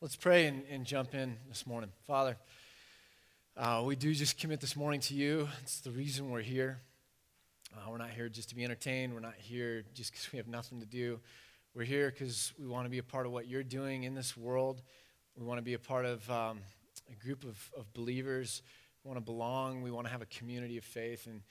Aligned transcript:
Let's 0.00 0.14
pray 0.14 0.46
and, 0.46 0.62
and 0.70 0.84
jump 0.84 1.12
in 1.12 1.36
this 1.48 1.66
morning. 1.66 1.90
Father, 2.06 2.36
uh, 3.56 3.82
we 3.84 3.96
do 3.96 4.14
just 4.14 4.38
commit 4.38 4.60
this 4.60 4.76
morning 4.76 5.00
to 5.00 5.14
you. 5.14 5.48
It's 5.62 5.80
the 5.80 5.90
reason 5.90 6.30
we're 6.30 6.40
here. 6.40 6.78
Uh, 7.74 7.90
we're 7.90 7.98
not 7.98 8.10
here 8.10 8.28
just 8.28 8.48
to 8.50 8.54
be 8.54 8.62
entertained. 8.62 9.12
We're 9.12 9.18
not 9.18 9.34
here 9.36 9.82
just 9.94 10.12
because 10.12 10.30
we 10.30 10.36
have 10.36 10.46
nothing 10.46 10.78
to 10.78 10.86
do. 10.86 11.18
We're 11.74 11.82
here 11.82 12.12
because 12.12 12.52
we 12.60 12.68
want 12.68 12.86
to 12.86 12.90
be 12.90 12.98
a 12.98 13.02
part 13.02 13.26
of 13.26 13.32
what 13.32 13.48
you're 13.48 13.64
doing 13.64 14.04
in 14.04 14.14
this 14.14 14.36
world. 14.36 14.82
We 15.36 15.44
want 15.44 15.58
to 15.58 15.64
be 15.64 15.74
a 15.74 15.80
part 15.80 16.04
of 16.04 16.30
um, 16.30 16.60
a 17.10 17.16
group 17.16 17.42
of, 17.42 17.58
of 17.76 17.92
believers. 17.92 18.62
We 19.02 19.08
want 19.08 19.18
to 19.18 19.24
belong. 19.24 19.82
We 19.82 19.90
want 19.90 20.06
to 20.06 20.12
have 20.12 20.22
a 20.22 20.26
community 20.26 20.78
of 20.78 20.84
faith. 20.84 21.26
And, 21.26 21.42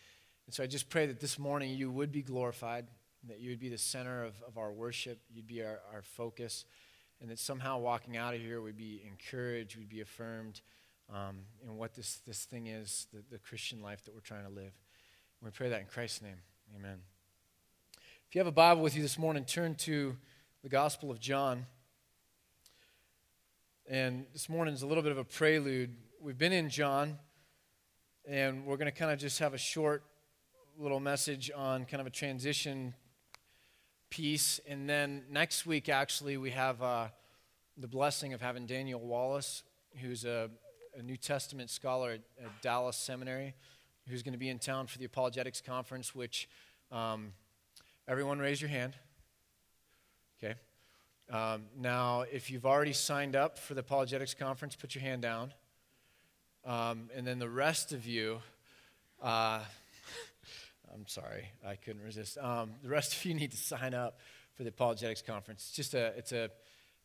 and 0.45 0.55
so 0.55 0.64
I 0.64 0.68
just 0.68 0.89
pray 0.89 1.05
that 1.07 1.20
this 1.20 1.38
morning 1.38 1.71
you 1.71 1.91
would 1.91 2.14
be 2.14 2.21
glorified, 2.21 2.88
that 3.27 3.41
you 3.41 3.50
would 3.50 3.59
be 3.59 3.68
the 3.68 3.77
center 3.77 4.23
of, 4.23 4.41
of 4.48 4.57
our 4.57 4.71
worship, 4.71 5.20
you'd 5.34 5.48
be 5.48 5.61
our, 5.64 5.82
our 5.93 6.02
focus 6.02 6.64
and 7.21 7.29
that 7.29 7.39
somehow 7.39 7.79
walking 7.79 8.18
out 8.18 8.34
of 8.34 8.41
here 8.41 8.61
we'd 8.61 8.77
be 8.77 9.02
encouraged, 9.07 9.77
we'd 9.77 9.89
be 9.89 10.02
affirmed 10.02 10.62
um, 11.13 11.38
in 11.63 11.77
what 11.77 11.94
this, 11.94 12.20
this 12.27 12.45
thing 12.45 12.67
is, 12.67 13.08
the, 13.13 13.23
the 13.31 13.39
Christian 13.39 13.81
life 13.81 14.03
that 14.05 14.13
we're 14.13 14.21
trying 14.21 14.44
to 14.44 14.52
live. 14.52 14.73
And 15.39 15.44
we 15.44 15.52
pray 15.52 15.70
that 15.70 15.80
in 15.80 15.88
Christ's 15.88 16.22
name. 16.22 16.38
Amen. 16.75 16.99
If 18.27 18.35
you 18.35 18.39
have 18.39 18.48
a 18.48 18.52
Bible 18.52 18.81
with 18.81 18.95
you 18.95 19.02
this 19.02 19.17
morning, 19.17 19.45
turn 19.45 19.75
to 19.75 20.17
the 20.63 20.70
Gospel 20.70 21.11
of 21.11 21.20
John. 21.20 21.66
And 23.89 24.25
this 24.34 24.49
morning 24.49 24.73
is 24.73 24.81
a 24.81 24.88
little 24.88 25.03
bit 25.03 25.13
of 25.13 25.17
a 25.17 25.23
prelude. 25.23 25.95
We've 26.20 26.38
been 26.38 26.52
in 26.52 26.70
John, 26.70 27.17
and 28.27 28.66
we're 28.66 28.75
going 28.75 28.91
to 28.91 28.97
kind 28.97 29.11
of 29.11 29.20
just 29.20 29.39
have 29.39 29.53
a 29.53 29.58
short 29.58 30.03
little 30.77 30.99
message 30.99 31.49
on 31.55 31.86
kind 31.86 32.02
of 32.02 32.08
a 32.08 32.09
transition 32.09 32.94
piece. 34.09 34.59
And 34.67 34.89
then 34.89 35.23
next 35.29 35.66
week, 35.66 35.89
actually, 35.89 36.38
we 36.38 36.52
have 36.52 36.81
uh, 36.81 37.07
the 37.77 37.88
blessing 37.88 38.33
of 38.33 38.41
having 38.41 38.66
Daniel 38.66 38.99
Wallace, 38.99 39.63
who's 40.02 40.25
a, 40.25 40.49
a 40.97 41.02
New 41.02 41.17
Testament 41.17 41.70
scholar 41.70 42.11
at, 42.11 42.21
at, 42.44 42.61
Dallas 42.61 42.97
Seminary, 42.97 43.53
who's 44.08 44.23
going 44.23 44.33
to 44.33 44.39
be 44.39 44.49
in 44.49 44.59
town 44.59 44.88
for 44.88 44.97
the 44.97 45.05
Apologetics 45.05 45.61
Conference, 45.61 46.16
which 46.16 46.49
um, 46.91 47.33
everyone 48.08 48.39
raise 48.39 48.61
your 48.61 48.69
hand. 48.69 48.95
Okay. 50.44 50.55
Um, 51.30 51.64
now, 51.77 52.23
if 52.31 52.49
you've 52.49 52.66
already 52.66 52.94
signed 52.94 53.36
up 53.36 53.58
for 53.58 53.73
the 53.73 53.81
Apologetics 53.81 54.33
Conference, 54.33 54.75
put 54.75 54.95
your 54.95 55.03
hand 55.03 55.21
down. 55.21 55.53
Um, 56.66 57.09
and 57.16 57.25
then 57.25 57.39
the 57.39 57.49
rest 57.49 57.92
of 57.92 58.05
you, 58.05 58.39
uh, 59.21 59.61
I'm 60.98 61.08
sorry, 61.08 61.52
I 61.66 61.76
couldn't 61.76 62.02
resist. 62.02 62.40
Um, 62.40 62.72
the 62.81 62.90
rest 62.90 63.14
of 63.16 63.23
you 63.23 63.36
need 63.36 63.52
to 63.52 63.58
sign 63.58 63.94
up 63.94 64.20
for 64.56 64.64
the 64.64 64.70
apologetics 64.70 65.22
conference. 65.22 65.67
It's 65.67 65.76
just 65.76 65.94
a 65.94 66.08
it's 66.17 66.31
a 66.31 66.50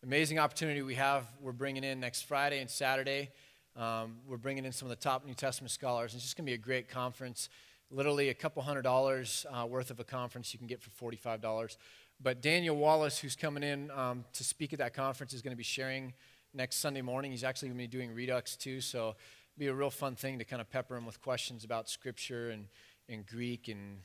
amazing 0.02 0.38
opportunity 0.38 0.80
we 0.80 0.94
have. 0.94 1.26
We're 1.42 1.52
bringing 1.52 1.84
in 1.84 2.00
next 2.00 2.22
Friday 2.22 2.60
and 2.60 2.70
Saturday. 2.70 3.30
Um, 3.76 4.16
we're 4.26 4.38
bringing 4.38 4.64
in 4.64 4.72
some 4.72 4.86
of 4.86 4.90
the 4.90 5.02
top 5.02 5.26
New 5.26 5.34
Testament 5.34 5.70
scholars. 5.72 6.14
It's 6.14 6.22
just 6.22 6.36
going 6.36 6.46
to 6.46 6.50
be 6.50 6.54
a 6.54 6.58
great 6.58 6.88
conference. 6.88 7.50
Literally 7.90 8.30
a 8.30 8.34
couple 8.34 8.62
hundred 8.62 8.82
dollars 8.82 9.44
uh, 9.52 9.66
worth 9.66 9.90
of 9.90 10.00
a 10.00 10.04
conference 10.04 10.54
you 10.54 10.58
can 10.58 10.68
get 10.68 10.80
for 10.80 10.88
forty-five 10.88 11.42
dollars. 11.42 11.76
But 12.18 12.40
Daniel 12.40 12.76
Wallace, 12.76 13.18
who's 13.18 13.36
coming 13.36 13.62
in 13.62 13.90
um, 13.90 14.24
to 14.32 14.44
speak 14.44 14.72
at 14.72 14.78
that 14.78 14.94
conference, 14.94 15.34
is 15.34 15.42
going 15.42 15.52
to 15.52 15.56
be 15.58 15.64
sharing 15.64 16.14
next 16.54 16.76
Sunday 16.76 17.02
morning. 17.02 17.30
He's 17.30 17.44
actually 17.44 17.68
going 17.68 17.78
to 17.78 17.84
be 17.84 17.88
doing 17.88 18.14
Redux 18.14 18.56
too, 18.56 18.80
so 18.80 18.98
it'll 18.98 19.58
be 19.58 19.66
a 19.66 19.74
real 19.74 19.90
fun 19.90 20.14
thing 20.14 20.38
to 20.38 20.44
kind 20.46 20.62
of 20.62 20.70
pepper 20.70 20.96
him 20.96 21.04
with 21.04 21.20
questions 21.20 21.62
about 21.62 21.90
Scripture 21.90 22.48
and 22.48 22.68
and 23.08 23.26
Greek 23.26 23.68
and 23.68 23.98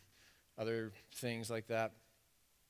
other 0.57 0.91
things 1.15 1.49
like 1.49 1.67
that. 1.67 1.93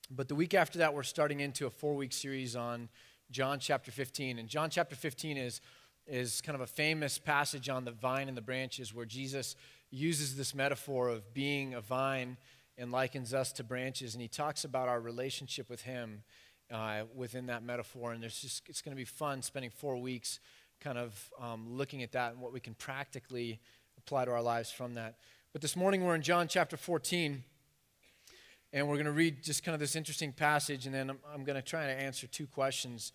But 0.09 0.27
the 0.27 0.35
week 0.35 0.53
after 0.53 0.79
that, 0.79 0.93
we're 0.93 1.03
starting 1.03 1.39
into 1.39 1.65
a 1.65 1.69
four 1.69 1.95
week 1.95 2.13
series 2.13 2.55
on 2.55 2.89
John 3.29 3.59
chapter 3.59 3.91
15. 3.91 4.39
And 4.39 4.47
John 4.47 4.69
chapter 4.69 4.95
15 4.95 5.37
is, 5.37 5.61
is 6.05 6.41
kind 6.41 6.55
of 6.55 6.61
a 6.61 6.67
famous 6.67 7.17
passage 7.17 7.67
on 7.69 7.83
the 7.83 7.91
vine 7.91 8.27
and 8.29 8.37
the 8.37 8.41
branches 8.41 8.93
where 8.93 9.05
Jesus 9.05 9.55
uses 9.91 10.35
this 10.35 10.55
metaphor 10.55 11.09
of 11.09 11.33
being 11.33 11.73
a 11.73 11.81
vine 11.81 12.37
and 12.77 12.91
likens 12.91 13.33
us 13.33 13.51
to 13.53 13.63
branches. 13.63 14.13
And 14.13 14.21
he 14.21 14.27
talks 14.27 14.63
about 14.63 14.87
our 14.87 15.01
relationship 15.01 15.69
with 15.69 15.81
him 15.81 16.23
uh, 16.71 17.01
within 17.15 17.47
that 17.47 17.63
metaphor. 17.63 18.11
And 18.11 18.21
there's 18.21 18.39
just, 18.39 18.63
it's 18.69 18.81
going 18.81 18.95
to 18.95 18.99
be 18.99 19.05
fun 19.05 19.41
spending 19.41 19.71
four 19.71 19.97
weeks 19.97 20.39
kind 20.79 20.97
of 20.97 21.31
um, 21.41 21.65
looking 21.69 22.03
at 22.03 22.11
that 22.11 22.33
and 22.33 22.41
what 22.41 22.53
we 22.53 22.59
can 22.59 22.75
practically 22.75 23.59
apply 23.97 24.25
to 24.25 24.31
our 24.31 24.41
lives 24.41 24.71
from 24.71 24.93
that. 24.93 25.15
But 25.57 25.63
this 25.63 25.75
morning 25.75 26.05
we're 26.05 26.13
in 26.13 26.21
John 26.21 26.47
chapter 26.47 26.77
14, 26.77 27.43
and 28.73 28.87
we're 28.87 28.93
going 28.93 29.07
to 29.07 29.11
read 29.11 29.41
just 29.41 29.63
kind 29.63 29.73
of 29.73 29.79
this 29.79 29.95
interesting 29.95 30.31
passage, 30.31 30.85
and 30.85 30.93
then 30.93 31.09
I'm, 31.09 31.17
I'm 31.33 31.43
going 31.43 31.55
to 31.55 31.63
try 31.63 31.87
to 31.87 31.91
answer 31.91 32.27
two 32.27 32.45
questions 32.45 33.11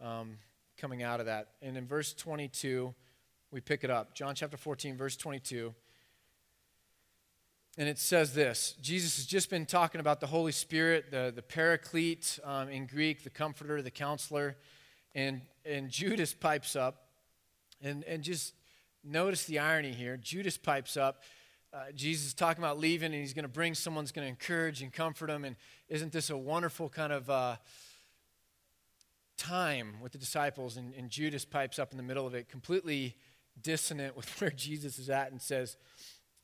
um, 0.00 0.38
coming 0.76 1.04
out 1.04 1.20
of 1.20 1.26
that. 1.26 1.50
And 1.62 1.76
in 1.76 1.86
verse 1.86 2.12
22, 2.12 2.92
we 3.52 3.60
pick 3.60 3.84
it 3.84 3.90
up. 3.90 4.12
John 4.12 4.34
chapter 4.34 4.56
14, 4.56 4.96
verse 4.96 5.16
22. 5.16 5.72
And 7.78 7.88
it 7.88 8.00
says 8.00 8.34
this 8.34 8.74
Jesus 8.82 9.14
has 9.14 9.26
just 9.26 9.48
been 9.48 9.64
talking 9.64 10.00
about 10.00 10.18
the 10.18 10.26
Holy 10.26 10.50
Spirit, 10.50 11.12
the, 11.12 11.32
the 11.32 11.42
paraclete 11.42 12.40
um, 12.42 12.70
in 12.70 12.86
Greek, 12.86 13.22
the 13.22 13.30
comforter, 13.30 13.82
the 13.82 13.92
counselor. 13.92 14.56
And, 15.14 15.42
and 15.64 15.90
Judas 15.90 16.34
pipes 16.34 16.74
up. 16.74 17.06
And, 17.80 18.02
and 18.02 18.24
just 18.24 18.52
notice 19.04 19.44
the 19.44 19.60
irony 19.60 19.92
here. 19.92 20.16
Judas 20.16 20.58
pipes 20.58 20.96
up 20.96 21.22
uh, 21.74 21.90
Jesus 21.92 22.28
is 22.28 22.34
talking 22.34 22.62
about 22.62 22.78
leaving 22.78 23.12
and 23.12 23.20
he's 23.20 23.34
going 23.34 23.42
to 23.44 23.48
bring 23.48 23.74
someone's 23.74 24.12
going 24.12 24.24
to 24.24 24.28
encourage 24.28 24.80
and 24.80 24.92
comfort 24.92 25.28
him. 25.28 25.44
And 25.44 25.56
isn't 25.88 26.12
this 26.12 26.30
a 26.30 26.36
wonderful 26.36 26.88
kind 26.88 27.12
of 27.12 27.28
uh, 27.28 27.56
time 29.36 29.96
with 30.00 30.12
the 30.12 30.18
disciples? 30.18 30.76
And, 30.76 30.94
and, 30.94 31.10
Judas 31.10 31.44
pipes 31.44 31.80
up 31.80 31.90
in 31.90 31.96
the 31.96 32.04
middle 32.04 32.28
of 32.28 32.34
it, 32.34 32.48
completely 32.48 33.16
dissonant 33.60 34.16
with 34.16 34.28
where 34.40 34.50
Jesus 34.50 35.00
is 35.00 35.10
at, 35.10 35.32
and 35.32 35.42
says, 35.42 35.76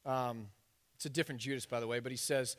um, 0.05 0.49
It's 0.97 1.07
a 1.07 1.11
different 1.11 1.41
Judas, 1.41 1.65
by 1.65 1.79
the 1.79 1.87
way, 1.87 2.01
but 2.01 2.11
he 2.11 2.19
says, 2.19 2.57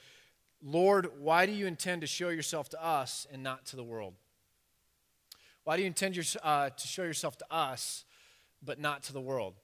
Lord, 0.64 1.10
why 1.20 1.46
do 1.46 1.52
you 1.52 1.68
intend 1.68 2.02
to 2.02 2.08
show 2.08 2.30
yourself 2.30 2.70
to 2.70 2.82
us 2.82 3.28
and 3.34 3.44
not 3.44 3.66
to 3.68 3.76
the 3.76 3.84
world? 3.84 4.14
Why 5.66 5.76
do 5.76 5.84
you 5.84 5.88
intend 5.88 6.16
your, 6.16 6.26
uh, 6.42 6.70
to 6.70 6.88
show 6.88 7.04
yourself 7.04 7.38
to 7.40 7.46
us 7.52 8.06
but 8.64 8.80
not 8.80 9.04
to 9.04 9.14
the 9.14 9.22
world? 9.22 9.56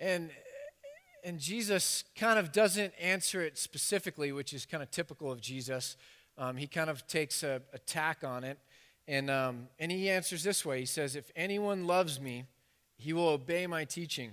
And 0.00 0.30
and 1.24 1.38
Jesus 1.38 2.04
kind 2.16 2.38
of 2.38 2.52
doesn't 2.52 2.92
answer 3.00 3.42
it 3.42 3.56
specifically, 3.56 4.32
which 4.32 4.52
is 4.52 4.66
kind 4.66 4.82
of 4.82 4.90
typical 4.90 5.30
of 5.30 5.40
Jesus. 5.40 5.96
Um, 6.36 6.56
he 6.56 6.66
kind 6.66 6.90
of 6.90 7.06
takes 7.06 7.42
a, 7.42 7.62
tack 7.86 8.24
on 8.24 8.44
it. 8.44 8.58
And, 9.06 9.30
um, 9.30 9.68
and 9.78 9.90
he 9.90 10.08
answers 10.08 10.42
this 10.42 10.64
way 10.64 10.80
He 10.80 10.86
says, 10.86 11.16
If 11.16 11.30
anyone 11.36 11.86
loves 11.86 12.20
me, 12.20 12.44
he 12.96 13.12
will 13.12 13.28
obey 13.28 13.66
my 13.66 13.84
teaching. 13.84 14.32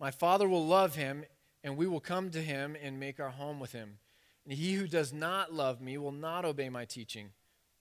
My 0.00 0.10
Father 0.10 0.48
will 0.48 0.66
love 0.66 0.96
him, 0.96 1.24
and 1.62 1.76
we 1.76 1.86
will 1.86 2.00
come 2.00 2.30
to 2.30 2.40
him 2.40 2.76
and 2.82 2.98
make 2.98 3.20
our 3.20 3.30
home 3.30 3.60
with 3.60 3.72
him. 3.72 3.98
And 4.44 4.52
he 4.52 4.74
who 4.74 4.86
does 4.86 5.12
not 5.12 5.52
love 5.52 5.80
me 5.80 5.96
will 5.98 6.12
not 6.12 6.44
obey 6.44 6.68
my 6.68 6.84
teaching. 6.84 7.30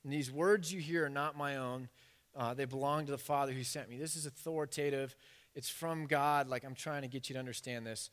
And 0.03 0.13
these 0.13 0.31
words 0.31 0.71
you 0.71 0.79
hear 0.79 1.05
are 1.05 1.09
not 1.09 1.37
my 1.37 1.57
own, 1.57 1.89
uh, 2.35 2.53
they 2.53 2.65
belong 2.65 3.05
to 3.05 3.11
the 3.11 3.17
Father 3.17 3.51
who 3.51 3.63
sent 3.63 3.89
me. 3.89 3.97
This 3.97 4.15
is 4.15 4.25
authoritative. 4.25 5.15
It's 5.55 5.69
from 5.69 6.07
God. 6.07 6.47
Like, 6.47 6.63
I'm 6.63 6.75
trying 6.75 7.03
to 7.03 7.07
get 7.07 7.29
you 7.29 7.33
to 7.33 7.39
understand 7.39 7.85
this. 7.85 8.09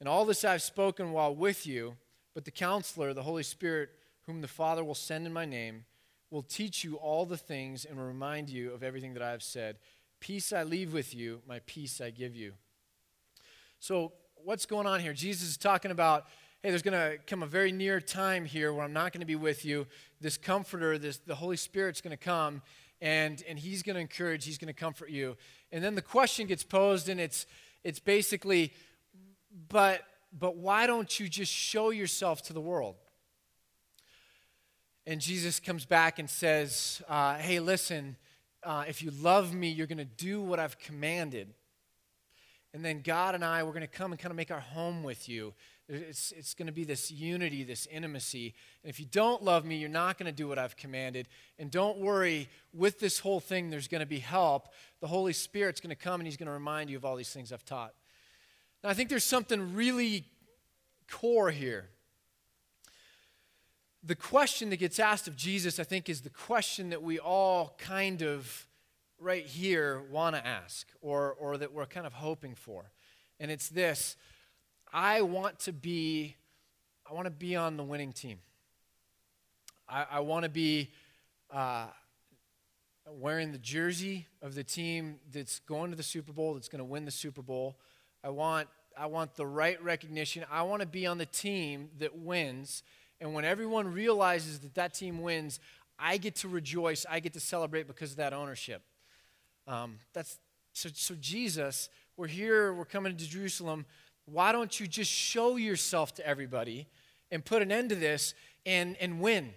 And 0.00 0.08
all 0.08 0.24
this 0.24 0.44
I've 0.44 0.62
spoken 0.62 1.12
while 1.12 1.34
with 1.34 1.66
you, 1.66 1.96
but 2.34 2.44
the 2.44 2.50
counselor, 2.50 3.12
the 3.12 3.22
Holy 3.22 3.42
Spirit, 3.42 3.90
whom 4.26 4.40
the 4.40 4.48
Father 4.48 4.82
will 4.82 4.94
send 4.94 5.26
in 5.26 5.32
my 5.32 5.44
name, 5.44 5.84
will 6.30 6.42
teach 6.42 6.84
you 6.84 6.96
all 6.96 7.26
the 7.26 7.36
things 7.36 7.84
and 7.84 7.98
remind 7.98 8.48
you 8.48 8.72
of 8.72 8.82
everything 8.82 9.14
that 9.14 9.22
I 9.22 9.30
have 9.30 9.42
said. 9.42 9.76
Peace 10.20 10.52
I 10.52 10.62
leave 10.62 10.92
with 10.92 11.14
you, 11.14 11.42
my 11.46 11.60
peace 11.66 12.00
I 12.00 12.10
give 12.10 12.36
you. 12.36 12.52
So, 13.78 14.12
what's 14.44 14.66
going 14.66 14.86
on 14.86 15.00
here? 15.00 15.12
Jesus 15.12 15.48
is 15.48 15.56
talking 15.56 15.90
about 15.90 16.26
hey, 16.62 16.68
there's 16.68 16.82
going 16.82 16.92
to 16.92 17.16
come 17.26 17.42
a 17.42 17.46
very 17.46 17.72
near 17.72 18.00
time 18.00 18.44
here 18.44 18.72
where 18.72 18.84
I'm 18.84 18.92
not 18.92 19.12
going 19.12 19.20
to 19.20 19.26
be 19.26 19.36
with 19.36 19.64
you. 19.64 19.86
This 20.20 20.36
comforter, 20.36 20.98
this, 20.98 21.16
the 21.16 21.34
Holy 21.34 21.56
Spirit's 21.56 22.02
going 22.02 22.16
to 22.16 22.22
come, 22.22 22.60
and, 23.00 23.42
and 23.48 23.58
he's 23.58 23.82
going 23.82 23.94
to 23.94 24.00
encourage, 24.00 24.44
he's 24.44 24.58
going 24.58 24.72
to 24.72 24.78
comfort 24.78 25.10
you. 25.10 25.36
And 25.72 25.82
then 25.82 25.94
the 25.94 26.02
question 26.02 26.46
gets 26.46 26.62
posed, 26.62 27.08
and 27.08 27.20
it's, 27.20 27.46
it's 27.84 27.98
basically, 27.98 28.72
but, 29.68 30.02
but 30.38 30.56
why 30.56 30.86
don't 30.86 31.18
you 31.18 31.28
just 31.28 31.52
show 31.52 31.90
yourself 31.90 32.42
to 32.42 32.52
the 32.52 32.60
world? 32.60 32.96
And 35.06 35.20
Jesus 35.20 35.58
comes 35.58 35.86
back 35.86 36.18
and 36.18 36.28
says, 36.28 37.02
uh, 37.08 37.36
hey, 37.36 37.58
listen, 37.58 38.16
uh, 38.62 38.84
if 38.86 39.02
you 39.02 39.10
love 39.10 39.54
me, 39.54 39.70
you're 39.70 39.86
going 39.86 39.98
to 39.98 40.04
do 40.04 40.42
what 40.42 40.60
I've 40.60 40.78
commanded. 40.78 41.54
And 42.72 42.84
then 42.84 43.00
God 43.00 43.34
and 43.34 43.44
I, 43.44 43.62
we're 43.62 43.72
going 43.72 43.80
to 43.80 43.88
come 43.88 44.12
and 44.12 44.20
kind 44.20 44.30
of 44.30 44.36
make 44.36 44.50
our 44.50 44.60
home 44.60 45.02
with 45.02 45.28
you. 45.28 45.54
It's, 45.92 46.32
it's 46.36 46.54
going 46.54 46.66
to 46.66 46.72
be 46.72 46.84
this 46.84 47.10
unity, 47.10 47.64
this 47.64 47.86
intimacy. 47.86 48.54
And 48.84 48.90
if 48.90 49.00
you 49.00 49.06
don't 49.06 49.42
love 49.42 49.64
me, 49.64 49.76
you're 49.76 49.88
not 49.88 50.18
going 50.18 50.26
to 50.26 50.32
do 50.32 50.46
what 50.46 50.56
I've 50.56 50.76
commanded. 50.76 51.26
And 51.58 51.68
don't 51.68 51.98
worry, 51.98 52.48
with 52.72 53.00
this 53.00 53.18
whole 53.18 53.40
thing, 53.40 53.70
there's 53.70 53.88
going 53.88 54.00
to 54.00 54.06
be 54.06 54.20
help. 54.20 54.68
The 55.00 55.08
Holy 55.08 55.32
Spirit's 55.32 55.80
going 55.80 55.90
to 55.90 56.00
come 56.00 56.20
and 56.20 56.28
He's 56.28 56.36
going 56.36 56.46
to 56.46 56.52
remind 56.52 56.90
you 56.90 56.96
of 56.96 57.04
all 57.04 57.16
these 57.16 57.32
things 57.32 57.52
I've 57.52 57.64
taught. 57.64 57.92
Now, 58.84 58.90
I 58.90 58.94
think 58.94 59.08
there's 59.08 59.24
something 59.24 59.74
really 59.74 60.24
core 61.10 61.50
here. 61.50 61.88
The 64.04 64.14
question 64.14 64.70
that 64.70 64.76
gets 64.76 65.00
asked 65.00 65.26
of 65.26 65.36
Jesus, 65.36 65.80
I 65.80 65.84
think, 65.84 66.08
is 66.08 66.20
the 66.20 66.30
question 66.30 66.90
that 66.90 67.02
we 67.02 67.18
all 67.18 67.74
kind 67.78 68.22
of 68.22 68.68
right 69.18 69.44
here 69.44 70.02
want 70.08 70.36
to 70.36 70.46
ask 70.46 70.86
or, 71.02 71.32
or 71.32 71.58
that 71.58 71.72
we're 71.72 71.86
kind 71.86 72.06
of 72.06 72.14
hoping 72.14 72.54
for. 72.54 72.92
And 73.40 73.50
it's 73.50 73.68
this 73.68 74.16
I 74.92 75.22
want 75.22 75.60
to 75.60 75.72
be, 75.72 76.36
I 77.08 77.14
want 77.14 77.26
to 77.26 77.30
be 77.30 77.54
on 77.56 77.76
the 77.76 77.84
winning 77.84 78.12
team. 78.12 78.38
I, 79.88 80.06
I 80.12 80.20
want 80.20 80.44
to 80.44 80.48
be 80.48 80.90
uh, 81.50 81.86
wearing 83.08 83.52
the 83.52 83.58
jersey 83.58 84.26
of 84.42 84.54
the 84.54 84.64
team 84.64 85.16
that's 85.32 85.60
going 85.60 85.90
to 85.90 85.96
the 85.96 86.02
Super 86.02 86.32
Bowl, 86.32 86.54
that's 86.54 86.68
going 86.68 86.80
to 86.80 86.84
win 86.84 87.04
the 87.04 87.10
Super 87.10 87.42
Bowl. 87.42 87.76
I 88.24 88.30
want, 88.30 88.68
I 88.96 89.06
want 89.06 89.34
the 89.36 89.46
right 89.46 89.82
recognition. 89.82 90.44
I 90.50 90.62
want 90.62 90.80
to 90.80 90.86
be 90.86 91.06
on 91.06 91.18
the 91.18 91.26
team 91.26 91.90
that 91.98 92.18
wins. 92.18 92.82
And 93.20 93.34
when 93.34 93.44
everyone 93.44 93.92
realizes 93.92 94.60
that 94.60 94.74
that 94.74 94.94
team 94.94 95.22
wins, 95.22 95.60
I 95.98 96.16
get 96.16 96.36
to 96.36 96.48
rejoice. 96.48 97.06
I 97.08 97.20
get 97.20 97.32
to 97.34 97.40
celebrate 97.40 97.86
because 97.86 98.12
of 98.12 98.16
that 98.16 98.32
ownership. 98.32 98.82
Um, 99.66 99.98
that's 100.12 100.38
so, 100.72 100.88
so 100.92 101.14
Jesus, 101.20 101.88
we're 102.16 102.26
here, 102.26 102.72
we're 102.72 102.84
coming 102.84 103.16
to 103.16 103.28
Jerusalem. 103.28 103.86
Why 104.30 104.52
don't 104.52 104.78
you 104.78 104.86
just 104.86 105.10
show 105.10 105.56
yourself 105.56 106.14
to 106.14 106.26
everybody 106.26 106.86
and 107.30 107.44
put 107.44 107.62
an 107.62 107.72
end 107.72 107.90
to 107.90 107.96
this 107.96 108.34
and, 108.64 108.96
and 109.00 109.20
win? 109.20 109.52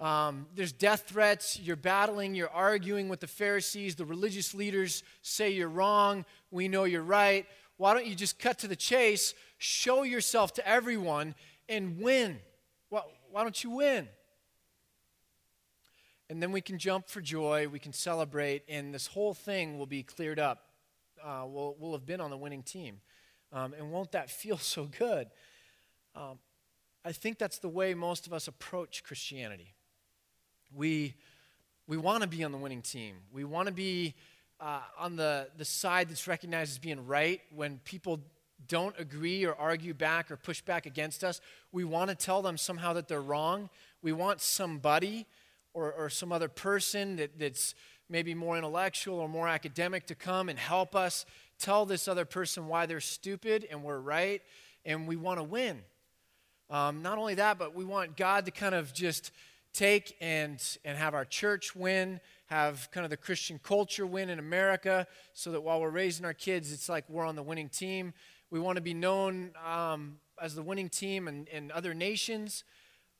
Um, 0.00 0.46
there's 0.54 0.72
death 0.72 1.04
threats. 1.08 1.58
You're 1.58 1.76
battling. 1.76 2.34
You're 2.34 2.50
arguing 2.50 3.08
with 3.08 3.20
the 3.20 3.26
Pharisees. 3.26 3.96
The 3.96 4.04
religious 4.04 4.54
leaders 4.54 5.02
say 5.22 5.50
you're 5.50 5.68
wrong. 5.68 6.24
We 6.50 6.68
know 6.68 6.84
you're 6.84 7.02
right. 7.02 7.46
Why 7.76 7.94
don't 7.94 8.06
you 8.06 8.14
just 8.14 8.38
cut 8.38 8.58
to 8.60 8.68
the 8.68 8.76
chase, 8.76 9.34
show 9.56 10.02
yourself 10.02 10.52
to 10.54 10.68
everyone, 10.68 11.36
and 11.68 12.00
win? 12.00 12.40
Why, 12.88 13.02
why 13.30 13.42
don't 13.42 13.62
you 13.62 13.70
win? 13.70 14.08
And 16.28 16.42
then 16.42 16.50
we 16.50 16.60
can 16.60 16.78
jump 16.78 17.08
for 17.08 17.20
joy. 17.20 17.68
We 17.68 17.78
can 17.78 17.92
celebrate, 17.92 18.62
and 18.68 18.92
this 18.92 19.06
whole 19.06 19.32
thing 19.32 19.78
will 19.78 19.86
be 19.86 20.02
cleared 20.02 20.40
up. 20.40 20.64
Uh, 21.24 21.44
we'll, 21.46 21.76
we'll 21.78 21.92
have 21.92 22.04
been 22.04 22.20
on 22.20 22.30
the 22.30 22.36
winning 22.36 22.62
team. 22.62 23.00
Um, 23.52 23.74
and 23.74 23.90
won't 23.90 24.12
that 24.12 24.30
feel 24.30 24.58
so 24.58 24.88
good? 24.98 25.28
Um, 26.14 26.38
I 27.04 27.12
think 27.12 27.38
that's 27.38 27.58
the 27.58 27.68
way 27.68 27.94
most 27.94 28.26
of 28.26 28.32
us 28.32 28.48
approach 28.48 29.02
Christianity. 29.02 29.74
We, 30.74 31.14
we 31.86 31.96
want 31.96 32.22
to 32.22 32.28
be 32.28 32.44
on 32.44 32.52
the 32.52 32.58
winning 32.58 32.82
team. 32.82 33.16
We 33.32 33.44
want 33.44 33.68
to 33.68 33.72
be 33.72 34.14
uh, 34.60 34.80
on 34.98 35.16
the, 35.16 35.48
the 35.56 35.64
side 35.64 36.10
that's 36.10 36.26
recognized 36.26 36.72
as 36.72 36.78
being 36.78 37.06
right 37.06 37.40
when 37.54 37.78
people 37.84 38.20
don't 38.66 38.98
agree 38.98 39.46
or 39.46 39.54
argue 39.54 39.94
back 39.94 40.30
or 40.30 40.36
push 40.36 40.60
back 40.60 40.84
against 40.84 41.22
us. 41.22 41.40
We 41.72 41.84
want 41.84 42.10
to 42.10 42.16
tell 42.16 42.42
them 42.42 42.56
somehow 42.56 42.92
that 42.94 43.08
they're 43.08 43.22
wrong. 43.22 43.70
We 44.02 44.12
want 44.12 44.40
somebody 44.40 45.26
or, 45.72 45.92
or 45.92 46.10
some 46.10 46.32
other 46.32 46.48
person 46.48 47.16
that, 47.16 47.38
that's 47.38 47.74
maybe 48.10 48.34
more 48.34 48.56
intellectual 48.56 49.20
or 49.20 49.28
more 49.28 49.48
academic 49.48 50.06
to 50.06 50.14
come 50.14 50.48
and 50.48 50.58
help 50.58 50.96
us 50.96 51.24
tell 51.58 51.86
this 51.86 52.08
other 52.08 52.24
person 52.24 52.68
why 52.68 52.86
they're 52.86 53.00
stupid 53.00 53.66
and 53.70 53.82
we're 53.82 53.98
right. 53.98 54.42
And 54.84 55.06
we 55.06 55.16
want 55.16 55.38
to 55.38 55.44
win. 55.44 55.82
Um, 56.70 57.02
not 57.02 57.18
only 57.18 57.34
that, 57.34 57.58
but 57.58 57.74
we 57.74 57.84
want 57.84 58.16
God 58.16 58.44
to 58.44 58.50
kind 58.50 58.74
of 58.74 58.92
just 58.92 59.32
take 59.72 60.16
and, 60.20 60.62
and 60.84 60.98
have 60.98 61.14
our 61.14 61.24
church 61.24 61.74
win, 61.74 62.20
have 62.46 62.88
kind 62.90 63.04
of 63.04 63.10
the 63.10 63.16
Christian 63.16 63.58
culture 63.62 64.06
win 64.06 64.28
in 64.28 64.38
America, 64.38 65.06
so 65.34 65.52
that 65.52 65.62
while 65.62 65.80
we're 65.80 65.90
raising 65.90 66.24
our 66.24 66.34
kids, 66.34 66.72
it's 66.72 66.88
like 66.88 67.04
we're 67.08 67.24
on 67.24 67.36
the 67.36 67.42
winning 67.42 67.68
team. 67.68 68.12
We 68.50 68.60
want 68.60 68.76
to 68.76 68.82
be 68.82 68.94
known 68.94 69.52
um, 69.66 70.18
as 70.40 70.54
the 70.54 70.62
winning 70.62 70.88
team 70.88 71.28
in, 71.28 71.46
in 71.52 71.70
other 71.72 71.94
nations. 71.94 72.64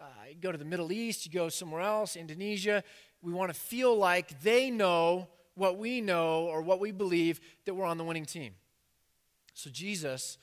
Uh, 0.00 0.04
you 0.28 0.36
go 0.40 0.52
to 0.52 0.58
the 0.58 0.64
Middle 0.64 0.92
East, 0.92 1.26
you 1.26 1.32
go 1.32 1.48
somewhere 1.48 1.82
else, 1.82 2.16
Indonesia. 2.16 2.84
We 3.20 3.32
want 3.32 3.52
to 3.52 3.58
feel 3.58 3.96
like 3.96 4.40
they 4.42 4.70
know 4.70 5.28
what 5.58 5.76
we 5.76 6.00
know 6.00 6.44
or 6.44 6.62
what 6.62 6.80
we 6.80 6.92
believe 6.92 7.40
that 7.64 7.74
we're 7.74 7.84
on 7.84 7.98
the 7.98 8.04
winning 8.04 8.24
team. 8.24 8.54
So, 9.54 9.70
Jesus, 9.70 10.38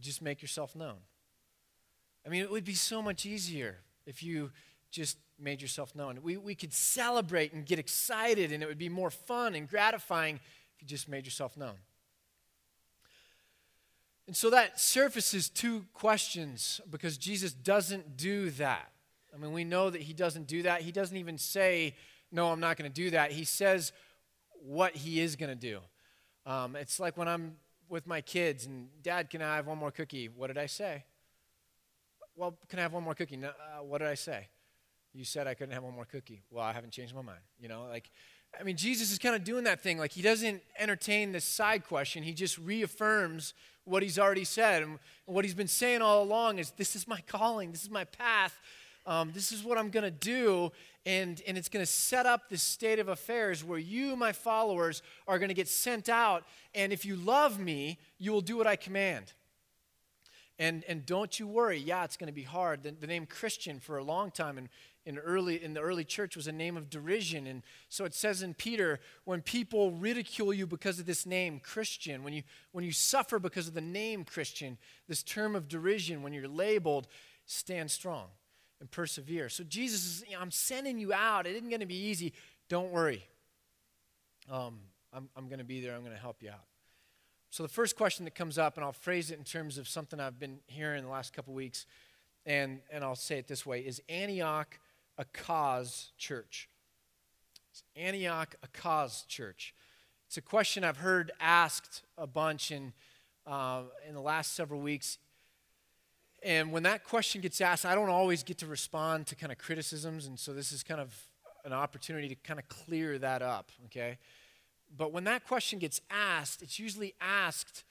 just 0.00 0.20
make 0.20 0.42
yourself 0.42 0.74
known. 0.74 0.96
I 2.26 2.28
mean, 2.28 2.42
it 2.42 2.50
would 2.50 2.64
be 2.64 2.74
so 2.74 3.00
much 3.00 3.24
easier 3.24 3.78
if 4.06 4.22
you 4.22 4.50
just 4.90 5.18
made 5.38 5.62
yourself 5.62 5.94
known. 5.94 6.18
We, 6.22 6.36
we 6.36 6.54
could 6.54 6.72
celebrate 6.72 7.52
and 7.52 7.64
get 7.64 7.78
excited, 7.78 8.52
and 8.52 8.62
it 8.62 8.66
would 8.66 8.78
be 8.78 8.88
more 8.88 9.10
fun 9.10 9.54
and 9.54 9.68
gratifying 9.68 10.36
if 10.36 10.82
you 10.82 10.88
just 10.88 11.08
made 11.08 11.24
yourself 11.24 11.56
known. 11.56 11.76
And 14.26 14.36
so 14.36 14.50
that 14.50 14.78
surfaces 14.78 15.48
two 15.48 15.86
questions 15.94 16.80
because 16.90 17.18
Jesus 17.18 17.52
doesn't 17.52 18.16
do 18.16 18.50
that. 18.50 18.90
I 19.34 19.38
mean, 19.38 19.52
we 19.52 19.64
know 19.64 19.90
that 19.90 20.02
he 20.02 20.12
doesn't 20.12 20.46
do 20.46 20.62
that. 20.62 20.82
He 20.82 20.92
doesn't 20.92 21.16
even 21.16 21.38
say, 21.38 21.96
No, 22.30 22.50
I'm 22.52 22.60
not 22.60 22.76
going 22.76 22.90
to 22.90 22.94
do 22.94 23.10
that. 23.10 23.32
He 23.32 23.44
says 23.44 23.92
what 24.64 24.96
he 24.96 25.20
is 25.20 25.36
going 25.36 25.50
to 25.50 25.54
do. 25.54 25.80
Um, 26.46 26.76
it's 26.76 27.00
like 27.00 27.16
when 27.16 27.28
I'm 27.28 27.56
with 27.88 28.06
my 28.06 28.20
kids 28.20 28.66
and, 28.66 28.88
Dad, 29.02 29.30
can 29.30 29.42
I 29.42 29.56
have 29.56 29.66
one 29.66 29.78
more 29.78 29.90
cookie? 29.90 30.28
What 30.28 30.46
did 30.46 30.58
I 30.58 30.66
say? 30.66 31.04
Well, 32.36 32.56
can 32.68 32.78
I 32.78 32.82
have 32.82 32.92
one 32.92 33.02
more 33.02 33.14
cookie? 33.14 33.36
No, 33.36 33.48
uh, 33.48 33.82
what 33.82 33.98
did 33.98 34.08
I 34.08 34.14
say? 34.14 34.48
You 35.12 35.24
said 35.24 35.46
I 35.46 35.54
couldn't 35.54 35.74
have 35.74 35.82
one 35.82 35.94
more 35.94 36.04
cookie. 36.04 36.42
Well, 36.50 36.64
I 36.64 36.72
haven't 36.72 36.92
changed 36.92 37.14
my 37.14 37.22
mind. 37.22 37.40
You 37.58 37.68
know, 37.68 37.86
like, 37.90 38.10
I 38.58 38.62
mean, 38.62 38.76
Jesus 38.76 39.10
is 39.10 39.18
kind 39.18 39.34
of 39.34 39.44
doing 39.44 39.64
that 39.64 39.80
thing. 39.80 39.98
Like, 39.98 40.12
he 40.12 40.22
doesn't 40.22 40.62
entertain 40.78 41.32
this 41.32 41.44
side 41.44 41.86
question, 41.86 42.22
he 42.22 42.32
just 42.32 42.58
reaffirms 42.58 43.54
what 43.84 44.02
he's 44.02 44.18
already 44.18 44.44
said. 44.44 44.82
And 44.82 44.98
what 45.26 45.44
he's 45.44 45.54
been 45.54 45.68
saying 45.68 46.00
all 46.02 46.22
along 46.22 46.58
is 46.58 46.70
this 46.72 46.94
is 46.94 47.08
my 47.08 47.20
calling, 47.26 47.72
this 47.72 47.82
is 47.82 47.90
my 47.90 48.04
path, 48.04 48.58
um, 49.06 49.32
this 49.34 49.50
is 49.52 49.64
what 49.64 49.78
I'm 49.78 49.90
going 49.90 50.04
to 50.04 50.10
do. 50.10 50.70
And, 51.06 51.40
and 51.46 51.56
it's 51.56 51.70
going 51.70 51.84
to 51.84 51.90
set 51.90 52.26
up 52.26 52.50
this 52.50 52.62
state 52.62 52.98
of 52.98 53.08
affairs 53.08 53.64
where 53.64 53.78
you, 53.78 54.16
my 54.16 54.32
followers, 54.32 55.02
are 55.26 55.38
going 55.38 55.48
to 55.48 55.54
get 55.54 55.68
sent 55.68 56.08
out. 56.08 56.44
And 56.74 56.92
if 56.92 57.04
you 57.04 57.16
love 57.16 57.58
me, 57.58 57.98
you 58.18 58.32
will 58.32 58.42
do 58.42 58.56
what 58.56 58.66
I 58.66 58.76
command. 58.76 59.32
And, 60.58 60.84
and 60.86 61.06
don't 61.06 61.40
you 61.40 61.46
worry, 61.46 61.78
yeah, 61.78 62.04
it's 62.04 62.18
going 62.18 62.26
to 62.26 62.34
be 62.34 62.42
hard. 62.42 62.82
The, 62.82 62.90
the, 62.90 63.06
name 63.06 63.24
Christian 63.24 63.80
for 63.80 63.96
a 63.96 64.04
long 64.04 64.30
time 64.30 64.58
in, 64.58 64.68
in, 65.06 65.16
early, 65.16 65.64
in 65.64 65.72
the 65.72 65.80
early 65.80 66.04
church 66.04 66.36
was 66.36 66.46
a 66.46 66.52
name 66.52 66.76
of 66.76 66.90
derision. 66.90 67.46
And 67.46 67.62
so 67.88 68.04
it 68.04 68.12
says 68.12 68.42
in 68.42 68.52
Peter, 68.52 69.00
when 69.24 69.40
people 69.40 69.92
ridicule 69.92 70.52
you 70.52 70.66
because 70.66 70.98
of 70.98 71.06
this 71.06 71.24
name, 71.24 71.60
Christian, 71.60 72.22
when 72.22 72.34
you, 72.34 72.42
when 72.72 72.84
you 72.84 72.92
suffer 72.92 73.38
because 73.38 73.68
of 73.68 73.74
the 73.74 73.80
name 73.80 74.22
Christian, 74.22 74.76
this 75.08 75.22
term 75.22 75.56
of 75.56 75.66
derision, 75.66 76.22
when 76.22 76.34
you're 76.34 76.46
labeled, 76.46 77.06
stand 77.46 77.90
strong 77.90 78.26
and 78.80 78.90
persevere. 78.90 79.48
So 79.48 79.64
Jesus 79.64 80.04
is, 80.04 80.24
you 80.26 80.34
know, 80.34 80.40
I'm 80.40 80.50
sending 80.50 80.98
you 80.98 81.12
out. 81.12 81.46
It 81.46 81.54
isn't 81.56 81.68
going 81.68 81.80
to 81.80 81.86
be 81.86 82.08
easy. 82.08 82.32
Don't 82.68 82.90
worry. 82.90 83.26
Um, 84.50 84.78
I'm, 85.12 85.28
I'm 85.36 85.46
going 85.48 85.58
to 85.58 85.64
be 85.64 85.80
there. 85.80 85.94
I'm 85.94 86.02
going 86.02 86.14
to 86.14 86.20
help 86.20 86.42
you 86.42 86.50
out. 86.50 86.64
So, 87.52 87.64
the 87.64 87.68
first 87.68 87.96
question 87.96 88.24
that 88.26 88.36
comes 88.36 88.58
up, 88.58 88.76
and 88.76 88.84
I'll 88.84 88.92
phrase 88.92 89.32
it 89.32 89.38
in 89.38 89.44
terms 89.44 89.76
of 89.76 89.88
something 89.88 90.20
I've 90.20 90.38
been 90.38 90.60
hearing 90.68 91.02
the 91.02 91.10
last 91.10 91.32
couple 91.32 91.52
weeks, 91.52 91.84
and, 92.46 92.78
and 92.92 93.02
I'll 93.02 93.16
say 93.16 93.38
it 93.38 93.48
this 93.48 93.66
way 93.66 93.80
Is 93.80 94.00
Antioch 94.08 94.78
a 95.18 95.24
cause 95.24 96.12
church? 96.16 96.68
Is 97.74 97.82
Antioch 97.96 98.54
a 98.62 98.68
cause 98.68 99.24
church? 99.28 99.74
It's 100.28 100.36
a 100.36 100.42
question 100.42 100.84
I've 100.84 100.98
heard 100.98 101.32
asked 101.40 102.02
a 102.16 102.26
bunch 102.26 102.70
in, 102.70 102.92
uh, 103.48 103.82
in 104.08 104.14
the 104.14 104.20
last 104.20 104.54
several 104.54 104.80
weeks. 104.80 105.18
And 106.42 106.72
when 106.72 106.84
that 106.84 107.04
question 107.04 107.40
gets 107.40 107.60
asked, 107.60 107.84
I 107.84 107.94
don't 107.94 108.08
always 108.08 108.42
get 108.42 108.58
to 108.58 108.66
respond 108.66 109.26
to 109.26 109.34
kind 109.34 109.52
of 109.52 109.58
criticisms, 109.58 110.26
and 110.26 110.38
so 110.38 110.54
this 110.54 110.72
is 110.72 110.82
kind 110.82 111.00
of 111.00 111.14
an 111.64 111.72
opportunity 111.72 112.28
to 112.28 112.34
kind 112.34 112.58
of 112.58 112.68
clear 112.68 113.18
that 113.18 113.42
up, 113.42 113.70
okay? 113.86 114.16
But 114.96 115.12
when 115.12 115.24
that 115.24 115.46
question 115.46 115.78
gets 115.78 116.00
asked, 116.10 116.62
it's 116.62 116.78
usually 116.78 117.14
asked 117.20 117.84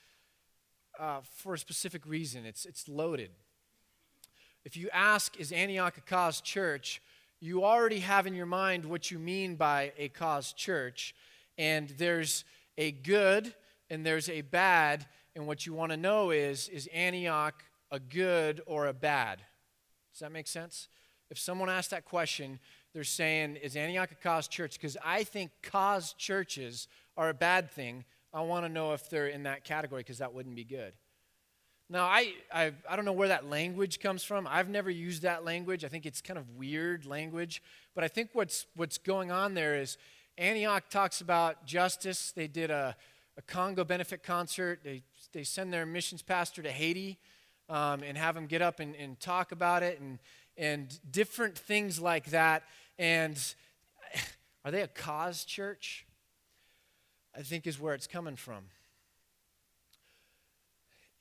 uh, 1.00 1.20
for 1.24 1.54
a 1.54 1.58
specific 1.58 2.06
reason. 2.06 2.46
It's, 2.46 2.66
it's 2.66 2.90
loaded. 2.90 3.30
If 4.66 4.76
you 4.76 4.90
ask, 4.92 5.40
is 5.40 5.52
Antioch 5.52 5.98
a 5.98 6.02
cause 6.02 6.42
church? 6.42 7.02
You 7.40 7.64
already 7.64 8.00
have 8.00 8.28
in 8.28 8.34
your 8.34 8.46
mind 8.46 8.84
what 8.84 9.10
you 9.10 9.18
mean 9.18 9.56
by 9.56 9.94
a 9.98 10.10
cause 10.10 10.52
church. 10.52 11.16
And 11.58 11.90
there's 11.98 12.44
a 12.78 12.92
good 12.92 13.54
and 13.90 14.06
there's 14.06 14.28
a 14.28 14.42
bad. 14.42 15.06
And 15.36 15.48
what 15.48 15.66
you 15.66 15.74
want 15.74 15.92
to 15.92 15.98
know 15.98 16.32
is, 16.32 16.68
is 16.68 16.88
Antioch 16.88 17.64
a 17.92 18.00
good 18.00 18.62
or 18.66 18.88
a 18.88 18.94
bad? 18.94 19.42
Does 20.14 20.20
that 20.20 20.32
make 20.32 20.48
sense? 20.48 20.88
If 21.30 21.38
someone 21.38 21.70
asks 21.70 21.92
that 21.92 22.06
question, 22.06 22.60
they're 22.94 23.04
saying, 23.04 23.58
is 23.58 23.76
Antioch 23.76 24.12
a 24.12 24.16
cause 24.16 24.48
church? 24.48 24.74
Because 24.74 24.98
I 25.04 25.24
think 25.24 25.52
cause 25.62 26.14
churches 26.14 26.88
are 27.16 27.30
a 27.30 27.34
bad 27.34 27.70
thing. 27.70 28.04
I 28.34 28.42
want 28.42 28.66
to 28.66 28.70
know 28.70 28.94
if 28.94 29.10
they're 29.10 29.28
in 29.28 29.44
that 29.44 29.64
category 29.64 30.02
because 30.02 30.18
that 30.20 30.34
wouldn't 30.34 30.56
be 30.56 30.64
good. 30.64 30.94
Now, 31.92 32.06
I, 32.06 32.34
I, 32.54 32.72
I 32.88 32.96
don't 32.96 33.06
know 33.06 33.14
where 33.14 33.30
that 33.30 33.50
language 33.50 34.00
comes 34.00 34.24
from. 34.24 34.48
I've 34.48 34.70
never 34.70 34.92
used 34.92 35.24
that 35.24 35.44
language. 35.44 35.84
I 35.84 35.88
think 35.88 36.06
it's 36.06 36.22
kind 36.22 36.38
of 36.38 36.50
weird 36.52 37.06
language. 37.06 37.64
But 37.96 38.04
I 38.04 38.08
think 38.08 38.30
what's, 38.34 38.68
what's 38.76 39.00
going 39.00 39.32
on 39.32 39.56
there 39.56 39.76
is 39.76 39.98
Antioch 40.38 40.90
talks 40.90 41.22
about 41.22 41.66
justice. 41.66 42.32
They 42.32 42.48
did 42.48 42.70
a, 42.70 42.96
a 43.38 43.42
Congo 43.42 43.84
benefit 43.84 44.22
concert. 44.22 44.82
They, 44.84 45.02
they 45.34 45.44
send 45.44 45.74
their 45.74 45.86
missions 45.86 46.22
pastor 46.22 46.62
to 46.62 46.72
Haiti 46.72 47.18
um, 47.70 48.04
and 48.04 48.18
have 48.18 48.36
them 48.36 48.48
get 48.48 48.62
up 48.62 48.80
and, 48.80 48.96
and 48.96 49.20
talk 49.20 49.52
about 49.52 49.84
it. 49.84 50.00
And 50.00 50.20
and 50.58 51.00
different 51.10 51.58
things 51.58 52.02
like 52.02 52.32
that. 52.32 52.64
And 52.98 53.38
Are 54.66 54.72
they 54.72 54.82
a 54.82 54.88
cause 54.88 55.46
church? 55.46 56.06
I 57.36 57.42
think 57.42 57.68
is 57.68 57.80
where 57.80 57.94
it's 57.94 58.08
coming 58.08 58.36
from. 58.36 58.66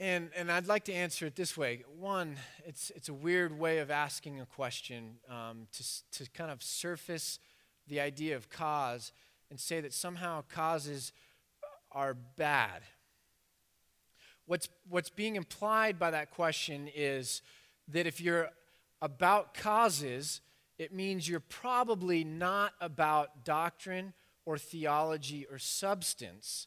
And, 0.01 0.31
and 0.37 0.51
I'd 0.51 0.67
like 0.67 0.85
to 0.85 0.93
answer 0.93 1.27
it 1.27 1.35
this 1.35 1.57
way. 1.57 1.85
One, 1.99 2.37
it's, 2.65 2.91
it's 2.95 3.09
a 3.09 3.15
weird 3.15 3.59
way 3.59 3.79
of 3.79 3.91
asking 3.91 4.41
a 4.41 4.47
question 4.47 5.17
um, 5.29 5.67
to, 5.73 6.23
to 6.25 6.31
kind 6.31 6.51
of 6.51 6.63
surface 6.63 7.41
the 7.89 8.01
idea 8.01 8.37
of 8.37 8.49
cause 8.49 9.13
and 9.51 9.59
say 9.59 9.81
that 9.81 9.93
somehow 9.93 10.45
causes 10.49 11.13
are 11.91 12.15
bad. 12.15 12.83
What's, 14.49 14.71
what's 14.89 15.11
being 15.11 15.37
implied 15.37 15.99
by 15.99 16.11
that 16.11 16.31
question 16.31 16.89
is 16.95 17.43
that 17.89 18.07
if 18.07 18.19
you're 18.19 18.49
about 19.03 19.53
causes, 19.53 20.41
it 20.79 20.91
means 20.91 21.29
you're 21.29 21.39
probably 21.39 22.25
not 22.25 22.73
about 22.81 23.45
doctrine 23.45 24.15
or 24.47 24.57
theology 24.57 25.47
or 25.51 25.59
substance, 25.59 26.67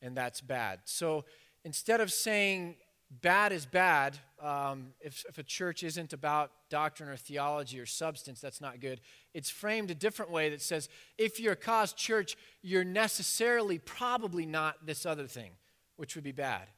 and 0.00 0.16
that's 0.16 0.40
bad. 0.40 0.78
So 0.84 1.24
instead 1.64 2.00
of 2.00 2.12
saying 2.12 2.76
bad 3.10 3.50
is 3.50 3.66
bad, 3.66 4.16
um, 4.40 4.94
if, 5.00 5.24
if 5.28 5.36
a 5.36 5.42
church 5.42 5.82
isn't 5.82 6.12
about 6.12 6.52
doctrine 6.70 7.08
or 7.08 7.16
theology 7.16 7.80
or 7.80 7.86
substance, 7.86 8.40
that's 8.40 8.60
not 8.60 8.78
good. 8.78 9.00
It's 9.34 9.50
framed 9.50 9.90
a 9.90 9.96
different 9.96 10.30
way 10.30 10.48
that 10.50 10.62
says 10.62 10.88
if 11.18 11.40
you're 11.40 11.54
a 11.54 11.56
cause 11.56 11.92
church, 11.92 12.36
you're 12.62 12.84
necessarily 12.84 13.78
probably 13.78 14.46
not 14.46 14.86
this 14.86 15.04
other 15.04 15.26
thing, 15.26 15.50
which 15.96 16.14
would 16.14 16.22
be 16.22 16.30
bad. 16.30 16.68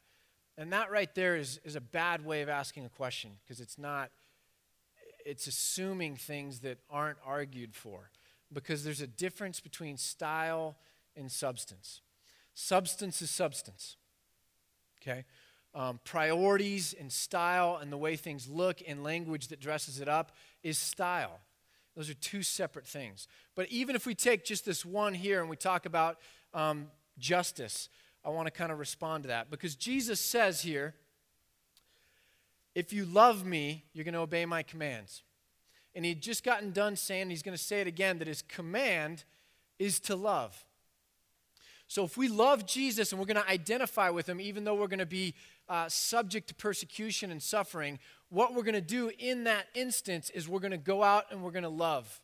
And 0.58 0.72
that 0.72 0.90
right 0.90 1.14
there 1.14 1.36
is, 1.36 1.58
is 1.64 1.76
a 1.76 1.80
bad 1.80 2.24
way 2.24 2.42
of 2.42 2.50
asking 2.50 2.84
a 2.84 2.90
question 2.90 3.30
because 3.42 3.60
it's 3.60 3.78
not, 3.78 4.10
it's 5.24 5.46
assuming 5.46 6.16
things 6.16 6.60
that 6.60 6.78
aren't 6.90 7.18
argued 7.24 7.74
for 7.74 8.10
because 8.52 8.84
there's 8.84 9.00
a 9.00 9.06
difference 9.06 9.60
between 9.60 9.96
style 9.96 10.76
and 11.16 11.32
substance. 11.32 12.02
Substance 12.54 13.22
is 13.22 13.30
substance 13.30 13.96
okay? 15.00 15.24
Um, 15.74 16.00
priorities 16.04 16.94
and 16.98 17.12
style 17.12 17.78
and 17.80 17.92
the 17.92 17.96
way 17.96 18.16
things 18.16 18.48
look 18.48 18.78
and 18.86 19.04
language 19.04 19.48
that 19.48 19.60
dresses 19.60 20.00
it 20.00 20.08
up 20.08 20.32
is 20.62 20.78
style. 20.78 21.40
Those 21.96 22.10
are 22.10 22.14
two 22.14 22.42
separate 22.42 22.86
things. 22.86 23.28
But 23.54 23.68
even 23.68 23.96
if 23.96 24.06
we 24.06 24.14
take 24.14 24.44
just 24.44 24.64
this 24.64 24.84
one 24.84 25.14
here 25.14 25.40
and 25.40 25.50
we 25.50 25.56
talk 25.56 25.84
about 25.84 26.18
um, 26.54 26.88
justice, 27.18 27.88
I 28.28 28.30
want 28.30 28.46
to 28.46 28.50
kind 28.50 28.70
of 28.70 28.78
respond 28.78 29.24
to 29.24 29.28
that 29.28 29.50
because 29.50 29.74
Jesus 29.74 30.20
says 30.20 30.60
here, 30.60 30.94
if 32.74 32.92
you 32.92 33.06
love 33.06 33.46
me, 33.46 33.86
you're 33.94 34.04
going 34.04 34.12
to 34.12 34.20
obey 34.20 34.44
my 34.44 34.62
commands. 34.62 35.22
And 35.94 36.04
he'd 36.04 36.20
just 36.20 36.44
gotten 36.44 36.70
done 36.70 36.94
saying, 36.94 37.30
he's 37.30 37.42
going 37.42 37.56
to 37.56 37.62
say 37.62 37.80
it 37.80 37.86
again, 37.86 38.18
that 38.18 38.28
his 38.28 38.42
command 38.42 39.24
is 39.78 39.98
to 40.00 40.14
love. 40.14 40.66
So 41.86 42.04
if 42.04 42.18
we 42.18 42.28
love 42.28 42.66
Jesus 42.66 43.12
and 43.12 43.18
we're 43.18 43.24
going 43.24 43.42
to 43.42 43.48
identify 43.48 44.10
with 44.10 44.28
him, 44.28 44.42
even 44.42 44.62
though 44.62 44.74
we're 44.74 44.88
going 44.88 44.98
to 44.98 45.06
be 45.06 45.34
uh, 45.66 45.88
subject 45.88 46.48
to 46.48 46.54
persecution 46.54 47.30
and 47.30 47.42
suffering, 47.42 47.98
what 48.28 48.54
we're 48.54 48.62
going 48.62 48.74
to 48.74 48.82
do 48.82 49.10
in 49.18 49.44
that 49.44 49.68
instance 49.74 50.28
is 50.28 50.46
we're 50.46 50.60
going 50.60 50.72
to 50.72 50.76
go 50.76 51.02
out 51.02 51.24
and 51.30 51.42
we're 51.42 51.50
going 51.50 51.62
to 51.62 51.70
love. 51.70 52.20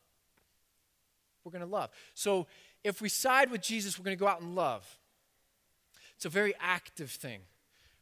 We're 1.44 1.52
going 1.52 1.64
to 1.64 1.66
love. 1.66 1.88
So 2.12 2.46
if 2.84 3.00
we 3.00 3.08
side 3.08 3.50
with 3.50 3.62
Jesus, 3.62 3.98
we're 3.98 4.04
going 4.04 4.18
to 4.18 4.20
go 4.20 4.28
out 4.28 4.42
and 4.42 4.54
love. 4.54 4.98
It's 6.16 6.24
a 6.24 6.28
very 6.28 6.54
active 6.60 7.10
thing. 7.10 7.40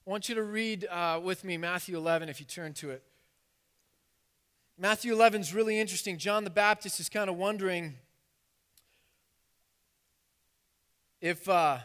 I 0.06 0.10
want 0.10 0.28
you 0.28 0.34
to 0.34 0.42
read 0.42 0.86
uh, 0.90 1.20
with 1.22 1.44
me 1.44 1.56
Matthew 1.56 1.96
11 1.96 2.28
if 2.28 2.40
you 2.40 2.46
turn 2.46 2.72
to 2.74 2.90
it. 2.90 3.02
Matthew 4.78 5.12
11 5.12 5.42
is 5.42 5.54
really 5.54 5.78
interesting. 5.78 6.18
John 6.18 6.44
the 6.44 6.50
Baptist 6.50 6.98
is 6.98 7.08
kind 7.08 7.30
of 7.30 7.36
wondering 7.36 7.94
if, 11.20 11.48
uh, 11.48 11.78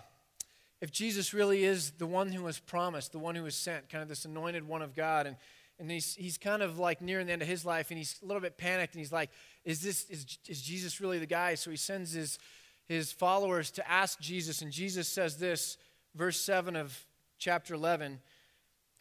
if 0.82 0.92
Jesus 0.92 1.34
really 1.34 1.64
is 1.64 1.92
the 1.92 2.08
one 2.08 2.32
who 2.32 2.44
was 2.44 2.60
promised, 2.60 3.12
the 3.12 3.20
one 3.20 3.36
who 3.36 3.44
was 3.44 3.56
sent, 3.56 3.88
kind 3.90 4.02
of 4.02 4.10
this 4.10 4.26
anointed 4.26 4.68
one 4.68 4.82
of 4.82 4.96
God, 4.96 5.28
and, 5.28 5.36
and 5.80 5.92
he's, 5.92 6.16
he's 6.16 6.40
kind 6.40 6.64
of 6.64 6.80
like 6.80 7.02
nearing 7.02 7.28
the 7.28 7.34
end 7.34 7.44
of 7.44 7.48
his 7.48 7.66
life, 7.66 7.92
and 7.92 8.00
he's 8.00 8.16
a 8.24 8.26
little 8.26 8.42
bit 8.42 8.58
panicked, 8.58 8.96
and 8.96 9.00
he's 9.00 9.12
like, 9.12 9.30
is, 9.64 9.82
this, 9.82 10.06
is, 10.10 10.26
is 10.48 10.62
Jesus 10.62 11.00
really 11.00 11.20
the 11.20 11.28
guy? 11.28 11.54
So 11.54 11.70
he 11.70 11.78
sends 11.78 12.14
his, 12.14 12.40
his 12.88 13.12
followers 13.12 13.70
to 13.72 13.88
ask 13.88 14.20
Jesus, 14.20 14.64
and 14.64 14.72
Jesus 14.72 15.08
says 15.08 15.38
this, 15.38 15.78
verse 16.18 16.40
7 16.42 16.76
of 16.76 17.06
chapter 17.38 17.76
11. 17.76 18.20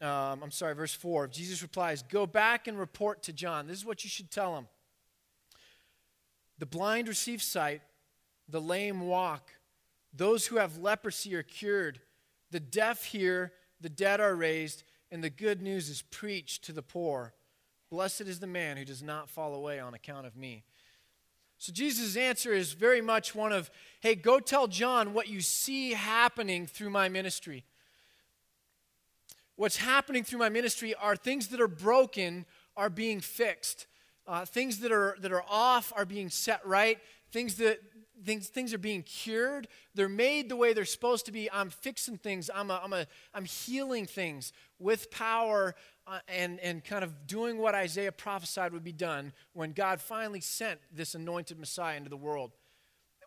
Um, 0.01 0.09
I'm 0.43 0.51
sorry, 0.51 0.75
verse 0.75 0.95
4. 0.95 1.29
Jesus 1.29 1.63
replies, 1.63 2.03
Go 2.03 2.27
back 2.27 2.69
and 2.69 2.79
report 2.79 3.23
to 3.25 3.33
John. 3.33 3.67
This 3.67 3.79
is 3.79 3.85
what 3.87 4.05
you 4.05 4.11
should 4.11 4.31
tell 4.31 4.57
him. 4.57 4.69
The 6.59 6.67
blind 6.67 7.09
receive 7.09 7.43
sight, 7.43 7.83
the 8.49 8.61
lame 8.61 9.01
walk, 9.01 9.51
those 10.15 10.47
who 10.47 10.57
have 10.57 10.79
leprosy 10.79 11.35
are 11.35 11.43
cured. 11.43 12.01
The 12.51 12.61
deaf 12.61 13.05
hear, 13.05 13.53
the 13.81 13.89
dead 13.89 14.21
are 14.21 14.35
raised, 14.35 14.85
and 15.11 15.23
the 15.23 15.31
good 15.31 15.61
news 15.61 15.89
is 15.89 16.03
preached 16.03 16.65
to 16.65 16.73
the 16.73 16.83
poor. 16.83 17.35
Blessed 17.91 18.23
is 18.23 18.41
the 18.41 18.47
man 18.47 18.77
who 18.77 18.85
does 18.85 19.03
not 19.03 19.29
fall 19.29 19.55
away 19.55 19.79
on 19.79 19.95
account 19.95 20.27
of 20.27 20.37
me. 20.37 20.65
So 21.59 21.73
Jesus' 21.73 22.17
answer 22.17 22.53
is 22.53 22.73
very 22.73 23.01
much 23.01 23.35
one 23.35 23.53
of, 23.53 23.71
hey, 24.01 24.15
go 24.15 24.41
tell 24.41 24.67
John 24.67 25.15
what 25.15 25.29
you 25.29 25.41
see 25.41 25.93
happening 25.93 26.67
through 26.67 26.91
my 26.91 27.09
ministry. 27.09 27.65
What's 29.57 29.79
happening 29.79 30.23
through 30.23 30.41
my 30.41 30.51
ministry 30.51 30.95
are 30.95 31.17
things 31.17 31.49
that 31.49 31.61
are 31.61 31.69
broken 31.69 32.45
are 32.77 32.91
being 32.91 33.21
fixed. 33.21 33.87
Uh, 34.27 34.45
things 34.45 34.81
that 34.81 34.93
are, 34.93 35.17
that 35.21 35.33
are 35.33 35.45
off 35.49 35.93
are 35.97 36.05
being 36.05 36.29
set 36.29 36.65
right. 36.67 36.99
Things 37.33 37.55
that, 37.57 37.79
things, 38.25 38.49
things 38.49 38.75
are 38.75 38.79
being 38.79 39.03
cured. 39.03 39.67
They're 39.95 40.09
made 40.11 40.51
the 40.51 40.57
way 40.57 40.75
they're 40.75 40.85
supposed 40.85 41.25
to 41.27 41.33
be. 41.33 41.51
I'm 41.51 41.71
fixing 41.71 42.19
things. 42.19 42.51
I'm, 42.55 42.71
a, 42.71 42.81
I'm, 42.85 42.93
a, 42.93 43.07
I'm 43.33 43.47
healing 43.47 44.05
things 44.05 44.53
with 44.79 45.11
power 45.11 45.75
uh, 46.07 46.21
and, 46.29 46.61
and 46.61 46.85
kind 46.85 47.03
of 47.03 47.27
doing 47.27 47.59
what 47.59 47.75
Isaiah 47.75 48.13
prophesied 48.13 48.73
would 48.73 48.85
be 48.85 48.93
done 48.93 49.33
when 49.55 49.73
God 49.73 50.01
finally 50.01 50.41
sent 50.41 50.81
this 50.93 51.15
anointed 51.15 51.59
Messiah 51.59 51.97
into 51.97 52.11
the 52.11 52.17
world. 52.17 52.53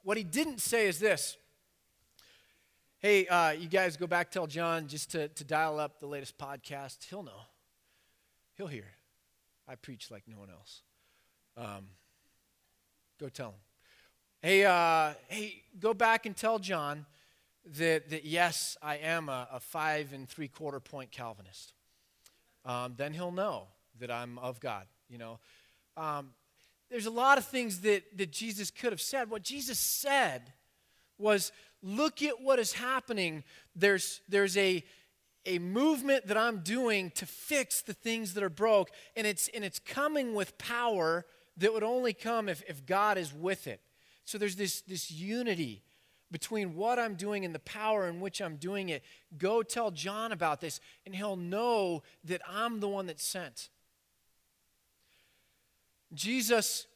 What 0.04 0.18
he 0.18 0.24
didn't 0.24 0.60
say 0.62 0.88
is 0.88 1.00
this 1.00 1.38
Hey, 3.00 3.28
uh, 3.28 3.52
you 3.52 3.70
guys 3.70 3.96
go 3.96 4.08
back, 4.08 4.30
tell 4.30 4.46
John 4.46 4.88
just 4.88 5.12
to, 5.12 5.30
to 5.30 5.44
dial 5.46 5.80
up 5.80 6.02
the 6.02 6.06
latest 6.06 6.38
podcast. 6.38 7.06
He'll 7.10 7.24
know, 7.24 7.42
he'll 8.58 8.68
hear. 8.68 8.92
I 9.68 9.76
preach 9.76 10.12
like 10.12 10.24
no 10.28 10.38
one 10.38 10.50
else. 10.50 10.82
Um, 11.56 11.88
go 13.20 13.30
tell 13.30 13.50
him. 13.50 13.60
Hey, 14.42 14.66
uh, 14.66 15.14
hey, 15.28 15.64
go 15.80 15.94
back 15.94 16.26
and 16.26 16.36
tell 16.36 16.60
John 16.60 17.06
that, 17.78 18.10
that 18.10 18.26
yes, 18.26 18.78
I 18.82 18.98
am 18.98 19.30
a, 19.30 19.48
a 19.52 19.60
five 19.60 20.12
and 20.12 20.28
three 20.28 20.48
quarter 20.48 20.80
point 20.80 21.12
Calvinist. 21.12 21.74
Um, 22.66 22.94
then 22.98 23.14
he'll 23.14 23.32
know 23.32 23.68
that 24.00 24.12
I'm 24.12 24.38
of 24.40 24.60
God, 24.60 24.86
you 25.10 25.18
know. 25.18 25.40
Um, 25.98 26.32
there's 26.90 27.06
a 27.06 27.12
lot 27.12 27.38
of 27.38 27.46
things 27.46 27.82
that, 27.82 28.18
that 28.18 28.32
Jesus 28.32 28.72
could 28.72 28.92
have 28.92 29.02
said. 29.02 29.30
What 29.30 29.44
Jesus 29.44 29.80
said 29.80 30.54
was, 31.18 31.52
look 31.82 32.22
at 32.22 32.42
what 32.42 32.60
is 32.60 32.74
happening. 32.74 33.44
There's, 33.76 34.22
there's 34.28 34.58
a, 34.58 34.84
a 35.46 35.60
movement 35.60 36.28
that 36.28 36.38
I'm 36.38 36.60
doing 36.60 37.12
to 37.12 37.26
fix 37.26 37.82
the 37.82 37.94
things 37.94 38.34
that 38.34 38.44
are 38.44 38.50
broke, 38.50 38.90
and 39.16 39.28
it's, 39.28 39.50
and 39.50 39.64
it's 39.64 39.80
coming 39.80 40.34
with 40.34 40.58
power 40.58 41.26
that 41.58 41.74
would 41.74 41.84
only 41.84 42.14
come 42.14 42.50
if, 42.50 42.64
if 42.68 42.86
God 42.86 43.18
is 43.18 43.34
with 43.34 43.68
it. 43.68 43.82
So 44.26 44.38
there's 44.38 44.56
this, 44.56 44.82
this 44.82 45.12
unity 45.12 45.84
between 46.32 46.76
what 46.76 47.00
I'm 47.00 47.16
doing 47.16 47.46
and 47.46 47.54
the 47.54 47.60
power 47.60 48.08
in 48.08 48.20
which 48.20 48.42
I'm 48.42 48.58
doing 48.58 48.90
it. 48.90 49.04
Go 49.38 49.64
tell 49.64 49.92
John 49.92 50.32
about 50.32 50.62
this, 50.62 50.80
and 51.06 51.16
he'll 51.16 51.36
know 51.36 52.04
that 52.24 52.42
I'm 52.48 52.80
the 52.80 52.88
one 52.88 53.08
that 53.08 53.20
sent. 53.20 53.70
Jesus 56.14 56.88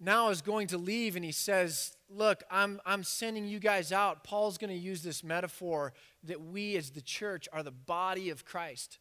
now 0.00 0.30
is 0.30 0.42
going 0.42 0.66
to 0.68 0.78
leave, 0.78 1.16
and 1.16 1.24
he 1.24 1.32
says, 1.32 1.96
Look, 2.10 2.44
I'm, 2.50 2.80
I'm 2.86 3.02
sending 3.02 3.46
you 3.46 3.58
guys 3.58 3.90
out. 3.90 4.22
Paul's 4.22 4.58
going 4.58 4.70
to 4.70 4.76
use 4.76 5.02
this 5.02 5.24
metaphor 5.24 5.94
that 6.22 6.40
we 6.40 6.76
as 6.76 6.90
the 6.90 7.00
church 7.00 7.48
are 7.52 7.62
the 7.62 7.72
body 7.72 8.30
of 8.30 8.44
Christ. 8.44 8.98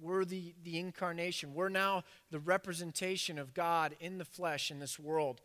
We're 0.00 0.24
the, 0.24 0.54
the 0.62 0.78
incarnation. 0.78 1.54
We're 1.54 1.68
now 1.68 2.04
the 2.30 2.38
representation 2.38 3.38
of 3.38 3.52
God 3.52 3.96
in 4.00 4.18
the 4.18 4.24
flesh 4.24 4.70
in 4.70 4.78
this 4.78 4.98
world. 4.98 5.40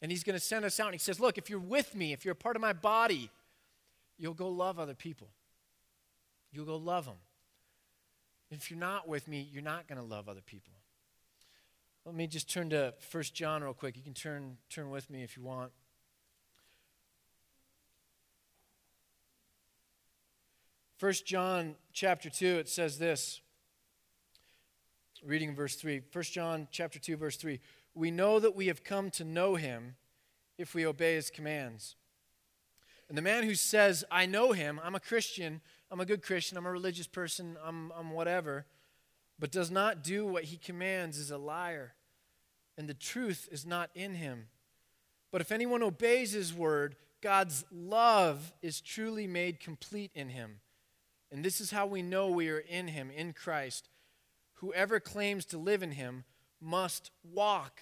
And 0.00 0.10
he's 0.10 0.22
going 0.22 0.34
to 0.34 0.44
send 0.44 0.64
us 0.64 0.78
out. 0.78 0.86
And 0.86 0.94
he 0.94 0.98
says, 0.98 1.18
Look, 1.18 1.38
if 1.38 1.50
you're 1.50 1.58
with 1.58 1.94
me, 1.94 2.12
if 2.12 2.24
you're 2.24 2.32
a 2.32 2.36
part 2.36 2.56
of 2.56 2.62
my 2.62 2.72
body, 2.72 3.30
you'll 4.16 4.34
go 4.34 4.48
love 4.48 4.78
other 4.78 4.94
people. 4.94 5.28
You'll 6.52 6.66
go 6.66 6.76
love 6.76 7.06
them. 7.06 7.16
If 8.50 8.70
you're 8.70 8.80
not 8.80 9.06
with 9.08 9.28
me, 9.28 9.46
you're 9.52 9.62
not 9.62 9.86
going 9.86 9.98
to 9.98 10.04
love 10.04 10.28
other 10.28 10.40
people. 10.40 10.72
Let 12.06 12.14
me 12.14 12.26
just 12.26 12.50
turn 12.50 12.70
to 12.70 12.94
1 13.10 13.22
John 13.34 13.62
real 13.62 13.74
quick. 13.74 13.96
You 13.96 14.02
can 14.02 14.14
turn, 14.14 14.56
turn 14.70 14.90
with 14.90 15.10
me 15.10 15.22
if 15.22 15.36
you 15.36 15.42
want. 15.42 15.72
First 20.96 21.26
John 21.26 21.74
chapter 21.92 22.30
2, 22.30 22.46
it 22.58 22.68
says 22.68 22.98
this. 22.98 23.40
Reading 25.22 25.54
verse 25.54 25.74
3. 25.74 26.00
1 26.10 26.24
John 26.24 26.68
chapter 26.70 26.98
2, 26.98 27.16
verse 27.16 27.36
3 27.36 27.60
we 27.98 28.10
know 28.12 28.38
that 28.38 28.54
we 28.54 28.68
have 28.68 28.84
come 28.84 29.10
to 29.10 29.24
know 29.24 29.56
him 29.56 29.96
if 30.56 30.72
we 30.74 30.86
obey 30.86 31.16
his 31.16 31.30
commands. 31.30 31.96
And 33.08 33.18
the 33.18 33.22
man 33.22 33.42
who 33.42 33.54
says, 33.54 34.04
I 34.10 34.24
know 34.26 34.52
him, 34.52 34.80
I'm 34.84 34.94
a 34.94 35.00
Christian, 35.00 35.60
I'm 35.90 36.00
a 36.00 36.06
good 36.06 36.22
Christian, 36.22 36.56
I'm 36.56 36.66
a 36.66 36.70
religious 36.70 37.08
person, 37.08 37.56
I'm, 37.64 37.90
I'm 37.98 38.12
whatever, 38.12 38.66
but 39.38 39.50
does 39.50 39.70
not 39.70 40.04
do 40.04 40.24
what 40.26 40.44
he 40.44 40.56
commands 40.58 41.18
is 41.18 41.30
a 41.30 41.38
liar, 41.38 41.94
and 42.76 42.88
the 42.88 42.94
truth 42.94 43.48
is 43.50 43.66
not 43.66 43.90
in 43.94 44.14
him. 44.14 44.46
But 45.32 45.40
if 45.40 45.50
anyone 45.50 45.82
obeys 45.82 46.32
his 46.32 46.54
word, 46.54 46.94
God's 47.20 47.64
love 47.72 48.52
is 48.62 48.80
truly 48.80 49.26
made 49.26 49.58
complete 49.58 50.12
in 50.14 50.28
him. 50.28 50.60
And 51.32 51.44
this 51.44 51.60
is 51.60 51.72
how 51.72 51.86
we 51.86 52.02
know 52.02 52.28
we 52.28 52.48
are 52.48 52.60
in 52.60 52.88
him, 52.88 53.10
in 53.10 53.32
Christ. 53.32 53.88
Whoever 54.54 55.00
claims 55.00 55.44
to 55.46 55.58
live 55.58 55.82
in 55.82 55.92
him 55.92 56.24
must 56.60 57.10
walk 57.22 57.80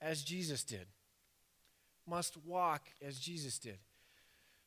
as 0.00 0.22
Jesus 0.22 0.64
did. 0.64 0.86
Must 2.06 2.36
walk 2.44 2.88
as 3.04 3.18
Jesus 3.18 3.58
did. 3.58 3.78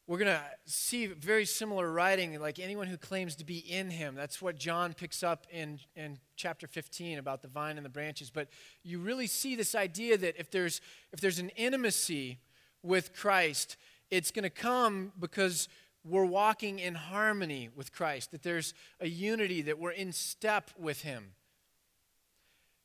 We're 0.10 0.18
going 0.18 0.36
to 0.36 0.42
see 0.66 1.06
very 1.06 1.46
similar 1.46 1.92
writing, 1.92 2.40
like 2.42 2.58
anyone 2.58 2.88
who 2.88 2.98
claims 2.98 3.36
to 3.36 3.46
be 3.46 3.60
in 3.60 3.92
him. 3.92 4.16
That's 4.16 4.42
what 4.42 4.58
John 4.58 4.94
picks 4.94 5.22
up 5.22 5.46
in, 5.52 5.80
in 5.96 6.18
chapter 6.36 6.66
15 6.66 7.20
about 7.20 7.44
the 7.44 7.48
vine 7.48 7.78
and 7.78 7.86
the 7.86 7.92
branches. 7.92 8.32
But 8.32 8.48
you 8.84 8.98
really 8.98 9.28
see 9.28 9.56
this 9.56 9.76
idea 9.76 10.18
that 10.18 10.36
if 10.40 10.50
there's, 10.50 10.82
if 11.14 11.22
there's 11.22 11.38
an 11.38 11.50
intimacy 11.50 12.40
with 12.82 13.16
Christ, 13.16 13.78
it's 14.10 14.32
going 14.32 14.44
to 14.44 14.50
come 14.50 15.12
because 15.20 15.70
we're 16.04 16.26
walking 16.26 16.80
in 16.80 16.96
harmony 16.96 17.70
with 17.76 17.92
Christ, 17.94 18.32
that 18.32 18.42
there's 18.42 18.74
a 19.00 19.08
unity, 19.08 19.62
that 19.62 19.78
we're 19.78 19.92
in 19.92 20.12
step 20.12 20.72
with 20.76 21.04
him. 21.04 21.34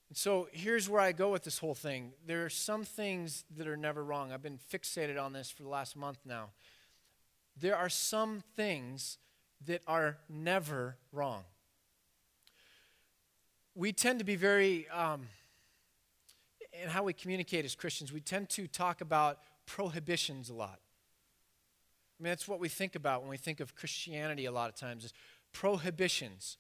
And 0.08 0.16
so 0.16 0.48
here's 0.52 0.88
where 0.88 1.00
I 1.00 1.12
go 1.12 1.30
with 1.30 1.44
this 1.44 1.58
whole 1.58 1.74
thing. 1.74 2.12
There 2.26 2.44
are 2.44 2.50
some 2.50 2.84
things 2.84 3.44
that 3.56 3.66
are 3.66 3.76
never 3.76 4.04
wrong. 4.04 4.32
I've 4.32 4.42
been 4.42 4.58
fixated 4.72 5.20
on 5.20 5.32
this 5.32 5.50
for 5.50 5.62
the 5.62 5.68
last 5.68 5.96
month 5.96 6.18
now. 6.24 6.50
There 7.60 7.76
are 7.76 7.88
some 7.88 8.42
things 8.56 9.18
that 9.66 9.82
are 9.86 10.18
never 10.28 10.96
wrong. 11.12 11.44
We 13.74 13.92
tend 13.92 14.18
to 14.18 14.24
be 14.24 14.36
very, 14.36 14.88
um, 14.88 15.28
in 16.82 16.88
how 16.88 17.04
we 17.04 17.12
communicate 17.12 17.64
as 17.64 17.74
Christians, 17.74 18.12
we 18.12 18.20
tend 18.20 18.48
to 18.50 18.66
talk 18.66 19.00
about 19.00 19.38
prohibitions 19.66 20.50
a 20.50 20.54
lot. 20.54 20.80
I 22.18 22.22
mean, 22.22 22.30
that's 22.30 22.46
what 22.46 22.60
we 22.60 22.68
think 22.68 22.94
about 22.94 23.22
when 23.22 23.30
we 23.30 23.36
think 23.36 23.60
of 23.60 23.74
Christianity 23.74 24.44
a 24.44 24.52
lot 24.52 24.68
of 24.68 24.76
times 24.76 25.04
is 25.04 25.12
prohibitions. 25.52 26.56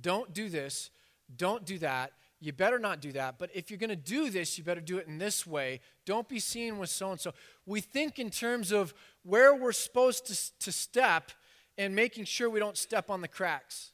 Don't 0.00 0.32
do 0.32 0.48
this, 0.48 0.90
don't 1.36 1.64
do 1.64 1.78
that. 1.78 2.12
You 2.42 2.52
better 2.52 2.80
not 2.80 3.00
do 3.00 3.12
that. 3.12 3.38
But 3.38 3.50
if 3.54 3.70
you're 3.70 3.78
going 3.78 3.90
to 3.90 3.96
do 3.96 4.28
this, 4.28 4.58
you 4.58 4.64
better 4.64 4.80
do 4.80 4.98
it 4.98 5.06
in 5.06 5.18
this 5.18 5.46
way. 5.46 5.78
Don't 6.04 6.28
be 6.28 6.40
seen 6.40 6.76
with 6.78 6.90
so 6.90 7.12
and 7.12 7.20
so. 7.20 7.32
We 7.66 7.80
think 7.80 8.18
in 8.18 8.30
terms 8.30 8.72
of 8.72 8.92
where 9.22 9.54
we're 9.54 9.70
supposed 9.70 10.26
to, 10.26 10.58
to 10.58 10.72
step 10.72 11.30
and 11.78 11.94
making 11.94 12.24
sure 12.24 12.50
we 12.50 12.58
don't 12.58 12.76
step 12.76 13.10
on 13.10 13.20
the 13.20 13.28
cracks. 13.28 13.92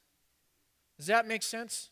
Does 0.96 1.08
that 1.08 1.28
make 1.28 1.42
sense? 1.42 1.90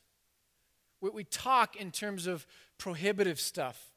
We, 1.03 1.11
we 1.11 1.25
talk 1.25 1.77
in 1.77 1.91
terms 1.91 2.27
of 2.27 2.47
prohibitive 2.79 3.39
stuff. 3.39 3.91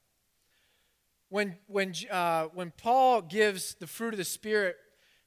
When, 1.29 1.55
when, 1.67 1.93
uh, 2.11 2.47
when 2.53 2.73
Paul 2.75 3.21
gives 3.21 3.75
the 3.75 3.87
fruit 3.87 4.13
of 4.13 4.17
the 4.17 4.25
Spirit 4.25 4.75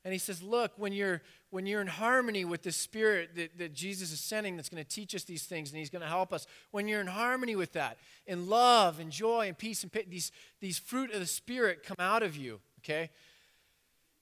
and 0.04 0.12
he 0.12 0.18
says, 0.18 0.42
Look, 0.42 0.72
when 0.76 0.92
you're, 0.92 1.22
when 1.50 1.66
you're 1.66 1.80
in 1.80 1.86
harmony 1.86 2.44
with 2.44 2.62
the 2.62 2.72
Spirit 2.72 3.30
that, 3.36 3.58
that 3.58 3.72
Jesus 3.72 4.12
is 4.12 4.20
sending 4.20 4.56
that's 4.56 4.68
going 4.68 4.82
to 4.82 4.88
teach 4.88 5.14
us 5.14 5.24
these 5.24 5.44
things 5.44 5.70
and 5.70 5.78
he's 5.78 5.90
going 5.90 6.02
to 6.02 6.08
help 6.08 6.32
us, 6.32 6.46
when 6.70 6.88
you're 6.88 7.00
in 7.00 7.06
harmony 7.06 7.56
with 7.56 7.72
that, 7.72 7.98
in 8.26 8.48
love 8.48 8.98
and 8.98 9.10
joy 9.12 9.46
and 9.46 9.56
peace 9.56 9.82
and 9.82 9.92
these, 10.08 10.32
these 10.60 10.78
fruit 10.78 11.12
of 11.12 11.20
the 11.20 11.26
Spirit 11.26 11.84
come 11.84 11.96
out 11.98 12.22
of 12.22 12.36
you, 12.36 12.60
okay? 12.80 13.10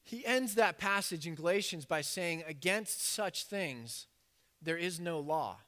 He 0.02 0.25
ends 0.26 0.54
that 0.56 0.78
passage 0.78 1.26
in 1.26 1.34
Galatians 1.34 1.87
by 1.87 2.02
saying, 2.02 2.44
Against 2.46 3.06
such 3.06 3.44
things 3.44 4.06
there 4.62 4.76
is 4.76 5.00
no 5.00 5.19
law. 5.19 5.58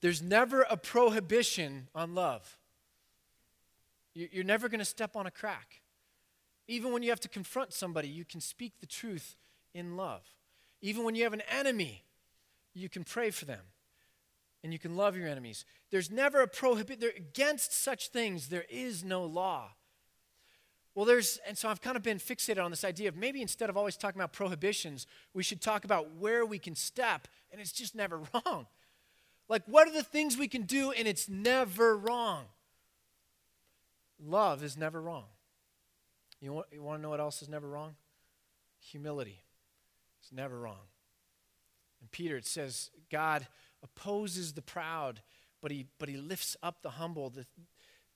There's 0.00 0.22
never 0.22 0.62
a 0.62 0.76
prohibition 0.76 1.88
on 1.94 2.14
love. 2.14 2.58
You're 4.14 4.44
never 4.44 4.68
going 4.68 4.80
to 4.80 4.84
step 4.84 5.16
on 5.16 5.26
a 5.26 5.30
crack. 5.30 5.81
Even 6.68 6.92
when 6.92 7.02
you 7.02 7.10
have 7.10 7.20
to 7.20 7.28
confront 7.28 7.72
somebody, 7.72 8.08
you 8.08 8.24
can 8.24 8.40
speak 8.40 8.72
the 8.80 8.86
truth 8.86 9.36
in 9.74 9.96
love. 9.96 10.22
Even 10.80 11.04
when 11.04 11.14
you 11.14 11.24
have 11.24 11.32
an 11.32 11.42
enemy, 11.50 12.04
you 12.74 12.88
can 12.88 13.04
pray 13.04 13.30
for 13.30 13.44
them 13.44 13.62
and 14.62 14.72
you 14.72 14.78
can 14.78 14.96
love 14.96 15.16
your 15.16 15.26
enemies. 15.26 15.64
There's 15.90 16.10
never 16.10 16.40
a 16.40 16.48
prohibit 16.48 17.02
against 17.16 17.72
such 17.72 18.08
things 18.08 18.48
there 18.48 18.64
is 18.68 19.02
no 19.02 19.24
law. 19.24 19.72
Well, 20.94 21.06
there's, 21.06 21.38
and 21.46 21.56
so 21.56 21.68
I've 21.68 21.80
kind 21.80 21.96
of 21.96 22.02
been 22.02 22.18
fixated 22.18 22.62
on 22.62 22.70
this 22.70 22.84
idea 22.84 23.08
of 23.08 23.16
maybe 23.16 23.40
instead 23.40 23.70
of 23.70 23.76
always 23.76 23.96
talking 23.96 24.20
about 24.20 24.32
prohibitions, 24.32 25.06
we 25.32 25.42
should 25.42 25.60
talk 25.60 25.84
about 25.84 26.16
where 26.16 26.44
we 26.44 26.58
can 26.58 26.74
step, 26.74 27.28
and 27.50 27.60
it's 27.60 27.72
just 27.72 27.94
never 27.94 28.18
wrong. 28.34 28.66
Like, 29.48 29.62
what 29.66 29.88
are 29.88 29.92
the 29.92 30.02
things 30.02 30.36
we 30.36 30.48
can 30.48 30.62
do, 30.62 30.92
and 30.92 31.08
it's 31.08 31.28
never 31.28 31.96
wrong? 31.96 32.44
Love 34.24 34.62
is 34.62 34.76
never 34.76 35.00
wrong. 35.00 35.24
You 36.42 36.52
want, 36.52 36.66
you 36.72 36.82
want 36.82 36.98
to 36.98 37.02
know 37.02 37.10
what 37.10 37.20
else 37.20 37.40
is 37.40 37.48
never 37.48 37.68
wrong? 37.68 37.94
Humility. 38.80 39.42
It's 40.20 40.32
never 40.32 40.58
wrong. 40.58 40.88
And 42.00 42.10
Peter, 42.10 42.36
it 42.36 42.46
says, 42.46 42.90
God 43.10 43.46
opposes 43.82 44.52
the 44.52 44.62
proud, 44.62 45.22
but 45.60 45.70
he, 45.70 45.86
but 46.00 46.08
he 46.08 46.16
lifts 46.16 46.56
up 46.60 46.82
the 46.82 46.90
humble. 46.90 47.30
The, 47.30 47.46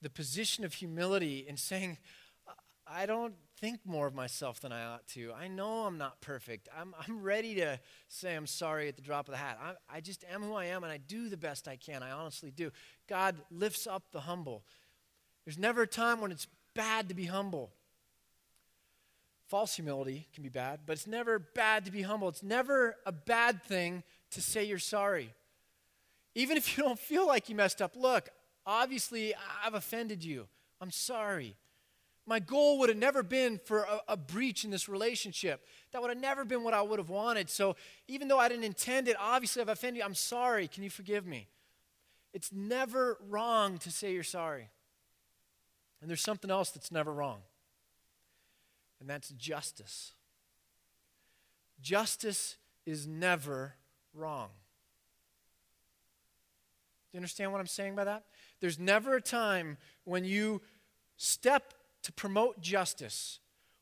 the 0.01 0.09
position 0.09 0.65
of 0.65 0.73
humility 0.73 1.45
in 1.47 1.55
saying, 1.55 1.97
I 2.85 3.05
don't 3.05 3.33
think 3.59 3.79
more 3.85 4.07
of 4.07 4.13
myself 4.13 4.59
than 4.59 4.73
I 4.73 4.85
ought 4.85 5.07
to. 5.09 5.31
I 5.33 5.47
know 5.47 5.85
I'm 5.85 5.97
not 5.97 6.19
perfect. 6.19 6.67
I'm, 6.77 6.93
I'm 7.07 7.21
ready 7.21 7.55
to 7.55 7.79
say 8.09 8.35
I'm 8.35 8.45
sorry 8.45 8.89
at 8.89 8.97
the 8.97 9.01
drop 9.01 9.27
of 9.27 9.31
the 9.31 9.37
hat. 9.37 9.57
I, 9.61 9.97
I 9.97 10.01
just 10.01 10.25
am 10.29 10.43
who 10.43 10.53
I 10.53 10.65
am 10.65 10.83
and 10.83 10.91
I 10.91 10.97
do 10.97 11.29
the 11.29 11.37
best 11.37 11.67
I 11.67 11.77
can. 11.77 12.03
I 12.03 12.11
honestly 12.11 12.51
do. 12.51 12.71
God 13.07 13.37
lifts 13.49 13.87
up 13.87 14.11
the 14.11 14.21
humble. 14.21 14.63
There's 15.45 15.57
never 15.57 15.83
a 15.83 15.87
time 15.87 16.19
when 16.19 16.31
it's 16.31 16.47
bad 16.75 17.07
to 17.09 17.15
be 17.15 17.25
humble. 17.25 17.71
False 19.47 19.75
humility 19.75 20.27
can 20.33 20.43
be 20.43 20.49
bad, 20.49 20.81
but 20.85 20.93
it's 20.93 21.07
never 21.07 21.39
bad 21.39 21.85
to 21.85 21.91
be 21.91 22.01
humble. 22.01 22.27
It's 22.27 22.43
never 22.43 22.97
a 23.05 23.13
bad 23.13 23.63
thing 23.63 24.03
to 24.31 24.41
say 24.41 24.65
you're 24.65 24.77
sorry. 24.77 25.33
Even 26.35 26.57
if 26.57 26.77
you 26.77 26.83
don't 26.85 26.99
feel 26.99 27.25
like 27.25 27.47
you 27.47 27.55
messed 27.55 27.81
up, 27.81 27.95
look, 27.95 28.29
obviously 28.65 29.33
I've 29.63 29.73
offended 29.73 30.23
you. 30.23 30.47
I'm 30.81 30.91
sorry. 30.91 31.55
My 32.25 32.39
goal 32.39 32.79
would 32.79 32.89
have 32.89 32.97
never 32.97 33.23
been 33.23 33.57
for 33.63 33.83
a, 33.83 34.01
a, 34.09 34.17
breach 34.17 34.65
in 34.65 34.69
this 34.69 34.89
relationship. 34.89 35.65
That 35.93 36.01
would 36.01 36.09
have 36.09 36.19
never 36.19 36.43
been 36.43 36.61
what 36.63 36.73
I 36.73 36.81
would 36.81 36.99
have 36.99 37.09
wanted. 37.09 37.49
So 37.49 37.77
even 38.09 38.27
though 38.27 38.37
I 38.37 38.49
didn't 38.49 38.65
intend 38.65 39.07
it, 39.07 39.15
obviously 39.17 39.61
I've 39.61 39.69
offended 39.69 39.99
you. 39.99 40.05
I'm 40.05 40.13
sorry. 40.13 40.67
Can 40.67 40.83
you 40.83 40.89
forgive 40.89 41.25
me? 41.25 41.47
It's 42.33 42.51
never 42.51 43.17
wrong 43.29 43.77
to 43.77 43.91
say 43.91 44.11
you're 44.11 44.23
sorry. 44.23 44.67
And 46.01 46.09
there's 46.09 46.21
something 46.21 46.51
else 46.51 46.71
that's 46.71 46.91
never 46.91 47.13
wrong 47.13 47.39
and 48.99 49.09
that's 49.09 49.29
justice. 49.29 50.13
Justice 51.81 52.57
is 52.85 53.07
never 53.07 53.75
wrong. 54.13 54.49
Do 57.11 57.17
you 57.17 57.19
understand 57.19 57.51
what 57.51 57.59
I'm 57.59 57.67
saying 57.67 57.95
by 57.95 58.03
that? 58.05 58.23
There's 58.59 58.79
never 58.79 59.15
a 59.15 59.21
time 59.21 59.77
when 60.03 60.25
you 60.25 60.61
step 61.15 61.73
to 62.03 62.11
promote 62.11 62.61
justice 62.61 63.39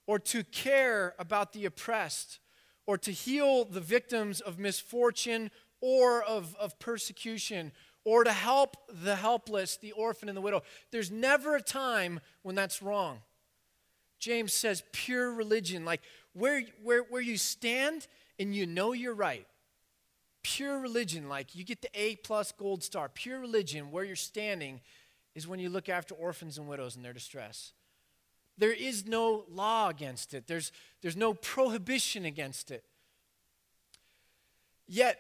or 0.08 0.20
to 0.20 0.44
care 0.44 1.16
about 1.18 1.54
the 1.54 1.66
oppressed 1.66 2.40
or 2.86 2.98
to 3.00 3.12
heal 3.12 3.66
the 3.66 3.82
victims 3.82 4.42
of 4.42 4.60
misfortune 4.60 5.50
or 5.82 6.22
of, 6.24 6.56
of 6.60 6.78
persecution 6.80 7.72
or 8.04 8.24
to 8.24 8.32
help 8.32 8.78
the 9.04 9.16
helpless, 9.16 9.78
the 9.78 9.92
orphan, 9.94 10.30
and 10.30 10.38
the 10.38 10.42
widow. 10.42 10.62
There's 10.92 11.10
never 11.10 11.56
a 11.56 11.62
time 11.62 12.20
when 12.44 12.56
that's 12.56 12.82
wrong. 12.82 13.22
James 14.26 14.54
says 14.54 14.82
pure 14.92 15.32
religion, 15.32 15.86
like 15.86 16.02
where, 16.34 16.64
where, 16.82 17.04
where 17.04 17.22
you 17.22 17.38
stand 17.38 18.08
and 18.40 18.56
you 18.56 18.66
know 18.66 18.92
you're 18.92 19.14
right. 19.14 19.46
Pure 20.42 20.80
religion, 20.80 21.30
like 21.30 21.56
you 21.56 21.64
get 21.64 21.84
the 21.84 21.90
A 21.94 22.16
plus 22.16 22.52
gold 22.52 22.84
star. 22.84 23.08
Pure 23.08 23.40
religion, 23.40 23.92
where 23.92 24.04
you're 24.04 24.16
standing, 24.16 24.82
is 25.36 25.48
when 25.48 25.60
you 25.60 25.70
look 25.70 25.90
after 25.90 26.16
orphans 26.16 26.58
and 26.58 26.68
widows 26.68 26.96
in 26.96 27.04
their 27.04 27.14
distress. 27.14 27.74
There 28.58 28.74
is 28.74 29.06
no 29.06 29.46
law 29.48 29.90
against 29.90 30.34
it, 30.34 30.48
there's, 30.48 30.72
there's 31.04 31.16
no 31.16 31.36
prohibition 31.36 32.26
against 32.26 32.72
it. 32.72 32.84
Yet, 34.88 35.20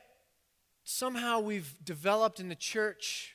somehow 0.83 1.41
we've 1.41 1.75
developed 1.85 2.39
in 2.39 2.49
the 2.49 2.55
church 2.55 3.34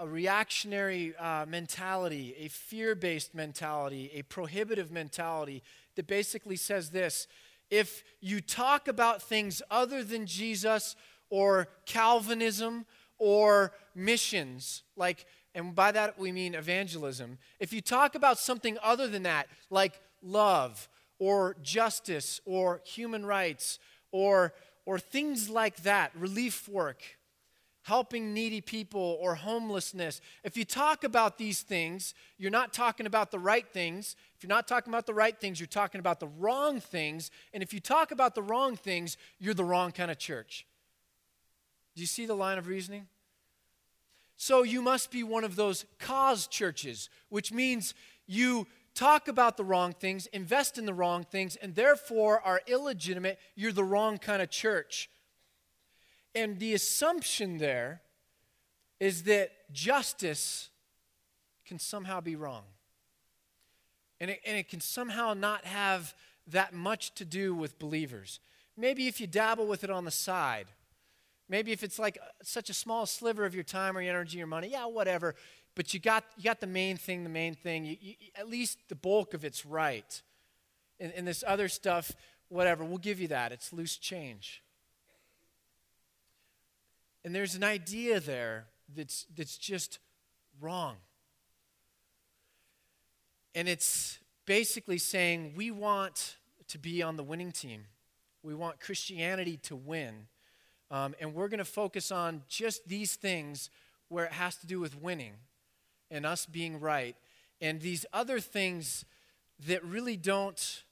a 0.00 0.08
reactionary 0.08 1.14
uh, 1.16 1.44
mentality, 1.46 2.34
a 2.38 2.48
fear 2.48 2.94
based 2.94 3.34
mentality, 3.34 4.10
a 4.14 4.22
prohibitive 4.22 4.90
mentality 4.90 5.62
that 5.94 6.06
basically 6.06 6.56
says 6.56 6.90
this 6.90 7.28
if 7.70 8.02
you 8.20 8.40
talk 8.40 8.88
about 8.88 9.22
things 9.22 9.62
other 9.70 10.02
than 10.02 10.26
Jesus 10.26 10.96
or 11.28 11.68
Calvinism 11.86 12.86
or 13.18 13.72
missions, 13.94 14.82
like 14.96 15.26
and 15.54 15.74
by 15.74 15.92
that 15.92 16.18
we 16.18 16.32
mean 16.32 16.54
evangelism, 16.54 17.38
if 17.58 17.72
you 17.72 17.80
talk 17.80 18.14
about 18.14 18.38
something 18.38 18.78
other 18.82 19.06
than 19.06 19.24
that, 19.24 19.48
like 19.68 20.00
love 20.22 20.88
or 21.18 21.56
justice 21.62 22.40
or 22.44 22.80
human 22.84 23.26
rights 23.26 23.78
or, 24.12 24.54
or 24.86 24.98
things 24.98 25.50
like 25.50 25.82
that, 25.82 26.12
relief 26.16 26.68
work, 26.68 27.02
helping 27.82 28.34
needy 28.34 28.60
people 28.60 29.18
or 29.20 29.34
homelessness, 29.34 30.20
if 30.44 30.56
you 30.56 30.64
talk 30.64 31.04
about 31.04 31.38
these 31.38 31.62
things, 31.62 32.14
you're 32.38 32.50
not 32.50 32.72
talking 32.72 33.06
about 33.06 33.30
the 33.30 33.38
right 33.38 33.66
things. 33.72 34.16
If 34.36 34.42
you're 34.42 34.48
not 34.48 34.68
talking 34.68 34.92
about 34.92 35.06
the 35.06 35.14
right 35.14 35.38
things, 35.38 35.58
you're 35.58 35.66
talking 35.66 35.98
about 35.98 36.20
the 36.20 36.28
wrong 36.28 36.80
things. 36.80 37.30
And 37.54 37.62
if 37.62 37.72
you 37.72 37.80
talk 37.80 38.10
about 38.10 38.34
the 38.34 38.42
wrong 38.42 38.76
things, 38.76 39.16
you're 39.38 39.54
the 39.54 39.64
wrong 39.64 39.92
kind 39.92 40.10
of 40.10 40.18
church. 40.18 40.66
Do 41.94 42.00
you 42.00 42.06
see 42.06 42.26
the 42.26 42.34
line 42.34 42.58
of 42.58 42.66
reasoning? 42.66 43.06
So 44.36 44.62
you 44.62 44.80
must 44.80 45.10
be 45.10 45.22
one 45.22 45.44
of 45.44 45.56
those 45.56 45.84
cause 45.98 46.46
churches, 46.46 47.10
which 47.28 47.52
means 47.52 47.94
you 48.26 48.66
talk 48.94 49.28
about 49.28 49.56
the 49.56 49.64
wrong 49.64 49.92
things, 49.92 50.26
invest 50.26 50.78
in 50.78 50.86
the 50.86 50.94
wrong 50.94 51.24
things, 51.24 51.56
and 51.56 51.74
therefore 51.74 52.40
are 52.40 52.60
illegitimate. 52.66 53.38
You're 53.54 53.72
the 53.72 53.84
wrong 53.84 54.18
kind 54.18 54.40
of 54.40 54.50
church. 54.50 55.10
And 56.34 56.58
the 56.58 56.74
assumption 56.74 57.58
there 57.58 58.02
is 58.98 59.24
that 59.24 59.50
justice 59.72 60.68
can 61.66 61.78
somehow 61.78 62.20
be 62.20 62.36
wrong. 62.36 62.64
And 64.20 64.30
it, 64.30 64.40
and 64.44 64.56
it 64.56 64.68
can 64.68 64.80
somehow 64.80 65.34
not 65.34 65.64
have 65.64 66.14
that 66.46 66.74
much 66.74 67.14
to 67.14 67.24
do 67.24 67.54
with 67.54 67.78
believers. 67.78 68.40
Maybe 68.76 69.06
if 69.06 69.20
you 69.20 69.26
dabble 69.26 69.66
with 69.66 69.84
it 69.84 69.90
on 69.90 70.04
the 70.04 70.10
side, 70.10 70.66
Maybe 71.50 71.72
if 71.72 71.82
it's 71.82 71.98
like 71.98 72.16
uh, 72.22 72.26
such 72.44 72.70
a 72.70 72.74
small 72.74 73.04
sliver 73.06 73.44
of 73.44 73.56
your 73.56 73.64
time 73.64 73.98
or 73.98 74.00
your 74.00 74.14
energy 74.14 74.38
or 74.38 74.38
your 74.38 74.46
money, 74.46 74.68
yeah, 74.68 74.86
whatever. 74.86 75.34
But 75.74 75.92
you 75.92 75.98
got, 75.98 76.24
you 76.36 76.44
got 76.44 76.60
the 76.60 76.68
main 76.68 76.96
thing, 76.96 77.24
the 77.24 77.28
main 77.28 77.54
thing. 77.54 77.84
You, 77.84 77.96
you, 78.00 78.14
at 78.36 78.48
least 78.48 78.78
the 78.88 78.94
bulk 78.94 79.34
of 79.34 79.44
it's 79.44 79.66
right. 79.66 80.22
And, 81.00 81.12
and 81.16 81.26
this 81.26 81.42
other 81.44 81.68
stuff, 81.68 82.12
whatever, 82.48 82.84
we'll 82.84 82.98
give 82.98 83.20
you 83.20 83.26
that. 83.28 83.50
It's 83.50 83.72
loose 83.72 83.96
change. 83.96 84.62
And 87.24 87.34
there's 87.34 87.54
an 87.54 87.64
idea 87.64 88.20
there 88.20 88.66
that's, 88.94 89.26
that's 89.36 89.58
just 89.58 89.98
wrong. 90.60 90.96
And 93.54 93.68
it's 93.68 94.18
basically 94.46 94.98
saying 94.98 95.52
we 95.56 95.70
want 95.70 96.36
to 96.68 96.78
be 96.78 97.02
on 97.02 97.16
the 97.16 97.22
winning 97.22 97.52
team. 97.52 97.86
We 98.42 98.54
want 98.54 98.80
Christianity 98.80 99.58
to 99.64 99.76
win. 99.76 100.26
Um, 100.90 101.14
and 101.20 101.34
we're 101.34 101.48
going 101.48 101.58
to 101.58 101.64
focus 101.64 102.10
on 102.10 102.42
just 102.48 102.88
these 102.88 103.14
things 103.14 103.70
where 104.08 104.24
it 104.24 104.32
has 104.32 104.56
to 104.56 104.66
do 104.66 104.80
with 104.80 105.00
winning 105.00 105.34
and 106.10 106.26
us 106.26 106.46
being 106.46 106.80
right. 106.80 107.16
And 107.60 107.80
these 107.80 108.06
other 108.12 108.40
things 108.40 109.04
that 109.66 109.84
really 109.84 110.16
don't, 110.16 110.82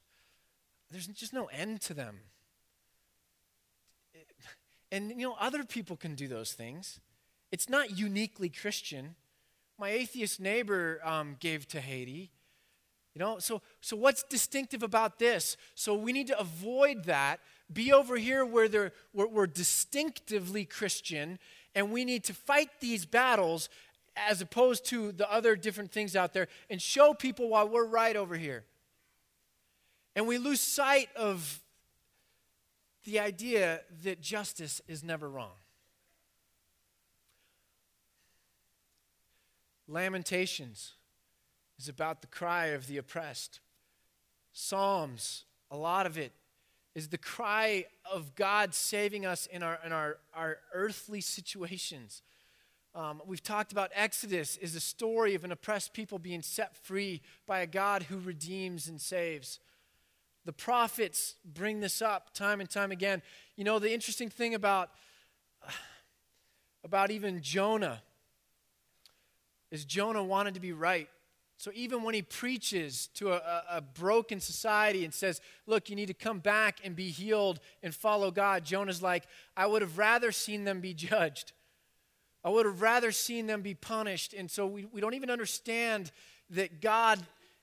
there's 0.90 1.06
just 1.06 1.32
no 1.32 1.46
end 1.46 1.80
to 1.82 1.94
them. 1.94 2.20
And, 4.90 5.10
you 5.10 5.28
know, 5.28 5.36
other 5.38 5.64
people 5.64 5.96
can 5.96 6.14
do 6.14 6.28
those 6.28 6.52
things. 6.52 7.00
It's 7.52 7.68
not 7.68 7.98
uniquely 7.98 8.48
Christian. 8.48 9.14
My 9.78 9.90
atheist 9.90 10.40
neighbor 10.40 11.00
um, 11.04 11.36
gave 11.40 11.68
to 11.68 11.80
Haiti. 11.80 12.30
You 13.14 13.20
know, 13.20 13.38
so, 13.38 13.62
so 13.80 13.96
what's 13.96 14.22
distinctive 14.22 14.82
about 14.82 15.18
this? 15.18 15.56
So 15.74 15.94
we 15.94 16.12
need 16.12 16.28
to 16.28 16.38
avoid 16.38 17.04
that 17.04 17.40
be 17.72 17.92
over 17.92 18.16
here 18.16 18.44
where 18.44 18.92
we're, 19.12 19.28
we're 19.28 19.46
distinctively 19.46 20.64
Christian, 20.64 21.38
and 21.74 21.92
we 21.92 22.04
need 22.04 22.24
to 22.24 22.34
fight 22.34 22.70
these 22.80 23.04
battles 23.04 23.68
as 24.16 24.40
opposed 24.40 24.84
to 24.86 25.12
the 25.12 25.30
other 25.30 25.54
different 25.54 25.92
things 25.92 26.16
out 26.16 26.32
there 26.32 26.48
and 26.70 26.80
show 26.80 27.14
people 27.14 27.50
why 27.50 27.62
we're 27.62 27.86
right 27.86 28.16
over 28.16 28.36
here. 28.36 28.64
And 30.16 30.26
we 30.26 30.38
lose 30.38 30.60
sight 30.60 31.08
of 31.14 31.62
the 33.04 33.18
idea 33.20 33.80
that 34.04 34.20
justice 34.20 34.80
is 34.88 35.02
never 35.02 35.28
wrong. 35.28 35.56
Lamentations 39.86 40.92
is 41.78 41.88
about 41.88 42.20
the 42.20 42.26
cry 42.26 42.66
of 42.66 42.86
the 42.86 42.98
oppressed. 42.98 43.60
Psalms, 44.52 45.44
a 45.70 45.76
lot 45.76 46.04
of 46.04 46.18
it 46.18 46.32
is 46.94 47.08
the 47.08 47.18
cry 47.18 47.84
of 48.10 48.34
God 48.34 48.74
saving 48.74 49.24
us 49.24 49.46
in 49.46 49.62
our, 49.62 49.78
in 49.84 49.92
our, 49.92 50.18
our 50.34 50.58
earthly 50.74 51.20
situations. 51.20 52.22
Um, 52.94 53.22
we've 53.24 53.42
talked 53.42 53.70
about 53.70 53.92
Exodus 53.94 54.56
is 54.56 54.74
a 54.74 54.80
story 54.80 55.34
of 55.34 55.44
an 55.44 55.52
oppressed 55.52 55.94
people 55.94 56.18
being 56.18 56.42
set 56.42 56.76
free 56.76 57.22
by 57.46 57.60
a 57.60 57.66
God 57.66 58.04
who 58.04 58.18
redeems 58.18 58.88
and 58.88 59.00
saves. 59.00 59.60
The 60.48 60.54
prophets 60.54 61.34
bring 61.44 61.80
this 61.80 62.00
up 62.00 62.32
time 62.32 62.60
and 62.60 62.70
time 62.70 62.90
again. 62.90 63.20
You 63.56 63.64
know, 63.64 63.78
the 63.78 63.92
interesting 63.92 64.30
thing 64.30 64.54
about, 64.54 64.88
about 66.84 67.10
even 67.10 67.42
Jonah 67.42 68.00
is 69.70 69.84
Jonah 69.84 70.24
wanted 70.24 70.54
to 70.54 70.60
be 70.60 70.72
right. 70.72 71.06
So 71.58 71.70
even 71.74 72.02
when 72.02 72.14
he 72.14 72.22
preaches 72.22 73.08
to 73.16 73.34
a, 73.34 73.62
a, 73.72 73.82
broken 73.82 74.40
society 74.40 75.04
and 75.04 75.12
says, 75.12 75.42
Look, 75.66 75.90
you 75.90 75.96
need 75.96 76.06
to 76.06 76.14
come 76.14 76.38
back 76.38 76.80
and 76.82 76.96
be 76.96 77.10
healed 77.10 77.60
and 77.82 77.94
follow 77.94 78.30
God, 78.30 78.64
Jonah's 78.64 79.02
like, 79.02 79.24
I 79.54 79.66
would 79.66 79.82
have 79.82 79.98
rather 79.98 80.32
seen 80.32 80.64
them 80.64 80.80
be 80.80 80.94
judged. 81.10 81.52
I 82.42 82.48
would 82.48 82.64
have 82.64 82.80
rather 82.80 83.12
seen 83.12 83.48
them 83.48 83.60
be 83.60 83.74
punished. 83.74 84.32
And 84.32 84.50
so 84.50 84.66
we, 84.66 84.86
we 84.86 85.02
don't 85.02 85.12
even 85.12 85.28
understand 85.28 86.10
that 86.48 86.80
God 86.80 87.18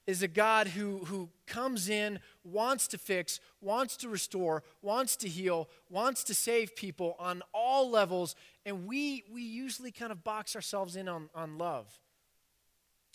is 0.08 0.22
a 0.22 0.28
God 0.28 0.68
who, 0.68 1.00
who 1.06 1.30
comes 1.48 1.90
in, 1.90 2.20
wants 2.44 2.88
to 2.90 2.98
fix, 2.98 3.40
wants 3.60 3.98
to 3.98 4.10
restore, 4.10 4.64
wants 4.82 5.16
to 5.18 5.28
heal, 5.28 5.68
wants 5.90 6.24
to 6.26 6.34
save 6.34 6.76
people 6.76 7.16
on 7.18 7.42
all 7.54 7.90
levels. 7.90 8.36
And 8.66 8.86
we, 8.86 9.24
we 9.32 9.42
usually 9.42 9.92
kind 9.92 10.12
of 10.12 10.24
box 10.24 10.56
ourselves 10.56 10.96
in 10.96 11.08
on, 11.08 11.30
on 11.34 11.58
love 11.58 11.88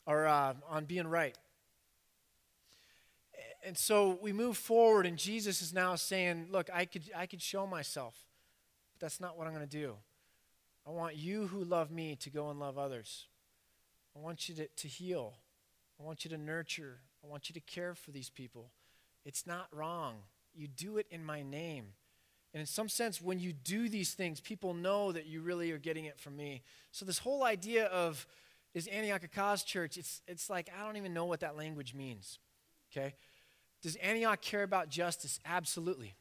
or 0.06 0.26
uh, 0.26 0.54
on 0.68 0.84
being 0.84 1.06
right. 1.06 1.36
And 3.64 3.76
so 3.76 4.18
we 4.22 4.32
move 4.32 4.56
forward, 4.56 5.06
and 5.06 5.18
Jesus 5.18 5.60
is 5.60 5.74
now 5.74 5.94
saying, 5.94 6.46
Look, 6.50 6.70
I 6.72 6.86
could, 6.86 7.02
I 7.14 7.26
could 7.26 7.42
show 7.42 7.66
myself, 7.66 8.14
but 8.92 9.00
that's 9.00 9.20
not 9.20 9.36
what 9.36 9.46
I'm 9.46 9.54
going 9.54 9.68
to 9.68 9.78
do. 9.78 9.96
I 10.86 10.90
want 10.90 11.16
you 11.16 11.46
who 11.46 11.62
love 11.62 11.90
me 11.90 12.16
to 12.16 12.30
go 12.30 12.48
and 12.48 12.58
love 12.58 12.78
others. 12.78 13.26
I 14.16 14.18
want 14.18 14.48
you 14.48 14.54
to, 14.56 14.66
to 14.66 14.88
heal. 14.88 15.34
I 16.00 16.06
want 16.06 16.24
you 16.24 16.30
to 16.30 16.38
nurture. 16.38 16.98
I 17.22 17.28
want 17.28 17.48
you 17.48 17.54
to 17.54 17.60
care 17.60 17.94
for 17.94 18.10
these 18.10 18.30
people. 18.30 18.70
It's 19.24 19.46
not 19.46 19.66
wrong. 19.72 20.16
You 20.54 20.66
do 20.66 20.96
it 20.96 21.06
in 21.10 21.24
my 21.24 21.42
name. 21.42 21.92
And 22.52 22.60
in 22.60 22.66
some 22.66 22.88
sense, 22.88 23.20
when 23.20 23.38
you 23.38 23.52
do 23.52 23.88
these 23.88 24.14
things, 24.14 24.40
people 24.40 24.74
know 24.74 25.12
that 25.12 25.26
you 25.26 25.40
really 25.40 25.70
are 25.70 25.78
getting 25.78 26.06
it 26.06 26.18
from 26.18 26.36
me. 26.36 26.62
So, 26.90 27.04
this 27.04 27.18
whole 27.18 27.44
idea 27.44 27.86
of 27.86 28.26
is 28.74 28.86
Antioch 28.88 29.22
a 29.22 29.28
cause 29.28 29.62
church, 29.62 29.96
it's, 29.96 30.22
it's 30.26 30.48
like, 30.48 30.68
I 30.76 30.84
don't 30.84 30.96
even 30.96 31.12
know 31.12 31.26
what 31.26 31.40
that 31.40 31.56
language 31.56 31.94
means. 31.94 32.38
Okay? 32.90 33.14
Does 33.82 33.96
Antioch 33.96 34.40
care 34.40 34.62
about 34.62 34.88
justice? 34.88 35.38
Absolutely. 35.44 36.14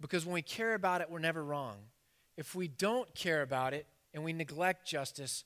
Because 0.00 0.24
when 0.26 0.34
we 0.34 0.42
care 0.42 0.74
about 0.74 1.00
it, 1.00 1.10
we're 1.10 1.18
never 1.18 1.42
wrong. 1.42 1.76
If 2.36 2.54
we 2.54 2.68
don't 2.68 3.12
care 3.14 3.42
about 3.42 3.74
it 3.74 3.86
and 4.12 4.22
we 4.22 4.32
neglect 4.32 4.86
justice, 4.86 5.44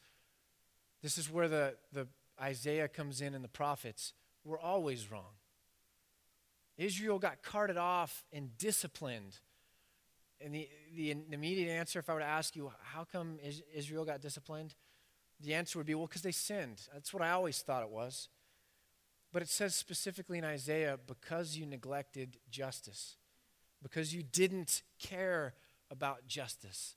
this 1.03 1.17
is 1.17 1.31
where 1.31 1.49
the, 1.49 1.75
the 1.93 2.07
Isaiah 2.41 2.89
comes 2.89 3.21
in 3.21 3.35
and 3.35 3.45
the 3.45 3.49
prophets. 3.49 4.13
We're 4.45 4.59
always 4.59 5.11
wrong. 5.11 5.35
Israel 6.77 7.19
got 7.19 7.43
carted 7.43 7.77
off 7.77 8.25
and 8.33 8.57
disciplined. 8.57 9.39
And 10.41 10.55
the, 10.55 10.69
the, 10.95 11.11
immediate 11.31 11.71
answer, 11.71 11.99
if 11.99 12.09
I 12.09 12.15
were 12.15 12.21
to 12.21 12.25
ask 12.25 12.57
you, 12.57 12.73
how 12.83 13.05
come 13.05 13.39
Israel 13.75 14.07
got 14.07 14.23
disciplined? 14.23 14.75
the 15.43 15.55
answer 15.55 15.79
would 15.79 15.87
be, 15.87 15.95
well, 15.95 16.07
because 16.07 16.23
they 16.23 16.33
sinned. 16.33 16.83
That's 16.93 17.15
what 17.15 17.23
I 17.23 17.31
always 17.31 17.61
thought 17.61 17.83
it 17.83 17.91
was. 17.91 18.29
But 19.33 19.43
it 19.43 19.49
says 19.49 19.75
specifically 19.75 20.39
in 20.39 20.45
Isaiah, 20.45 20.99
because 21.07 21.57
you 21.57 21.65
neglected 21.65 22.39
justice, 22.51 23.17
because 23.83 24.15
you 24.15 24.23
didn't 24.23 24.83
care 24.99 25.55
about 25.91 26.27
justice. 26.27 26.97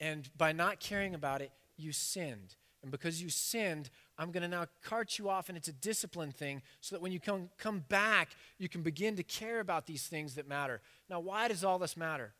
And 0.00 0.28
by 0.36 0.52
not 0.52 0.80
caring 0.80 1.14
about 1.14 1.40
it, 1.40 1.52
you 1.76 1.92
sinned. 1.92 2.56
And 2.82 2.90
because 2.90 3.22
you 3.22 3.28
sinned, 3.28 3.90
I'm 4.18 4.30
going 4.30 4.42
to 4.42 4.48
now 4.48 4.66
cart 4.82 5.18
you 5.18 5.28
off, 5.28 5.48
and 5.48 5.58
it's 5.58 5.68
a 5.68 5.72
discipline 5.72 6.30
thing 6.30 6.62
so 6.80 6.94
that 6.94 7.02
when 7.02 7.10
you 7.10 7.18
come, 7.18 7.50
come 7.58 7.80
back, 7.88 8.30
you 8.58 8.68
can 8.68 8.82
begin 8.82 9.16
to 9.16 9.22
care 9.22 9.60
about 9.60 9.86
these 9.86 10.06
things 10.06 10.36
that 10.36 10.46
matter. 10.46 10.80
Now, 11.10 11.20
why 11.20 11.48
does 11.48 11.64
all 11.64 11.78
this 11.78 11.96
matter? 11.96 12.32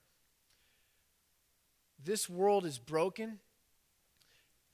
This 2.03 2.29
world 2.29 2.65
is 2.65 2.79
broken 2.79 3.41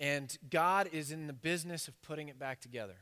and 0.00 0.36
God 0.48 0.88
is 0.92 1.12
in 1.12 1.26
the 1.26 1.34
business 1.34 1.86
of 1.86 2.00
putting 2.00 2.28
it 2.28 2.38
back 2.38 2.60
together. 2.60 2.96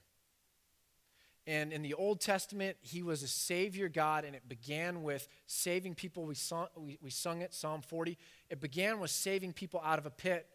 And 1.46 1.72
in 1.72 1.80
the 1.80 1.94
Old 1.94 2.20
Testament, 2.20 2.76
he 2.82 3.02
was 3.02 3.22
a 3.22 3.28
Savior 3.28 3.88
God, 3.88 4.24
and 4.24 4.34
it 4.34 4.46
began 4.48 5.02
with 5.02 5.28
saving 5.46 5.94
people. 5.94 6.26
We, 6.26 6.34
we, 6.76 6.98
we 7.00 7.08
sung 7.08 7.40
it, 7.40 7.54
Psalm 7.54 7.80
40. 7.80 8.18
It 8.50 8.60
began 8.60 8.98
with 8.98 9.10
saving 9.10 9.54
people 9.54 9.80
out 9.82 9.98
of 9.98 10.04
a 10.04 10.10
pit. 10.10 10.46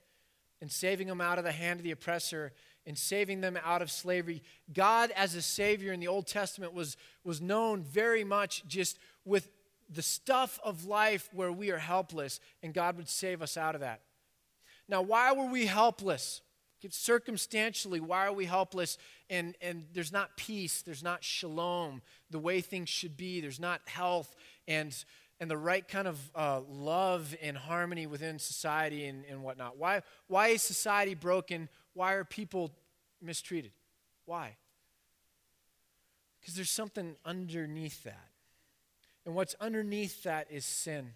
and 0.61 0.71
saving 0.71 1.07
them 1.07 1.19
out 1.19 1.37
of 1.37 1.43
the 1.43 1.51
hand 1.51 1.79
of 1.79 1.83
the 1.83 1.91
oppressor 1.91 2.53
and 2.85 2.97
saving 2.97 3.41
them 3.41 3.57
out 3.63 3.81
of 3.81 3.89
slavery. 3.89 4.43
God, 4.73 5.11
as 5.11 5.35
a 5.35 5.41
Savior 5.41 5.93
in 5.93 5.99
the 5.99 6.07
Old 6.07 6.27
Testament, 6.27 6.73
was, 6.73 6.97
was 7.23 7.41
known 7.41 7.83
very 7.83 8.23
much 8.23 8.63
just 8.67 8.99
with 9.25 9.49
the 9.89 10.01
stuff 10.01 10.59
of 10.63 10.85
life 10.85 11.29
where 11.33 11.51
we 11.51 11.71
are 11.71 11.77
helpless, 11.77 12.39
and 12.61 12.73
God 12.73 12.97
would 12.97 13.09
save 13.09 13.41
us 13.41 13.57
out 13.57 13.75
of 13.75 13.81
that. 13.81 14.01
Now, 14.87 15.01
why 15.01 15.31
were 15.31 15.45
we 15.45 15.65
helpless? 15.65 16.41
Circumstantially, 16.89 18.01
why 18.01 18.27
are 18.27 18.33
we 18.33 18.45
helpless? 18.45 18.97
And, 19.29 19.55
and 19.61 19.85
there's 19.93 20.11
not 20.11 20.35
peace, 20.35 20.81
there's 20.81 21.03
not 21.03 21.23
shalom, 21.23 22.01
the 22.29 22.39
way 22.39 22.59
things 22.59 22.89
should 22.89 23.15
be, 23.15 23.39
there's 23.39 23.59
not 23.59 23.79
health 23.85 24.35
and, 24.67 24.93
and 25.39 25.49
the 25.49 25.57
right 25.57 25.87
kind 25.87 26.07
of 26.07 26.19
uh, 26.35 26.59
love 26.69 27.35
and 27.41 27.55
harmony 27.55 28.05
within 28.05 28.37
society 28.37 29.05
and, 29.05 29.23
and 29.29 29.43
whatnot. 29.43 29.77
Why, 29.77 30.01
why 30.27 30.49
is 30.49 30.61
society 30.61 31.15
broken? 31.15 31.69
Why 31.93 32.13
are 32.13 32.23
people 32.23 32.71
mistreated? 33.21 33.71
Why? 34.25 34.55
Because 36.39 36.55
there's 36.55 36.69
something 36.69 37.15
underneath 37.25 38.03
that. 38.03 38.29
And 39.25 39.35
what's 39.35 39.55
underneath 39.61 40.23
that 40.23 40.47
is 40.49 40.65
sin. 40.65 41.13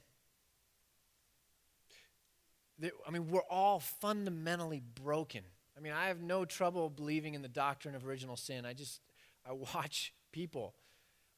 I 3.06 3.12
mean, 3.12 3.28
we're 3.28 3.42
all 3.50 3.80
fundamentally 3.80 4.82
broken. 5.04 5.42
I 5.76 5.80
mean, 5.80 5.94
I 5.94 6.08
have 6.08 6.22
no 6.22 6.46
trouble 6.46 6.90
believing 6.90 7.34
in 7.34 7.42
the 7.42 7.48
doctrine 7.48 7.96
of 7.96 8.06
original 8.08 8.38
sin. 8.38 8.66
I 8.66 8.74
just, 8.74 9.02
I 9.48 9.52
watch 9.52 10.14
people. 10.32 10.76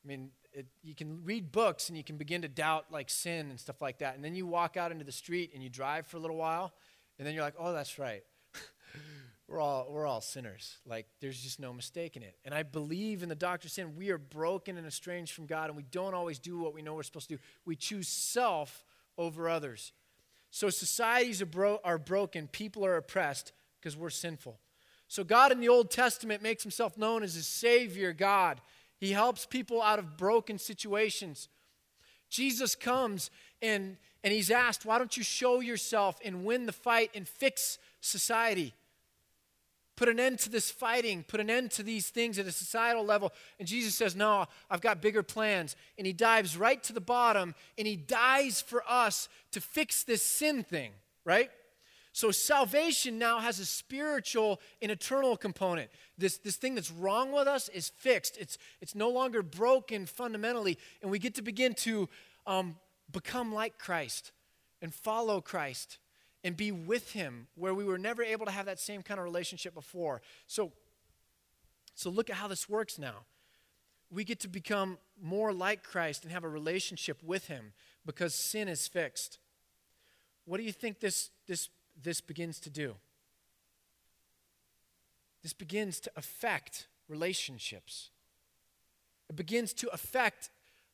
I 0.03 0.07
mean, 0.07 0.31
it, 0.53 0.67
you 0.81 0.95
can 0.95 1.23
read 1.23 1.51
books 1.51 1.89
and 1.89 1.97
you 1.97 2.03
can 2.03 2.17
begin 2.17 2.41
to 2.41 2.47
doubt 2.47 2.85
like 2.91 3.09
sin 3.09 3.49
and 3.49 3.59
stuff 3.59 3.81
like 3.81 3.99
that. 3.99 4.15
And 4.15 4.23
then 4.23 4.35
you 4.35 4.45
walk 4.45 4.77
out 4.77 4.91
into 4.91 5.03
the 5.03 5.11
street 5.11 5.51
and 5.53 5.63
you 5.63 5.69
drive 5.69 6.07
for 6.07 6.17
a 6.17 6.19
little 6.19 6.37
while, 6.37 6.73
and 7.17 7.27
then 7.27 7.33
you're 7.33 7.43
like, 7.43 7.55
oh, 7.59 7.73
that's 7.73 7.99
right. 7.99 8.23
we're 9.49 9.59
all 9.59 9.87
we're 9.89 10.05
all 10.05 10.21
sinners. 10.21 10.77
Like 10.85 11.07
there's 11.21 11.41
just 11.41 11.59
no 11.59 11.73
mistake 11.73 12.15
in 12.15 12.23
it. 12.23 12.35
And 12.45 12.53
I 12.53 12.63
believe 12.63 13.23
in 13.23 13.29
the 13.29 13.35
doctrine 13.35 13.67
of 13.67 13.71
sin. 13.71 13.95
We 13.95 14.11
are 14.11 14.17
broken 14.17 14.77
and 14.77 14.85
estranged 14.85 15.33
from 15.33 15.45
God, 15.47 15.69
and 15.69 15.75
we 15.75 15.85
don't 15.91 16.13
always 16.13 16.39
do 16.39 16.59
what 16.59 16.73
we 16.73 16.81
know 16.81 16.93
we're 16.93 17.03
supposed 17.03 17.29
to 17.29 17.35
do. 17.35 17.41
We 17.65 17.75
choose 17.75 18.07
self 18.07 18.83
over 19.17 19.49
others. 19.49 19.91
So 20.51 20.69
societies 20.69 21.41
are, 21.41 21.45
bro- 21.45 21.79
are 21.83 21.99
broken, 21.99 22.47
people 22.47 22.85
are 22.85 22.95
oppressed, 22.95 23.51
because 23.79 23.95
we're 23.95 24.09
sinful. 24.09 24.59
So, 25.07 25.23
God 25.23 25.51
in 25.51 25.59
the 25.59 25.69
Old 25.69 25.89
Testament 25.89 26.43
makes 26.43 26.63
himself 26.63 26.97
known 26.97 27.23
as 27.23 27.35
a 27.35 27.43
Savior 27.43 28.13
God. 28.13 28.61
He 28.97 29.11
helps 29.11 29.45
people 29.45 29.81
out 29.81 29.97
of 29.97 30.17
broken 30.17 30.57
situations. 30.57 31.49
Jesus 32.29 32.75
comes 32.75 33.31
and, 33.61 33.97
and 34.23 34.33
he's 34.33 34.51
asked, 34.51 34.85
Why 34.85 34.99
don't 34.99 35.17
you 35.17 35.23
show 35.23 35.61
yourself 35.61 36.19
and 36.23 36.45
win 36.45 36.65
the 36.65 36.71
fight 36.71 37.11
and 37.15 37.27
fix 37.27 37.79
society? 38.01 38.73
Put 39.99 40.07
an 40.07 40.17
end 40.17 40.39
to 40.39 40.49
this 40.49 40.71
fighting, 40.71 41.25
put 41.27 41.41
an 41.41 41.49
end 41.49 41.71
to 41.71 41.83
these 41.83 42.07
things 42.07 42.39
at 42.39 42.45
a 42.45 42.53
societal 42.53 43.03
level. 43.03 43.33
And 43.59 43.67
Jesus 43.67 43.95
says, 43.95 44.15
No, 44.15 44.45
I've 44.69 44.79
got 44.79 45.01
bigger 45.01 45.23
plans. 45.23 45.75
And 45.97 46.07
he 46.07 46.13
dives 46.13 46.55
right 46.55 46.81
to 46.83 46.93
the 46.93 47.01
bottom 47.01 47.53
and 47.77 47.85
he 47.85 47.97
dies 47.97 48.61
for 48.61 48.81
us 48.87 49.27
to 49.51 49.59
fix 49.59 50.03
this 50.03 50.23
sin 50.23 50.63
thing, 50.63 50.93
right? 51.25 51.51
So 52.13 52.31
salvation 52.31 53.19
now 53.19 53.39
has 53.39 53.59
a 53.59 53.65
spiritual 53.65 54.61
and 54.81 54.89
eternal 54.89 55.35
component. 55.35 55.89
This, 56.17 56.37
this 56.37 56.55
thing 56.55 56.75
that's 56.75 56.91
wrong 56.91 57.33
with 57.33 57.49
us 57.49 57.67
is 57.67 57.89
fixed, 57.89 58.37
it's, 58.37 58.57
it's 58.79 58.95
no 58.95 59.09
longer 59.09 59.43
broken 59.43 60.05
fundamentally, 60.05 60.77
and 61.01 61.11
we 61.11 61.19
get 61.19 61.35
to 61.35 61.41
begin 61.41 61.73
to 61.73 62.07
um, 62.47 62.77
become 63.11 63.53
like 63.53 63.77
Christ 63.77 64.31
and 64.81 64.93
follow 64.93 65.41
Christ 65.41 65.97
and 66.43 66.55
be 66.55 66.71
with 66.71 67.11
Him 67.11 67.47
where 67.55 67.73
we 67.73 67.83
were 67.83 67.97
never 67.97 68.23
able 68.23 68.45
to 68.45 68.51
have 68.51 68.65
that 68.65 68.79
same 68.79 69.01
kind 69.01 69.19
of 69.19 69.23
relationship 69.23 69.73
before. 69.73 70.21
So, 70.47 70.71
so 71.95 72.09
look 72.09 72.29
at 72.29 72.37
how 72.37 72.47
this 72.47 72.69
works 72.69 72.97
now. 72.97 73.25
We 74.11 74.23
get 74.23 74.39
to 74.41 74.47
become 74.47 74.97
more 75.21 75.53
like 75.53 75.83
Christ 75.83 76.23
and 76.23 76.31
have 76.31 76.43
a 76.43 76.49
relationship 76.49 77.21
with 77.23 77.47
Him 77.47 77.73
because 78.05 78.33
sin 78.33 78.67
is 78.67 78.87
fixed. 78.87 79.37
What 80.45 80.57
do 80.57 80.63
you 80.63 80.71
think 80.71 80.99
this, 80.99 81.29
this 81.47 81.69
this 82.01 82.21
begins 82.21 82.59
to 82.61 82.69
do. 82.69 82.95
This 85.43 85.53
begins 85.53 85.99
to 86.01 86.11
affect 86.15 86.87
relationships. 87.07 88.09
It 89.29 89.35
begins 89.35 89.73
to 89.73 89.89
affect 89.89 90.49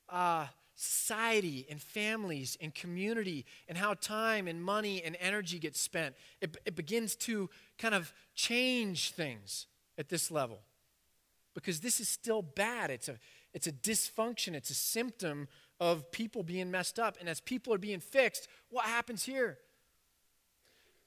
uh, 0.09 0.47
society 0.75 1.65
and 1.69 1.81
families 1.81 2.57
and 2.61 2.75
community 2.75 3.45
and 3.67 3.77
how 3.77 3.93
time 3.93 4.47
and 4.47 4.61
money 4.61 5.01
and 5.03 5.17
energy 5.19 5.57
gets 5.57 5.79
spent. 5.79 6.15
It, 6.41 6.57
it 6.65 6.75
begins 6.75 7.15
to 7.17 7.49
kind 7.77 7.95
of 7.95 8.13
change 8.35 9.11
things 9.11 9.67
at 9.97 10.09
this 10.09 10.29
level 10.29 10.61
because 11.53 11.79
this 11.79 11.99
is 11.99 12.09
still 12.09 12.41
bad. 12.41 12.91
It's 12.91 13.07
a, 13.07 13.17
it's 13.53 13.67
a 13.67 13.71
dysfunction, 13.71 14.53
it's 14.53 14.69
a 14.69 14.75
symptom 14.75 15.47
of 15.79 16.11
people 16.11 16.43
being 16.43 16.69
messed 16.69 16.99
up. 16.99 17.17
And 17.19 17.29
as 17.29 17.39
people 17.39 17.73
are 17.73 17.77
being 17.77 18.01
fixed, 18.01 18.47
what 18.69 18.85
happens 18.85 19.23
here? 19.23 19.57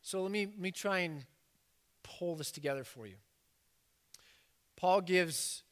So 0.01 0.23
let 0.23 0.31
me, 0.31 0.47
let 0.47 0.59
me 0.59 0.71
try 0.71 1.01
and 1.01 1.25
pull 2.03 2.37
this 2.37 2.51
together 2.51 2.85
for 2.85 3.07
you. 3.07 3.17
Paul 4.77 5.03
gives 5.03 5.63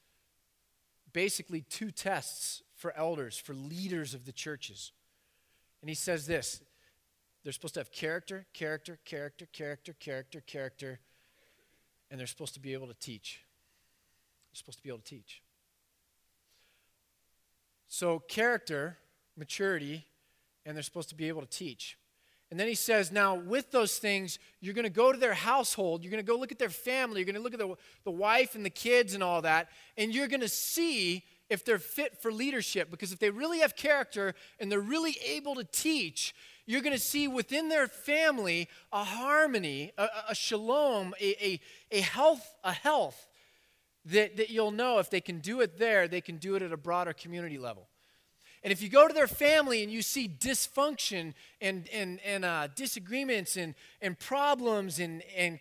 basically 1.13 1.63
two 1.63 1.91
tests 1.91 2.63
for 2.77 2.97
elders, 2.97 3.37
for 3.39 3.55
leaders 3.55 4.15
of 4.15 4.25
the 4.25 4.33
churches. 4.33 4.93
And 5.81 5.89
he 5.89 5.95
says 5.95 6.27
this 6.27 6.61
they're 7.43 7.53
supposed 7.53 7.75
to 7.75 7.81
have 7.81 7.93
character, 7.93 8.47
character, 8.53 8.99
character, 9.05 9.47
character, 9.53 9.95
character, 9.99 10.41
character, 10.47 10.99
and 12.11 12.19
they're 12.19 12.27
supposed 12.27 12.55
to 12.55 12.61
be 12.61 12.73
able 12.73 12.89
to 12.89 12.95
teach. 12.95 13.41
They're 14.51 14.59
supposed 14.59 14.79
to 14.79 14.83
be 14.83 14.89
able 14.89 14.99
to 14.99 15.05
teach. 15.05 15.43
So, 17.89 18.19
character, 18.19 18.99
maturity, 19.37 20.07
and 20.65 20.77
they're 20.77 20.83
supposed 20.83 21.09
to 21.11 21.15
be 21.15 21.29
able 21.29 21.41
to 21.41 21.49
teach. 21.49 21.97
And 22.51 22.61
then 22.61 22.69
he 22.69 22.75
says, 22.75 23.11
now 23.11 23.35
with 23.35 23.71
those 23.73 23.99
things, 23.99 24.39
you're 24.61 24.75
going 24.75 24.85
to 24.85 24.91
go 24.91 25.13
to 25.13 25.19
their 25.19 25.35
household. 25.35 26.03
You're 26.03 26.11
going 26.11 26.25
to 26.25 26.31
go 26.31 26.39
look 26.39 26.53
at 26.53 26.59
their 26.59 26.69
family. 26.69 27.21
You're 27.21 27.27
going 27.27 27.37
to 27.37 27.43
look 27.43 27.55
at 27.55 27.59
the, 27.59 27.75
the 28.05 28.11
wife 28.11 28.55
and 28.55 28.65
the 28.65 28.71
kids 28.71 29.15
and 29.15 29.23
all 29.23 29.43
that. 29.43 29.69
And 29.97 30.15
you're 30.15 30.29
going 30.29 30.41
to 30.41 30.49
see 30.49 31.25
if 31.49 31.65
they're 31.65 31.79
fit 31.79 32.21
for 32.21 32.33
leadership. 32.33 32.91
Because 32.91 33.13
if 33.13 33.19
they 33.19 33.31
really 33.31 33.61
have 33.61 33.77
character 33.77 34.35
and 34.59 34.71
they're 34.71 34.81
really 34.81 35.17
able 35.25 35.55
to 35.57 35.65
teach, 35.65 36.35
you're 36.67 36.81
going 36.81 36.97
to 36.97 37.03
see 37.03 37.29
within 37.29 37.69
their 37.69 37.87
family 37.87 38.69
a 38.93 39.05
harmony, 39.05 39.93
a, 39.97 40.09
a 40.31 40.35
shalom, 40.35 41.15
a, 41.21 41.45
a, 41.45 41.61
a 41.93 42.01
health, 42.01 42.55
a 42.65 42.73
health 42.73 43.29
that, 44.07 44.37
that 44.37 44.51
you'll 44.51 44.73
know 44.73 44.99
if 44.99 45.11
they 45.11 45.21
can 45.21 45.39
do 45.39 45.61
it 45.61 45.79
there, 45.79 46.09
they 46.09 46.21
can 46.21 46.37
do 46.37 46.55
it 46.57 46.63
at 46.63 46.73
a 46.73 46.77
broader 46.77 47.13
community 47.13 47.59
level. 47.59 47.89
And 48.63 48.73
if 48.73 48.83
you 48.83 48.89
go 48.89 49.07
to 49.07 49.15
their 49.15 49.29
family 49.29 49.85
and 49.85 49.93
you 49.93 50.03
see 50.03 50.29
dysfunction 50.29 51.35
and, 51.61 51.89
and, 51.93 52.19
and 52.25 52.45
uh, 52.45 52.69
disagreements 52.75 53.57
and, 53.57 53.75
and 54.01 54.19
problems 54.19 54.99
and, 54.99 55.23
and 55.37 55.61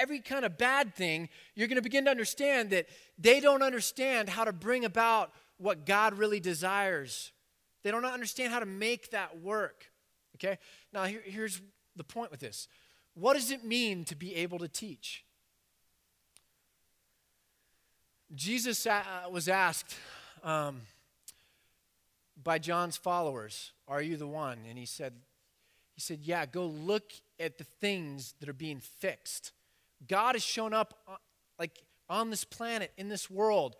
every 0.00 0.20
kind 0.20 0.44
of 0.44 0.56
bad 0.56 0.94
thing, 0.94 1.28
you're 1.54 1.68
going 1.68 1.76
to 1.76 1.82
begin 1.82 2.04
to 2.06 2.10
understand 2.10 2.70
that 2.70 2.86
they 3.20 3.40
don't 3.40 3.62
understand 3.62 4.28
how 4.28 4.44
to 4.44 4.52
bring 4.52 4.84
about 4.84 5.32
what 5.58 5.84
God 5.84 6.14
really 6.14 6.40
desires. 6.40 7.32
They 7.82 7.90
don't 7.90 8.04
understand 8.04 8.52
how 8.52 8.60
to 8.60 8.66
make 8.66 9.10
that 9.10 9.40
work. 9.40 9.86
Okay? 10.36 10.58
Now, 10.92 11.04
here, 11.04 11.22
here's 11.24 11.60
the 11.96 12.04
point 12.04 12.30
with 12.30 12.40
this 12.40 12.66
what 13.14 13.34
does 13.34 13.50
it 13.50 13.64
mean 13.64 14.04
to 14.06 14.16
be 14.16 14.34
able 14.36 14.58
to 14.58 14.68
teach? 14.68 15.24
Jesus 18.34 18.86
uh, 18.86 19.02
was 19.30 19.48
asked, 19.48 19.96
um, 20.44 20.82
by 22.42 22.58
John's 22.58 22.96
followers, 22.96 23.72
Are 23.88 24.00
you 24.00 24.16
the 24.16 24.26
one? 24.26 24.60
And 24.68 24.78
he 24.78 24.86
said, 24.86 25.12
he 25.94 26.00
said, 26.00 26.20
Yeah, 26.22 26.46
go 26.46 26.66
look 26.66 27.12
at 27.38 27.58
the 27.58 27.64
things 27.64 28.34
that 28.40 28.48
are 28.48 28.54
being 28.54 28.80
fixed. 28.80 29.52
God 30.08 30.34
has 30.34 30.44
shown 30.44 30.72
up 30.72 30.94
uh, 31.06 31.16
like 31.58 31.82
on 32.10 32.28
this 32.28 32.44
planet, 32.44 32.92
in 32.98 33.08
this 33.08 33.30
world. 33.30 33.76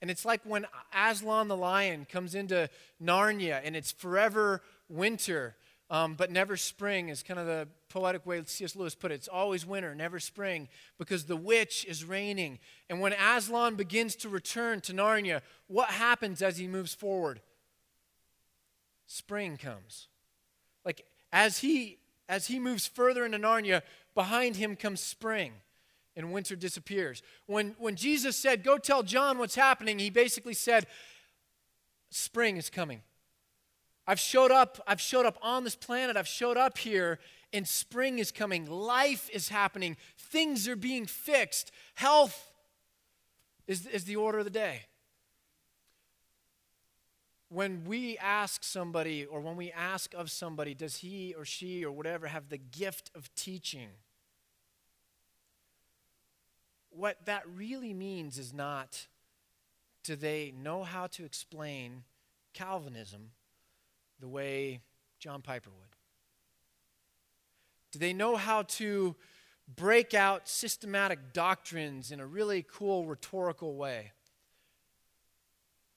And 0.00 0.10
it's 0.10 0.24
like 0.24 0.40
when 0.44 0.66
Aslan 0.94 1.48
the 1.48 1.56
lion 1.56 2.06
comes 2.10 2.34
into 2.34 2.70
Narnia 3.02 3.60
and 3.62 3.76
it's 3.76 3.92
forever 3.92 4.62
winter, 4.88 5.56
um, 5.90 6.14
but 6.14 6.30
never 6.30 6.56
spring, 6.56 7.10
is 7.10 7.22
kind 7.22 7.38
of 7.38 7.46
the 7.46 7.68
poetic 7.90 8.24
way 8.24 8.42
C.S. 8.46 8.74
Lewis 8.74 8.94
put 8.94 9.12
it. 9.12 9.16
It's 9.16 9.28
always 9.28 9.66
winter, 9.66 9.94
never 9.94 10.18
spring, 10.18 10.68
because 10.96 11.26
the 11.26 11.36
witch 11.36 11.84
is 11.84 12.04
reigning. 12.04 12.58
And 12.88 13.00
when 13.00 13.12
Aslan 13.12 13.74
begins 13.74 14.16
to 14.16 14.30
return 14.30 14.80
to 14.82 14.94
Narnia, 14.94 15.42
what 15.66 15.90
happens 15.90 16.40
as 16.40 16.56
he 16.56 16.66
moves 16.66 16.94
forward? 16.94 17.42
spring 19.12 19.56
comes. 19.56 20.08
Like 20.84 21.04
as 21.32 21.58
he 21.58 21.98
as 22.28 22.46
he 22.46 22.58
moves 22.58 22.86
further 22.86 23.24
into 23.24 23.38
Narnia, 23.38 23.82
behind 24.14 24.56
him 24.56 24.74
comes 24.74 25.00
spring 25.00 25.52
and 26.16 26.32
winter 26.32 26.56
disappears. 26.56 27.22
When 27.46 27.74
when 27.78 27.96
Jesus 27.96 28.36
said, 28.36 28.62
"Go 28.62 28.78
tell 28.78 29.02
John 29.02 29.38
what's 29.38 29.54
happening," 29.54 29.98
he 29.98 30.10
basically 30.10 30.54
said, 30.54 30.86
"Spring 32.10 32.56
is 32.56 32.70
coming." 32.70 33.02
I've 34.06 34.20
showed 34.20 34.50
up, 34.50 34.82
I've 34.86 35.00
showed 35.00 35.26
up 35.26 35.38
on 35.42 35.64
this 35.64 35.76
planet, 35.76 36.16
I've 36.16 36.26
showed 36.26 36.56
up 36.56 36.78
here, 36.78 37.20
and 37.52 37.68
spring 37.68 38.18
is 38.18 38.32
coming. 38.32 38.68
Life 38.68 39.30
is 39.32 39.48
happening. 39.48 39.96
Things 40.18 40.66
are 40.66 40.76
being 40.76 41.06
fixed. 41.06 41.70
Health 41.94 42.52
is, 43.66 43.86
is 43.86 44.04
the 44.04 44.16
order 44.16 44.38
of 44.38 44.44
the 44.44 44.50
day. 44.50 44.82
When 47.48 47.84
we 47.84 48.16
ask 48.18 48.64
somebody, 48.64 49.24
or 49.24 49.40
when 49.40 49.56
we 49.56 49.70
ask 49.70 50.14
of 50.14 50.30
somebody, 50.30 50.74
does 50.74 50.96
he 50.96 51.34
or 51.34 51.44
she 51.44 51.84
or 51.84 51.92
whatever 51.92 52.26
have 52.28 52.48
the 52.48 52.58
gift 52.58 53.10
of 53.14 53.32
teaching? 53.34 53.90
What 56.94 57.24
that 57.24 57.42
really 57.54 57.94
means 57.94 58.38
is 58.38 58.52
not 58.52 59.06
do 60.04 60.16
they 60.16 60.52
know 60.60 60.82
how 60.82 61.06
to 61.08 61.24
explain 61.24 62.02
Calvinism 62.54 63.30
the 64.20 64.28
way 64.28 64.80
John 65.18 65.42
Piper 65.42 65.70
would? 65.70 65.96
Do 67.92 67.98
they 67.98 68.12
know 68.12 68.36
how 68.36 68.62
to 68.62 69.14
break 69.76 70.12
out 70.12 70.48
systematic 70.48 71.32
doctrines 71.32 72.10
in 72.10 72.20
a 72.20 72.26
really 72.26 72.64
cool 72.68 73.06
rhetorical 73.06 73.76
way? 73.76 74.12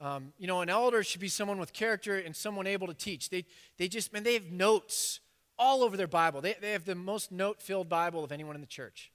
Um, 0.01 0.33
you 0.37 0.45
know, 0.45 0.61
an 0.61 0.69
elder 0.69 1.03
should 1.03 1.21
be 1.21 1.29
someone 1.29 1.57
with 1.57 1.71
character 1.73 2.17
and 2.17 2.35
someone 2.35 2.67
able 2.67 2.87
to 2.87 2.93
teach. 2.93 3.29
They, 3.29 3.45
they 3.77 3.87
just, 3.87 4.11
man, 4.11 4.23
they 4.23 4.33
have 4.33 4.51
notes 4.51 5.21
all 5.57 5.83
over 5.83 5.95
their 5.95 6.07
Bible. 6.07 6.41
They, 6.41 6.55
they 6.59 6.73
have 6.73 6.85
the 6.85 6.95
most 6.95 7.31
note 7.31 7.61
filled 7.61 7.87
Bible 7.87 8.23
of 8.23 8.31
anyone 8.31 8.55
in 8.55 8.61
the 8.61 8.67
church. 8.67 9.11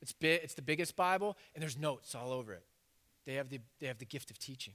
It's, 0.00 0.12
big, 0.12 0.40
it's 0.42 0.54
the 0.54 0.62
biggest 0.62 0.96
Bible, 0.96 1.36
and 1.54 1.62
there's 1.62 1.76
notes 1.78 2.14
all 2.14 2.32
over 2.32 2.52
it. 2.52 2.64
They 3.26 3.34
have, 3.34 3.50
the, 3.50 3.60
they 3.80 3.86
have 3.86 3.98
the 3.98 4.06
gift 4.06 4.30
of 4.30 4.38
teaching. 4.38 4.74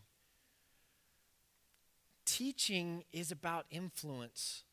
Teaching 2.25 3.03
is 3.11 3.31
about 3.31 3.65
influence. 3.71 4.64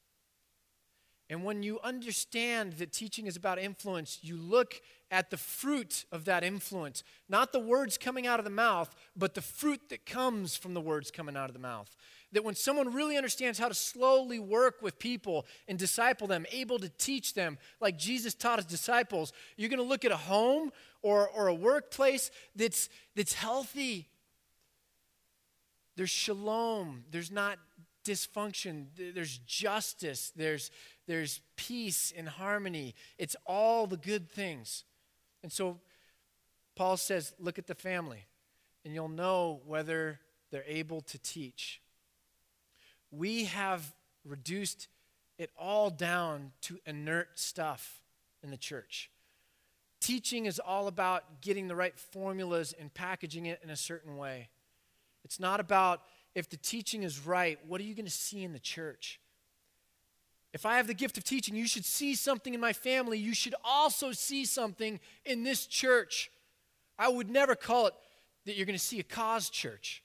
And 1.33 1.45
when 1.45 1.63
you 1.63 1.81
understand 1.83 2.75
that 2.75 2.93
teaching 2.93 3.27
is 3.27 3.37
about 3.37 3.59
influence, 3.59 4.19
you 4.21 4.37
look 4.37 4.83
at 5.11 5.31
the 5.31 5.39
fruit 5.39 6.05
of 6.13 6.27
that 6.27 6.45
influence. 6.45 7.03
Not 7.27 7.53
the 7.53 7.59
words 7.59 7.97
coming 7.97 8.27
out 8.27 8.39
of 8.39 8.45
the 8.45 8.51
mouth, 8.51 8.95
but 9.17 9.33
the 9.33 9.41
fruit 9.41 9.81
that 9.89 10.05
comes 10.05 10.57
from 10.57 10.75
the 10.75 10.81
words 10.81 11.11
coming 11.11 11.35
out 11.35 11.49
of 11.49 11.55
the 11.55 11.59
mouth. 11.59 11.89
That 12.33 12.45
when 12.45 12.55
someone 12.55 12.93
really 12.93 13.17
understands 13.17 13.59
how 13.59 13.69
to 13.69 13.75
slowly 13.75 14.39
work 14.39 14.83
with 14.83 14.99
people 14.99 15.47
and 15.67 15.79
disciple 15.79 16.27
them, 16.27 16.45
able 16.53 16.79
to 16.79 16.91
teach 16.91 17.33
them 17.33 17.57
like 17.81 17.97
Jesus 17.97 18.35
taught 18.35 18.59
his 18.59 18.67
disciples, 18.67 19.33
you're 19.57 19.71
going 19.71 19.79
to 19.79 19.89
look 19.89 20.05
at 20.05 20.13
a 20.13 20.19
home 20.19 20.71
or, 21.01 21.31
or 21.31 21.47
a 21.47 21.55
workplace 21.55 22.31
that's, 22.55 22.91
that's 23.17 23.33
healthy. 23.33 24.07
There's 25.97 26.11
shalom, 26.11 27.05
there's 27.11 27.31
not 27.31 27.59
dysfunction, 28.05 28.87
there's 29.15 29.39
justice, 29.39 30.33
there's, 30.37 30.71
there's 31.07 31.41
peace 31.57 32.13
and 32.17 32.29
harmony. 32.29 32.95
It's 33.19 33.37
all 33.47 33.87
the 33.87 33.97
good 33.97 34.31
things. 34.31 34.85
And 35.43 35.51
so 35.51 35.81
Paul 36.75 36.97
says, 36.97 37.35
look 37.39 37.59
at 37.59 37.67
the 37.67 37.75
family, 37.75 38.27
and 38.85 38.95
you'll 38.95 39.09
know 39.09 39.61
whether 39.67 40.21
they're 40.51 40.65
able 40.67 41.01
to 41.03 41.19
teach. 41.19 41.81
We 43.11 43.45
have 43.45 43.93
reduced 44.25 44.89
it 45.39 45.51
all 45.59 45.91
down 45.91 46.53
to 46.63 46.79
inert 46.87 47.39
stuff 47.39 48.03
in 48.43 48.51
the 48.51 48.57
church. 48.57 49.11
Teaching 50.01 50.47
is 50.47 50.59
all 50.59 50.89
about 50.89 51.41
getting 51.41 51.69
the 51.69 51.77
right 51.77 51.97
formulas 51.99 52.75
and 52.79 52.93
packaging 52.93 53.47
it 53.47 53.61
in 53.63 53.71
a 53.71 53.77
certain 53.77 54.17
way. 54.17 54.49
It's 55.25 55.39
not 55.39 55.61
about 55.61 56.03
if 56.35 56.49
the 56.49 56.57
teaching 56.57 57.03
is 57.03 57.25
right, 57.25 57.59
what 57.67 57.81
are 57.81 57.85
you 57.85 57.95
going 57.95 58.07
to 58.07 58.11
see 58.11 58.43
in 58.43 58.53
the 58.53 58.59
church? 58.59 59.21
If 60.53 60.67
I 60.67 60.77
have 60.77 60.87
the 60.87 60.95
gift 60.95 61.17
of 61.17 61.25
teaching, 61.25 61.55
you 61.55 61.67
should 61.67 61.85
see 61.85 62.15
something 62.15 62.53
in 62.53 62.61
my 62.61 62.73
family. 62.73 63.19
You 63.19 63.35
should 63.35 63.55
also 63.65 64.13
see 64.13 64.45
something 64.45 65.01
in 65.25 65.45
this 65.45 65.67
church. 65.67 66.31
I 66.99 67.09
would 67.09 67.31
never 67.31 67.55
call 67.55 67.87
it 67.87 67.95
that 68.45 68.57
you're 68.57 68.67
going 68.67 68.79
to 68.79 68.85
see 68.85 69.01
a 69.01 69.05
cause 69.05 69.49
church 69.49 70.03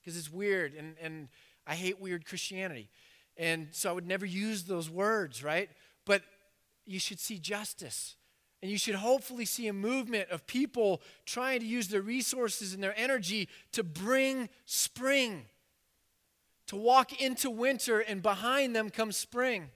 because 0.00 0.16
it's 0.16 0.32
weird 0.32 0.74
and, 0.74 0.94
and 1.02 1.28
I 1.66 1.74
hate 1.74 2.00
weird 2.00 2.24
Christianity. 2.26 2.88
And 3.36 3.68
so 3.72 3.90
I 3.90 3.92
would 3.92 4.06
never 4.06 4.26
use 4.26 4.64
those 4.64 4.88
words, 4.88 5.42
right? 5.42 5.68
But 6.04 6.22
you 6.86 6.98
should 6.98 7.20
see 7.20 7.38
justice. 7.38 8.16
And 8.60 8.70
you 8.70 8.78
should 8.78 8.96
hopefully 8.96 9.44
see 9.44 9.68
a 9.68 9.72
movement 9.72 10.30
of 10.30 10.46
people 10.46 11.00
trying 11.26 11.60
to 11.60 11.66
use 11.66 11.88
their 11.88 12.02
resources 12.02 12.74
and 12.74 12.82
their 12.82 12.98
energy 12.98 13.48
to 13.72 13.84
bring 13.84 14.48
spring, 14.64 15.44
to 16.68 16.76
walk 16.76 17.20
into 17.20 17.50
winter, 17.50 18.00
and 18.00 18.22
behind 18.22 18.74
them 18.76 18.90
comes 18.90 19.16
spring. 19.16 19.70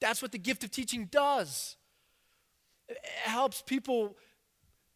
That's 0.00 0.22
what 0.22 0.32
the 0.32 0.38
gift 0.38 0.64
of 0.64 0.70
teaching 0.70 1.06
does. 1.10 1.76
It 2.88 2.98
helps 3.22 3.62
people 3.62 4.16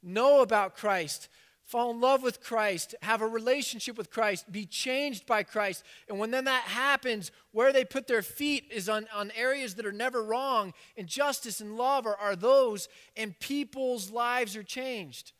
know 0.02 0.40
about 0.40 0.76
Christ, 0.76 1.28
fall 1.64 1.90
in 1.90 2.00
love 2.00 2.22
with 2.22 2.42
Christ, 2.42 2.94
have 3.02 3.22
a 3.22 3.26
relationship 3.26 3.96
with 3.96 4.10
Christ, 4.10 4.50
be 4.50 4.66
changed 4.66 5.26
by 5.26 5.42
Christ. 5.42 5.84
And 6.08 6.18
when 6.18 6.30
then 6.30 6.44
that 6.44 6.64
happens, 6.64 7.30
where 7.52 7.72
they 7.72 7.84
put 7.84 8.06
their 8.06 8.22
feet 8.22 8.64
is 8.70 8.88
on, 8.88 9.06
on 9.14 9.30
areas 9.36 9.74
that 9.74 9.86
are 9.86 9.92
never 9.92 10.22
wrong, 10.22 10.72
and 10.96 11.06
justice 11.06 11.60
and 11.60 11.76
love 11.76 12.06
are, 12.06 12.16
are 12.16 12.36
those, 12.36 12.88
and 13.16 13.38
people's 13.40 14.10
lives 14.10 14.56
are 14.56 14.62
changed. 14.62 15.32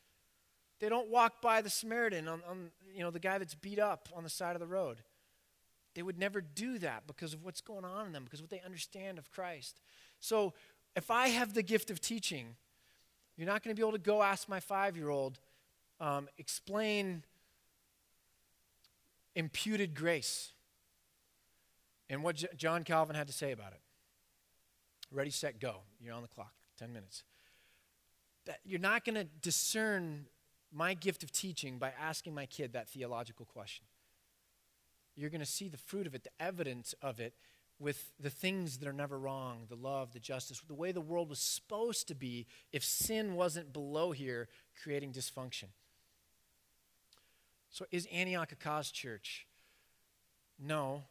They 0.79 0.89
don't 0.89 1.09
walk 1.09 1.41
by 1.41 1.61
the 1.61 1.69
Samaritan 1.69 2.27
on, 2.27 2.41
on 2.49 2.71
you 2.93 3.01
know 3.01 3.11
the 3.11 3.19
guy 3.19 3.37
that's 3.37 3.55
beat 3.55 3.79
up 3.79 4.09
on 4.15 4.23
the 4.23 4.29
side 4.29 4.55
of 4.55 4.59
the 4.59 4.67
road. 4.67 5.01
They 5.93 6.03
would 6.03 6.19
never 6.19 6.41
do 6.41 6.77
that 6.79 7.07
because 7.07 7.33
of 7.33 7.43
what's 7.43 7.61
going 7.61 7.85
on 7.85 8.07
in 8.07 8.11
them, 8.11 8.25
because 8.25 8.41
what 8.41 8.49
they 8.49 8.61
understand 8.65 9.17
of 9.17 9.31
Christ. 9.31 9.79
So 10.19 10.53
if 10.95 11.09
I 11.09 11.29
have 11.29 11.53
the 11.53 11.63
gift 11.63 11.89
of 11.89 12.01
teaching, 12.01 12.55
you're 13.37 13.47
not 13.47 13.63
going 13.63 13.73
to 13.73 13.79
be 13.79 13.85
able 13.85 13.97
to 13.97 14.03
go 14.03 14.21
ask 14.21 14.49
my 14.49 14.59
five 14.59 14.97
year 14.97 15.09
old, 15.09 15.39
um, 16.01 16.27
explain 16.37 17.23
imputed 19.35 19.95
grace 19.95 20.51
and 22.09 22.23
what 22.23 22.37
J- 22.37 22.47
John 22.55 22.83
Calvin 22.83 23.15
had 23.15 23.27
to 23.27 23.33
say 23.33 23.51
about 23.51 23.73
it. 23.73 23.81
Ready, 25.11 25.29
set, 25.29 25.59
go. 25.59 25.77
You're 25.99 26.13
on 26.13 26.21
the 26.21 26.27
clock, 26.27 26.53
10 26.77 26.91
minutes. 26.91 27.23
That 28.45 28.59
you're 28.65 28.79
not 28.79 29.05
going 29.05 29.15
to 29.15 29.25
discern 29.41 30.25
my 30.75 30.93
gift 30.93 31.23
of 31.23 31.31
teaching 31.31 31.79
by 31.79 31.91
asking 31.99 32.35
my 32.35 32.45
kid 32.45 32.73
that 32.73 32.87
theological 32.89 33.45
question 33.45 33.85
you're 35.15 35.29
going 35.29 35.39
to 35.39 35.45
see 35.45 35.69
the 35.69 35.77
fruit 35.77 36.07
of 36.07 36.13
it, 36.13 36.23
the 36.23 36.43
evidence 36.43 36.93
of 37.01 37.19
it, 37.19 37.33
with 37.79 38.11
the 38.19 38.29
things 38.29 38.77
that 38.77 38.87
are 38.87 38.93
never 38.93 39.19
wrong 39.19 39.65
the 39.69 39.75
love, 39.75 40.13
the 40.13 40.19
justice, 40.19 40.61
the 40.67 40.73
way 40.73 40.91
the 40.91 41.01
world 41.01 41.29
was 41.29 41.39
supposed 41.39 42.07
to 42.07 42.15
be 42.15 42.45
if 42.71 42.83
sin 42.83 43.35
wasn't 43.35 43.73
below 43.73 44.11
here 44.11 44.47
creating 44.81 45.11
dysfunction. 45.11 45.65
So, 47.69 47.85
is 47.91 48.07
Antioch 48.11 48.51
a 48.53 48.55
cause 48.55 48.91
church? 48.91 49.47
No. 50.57 51.03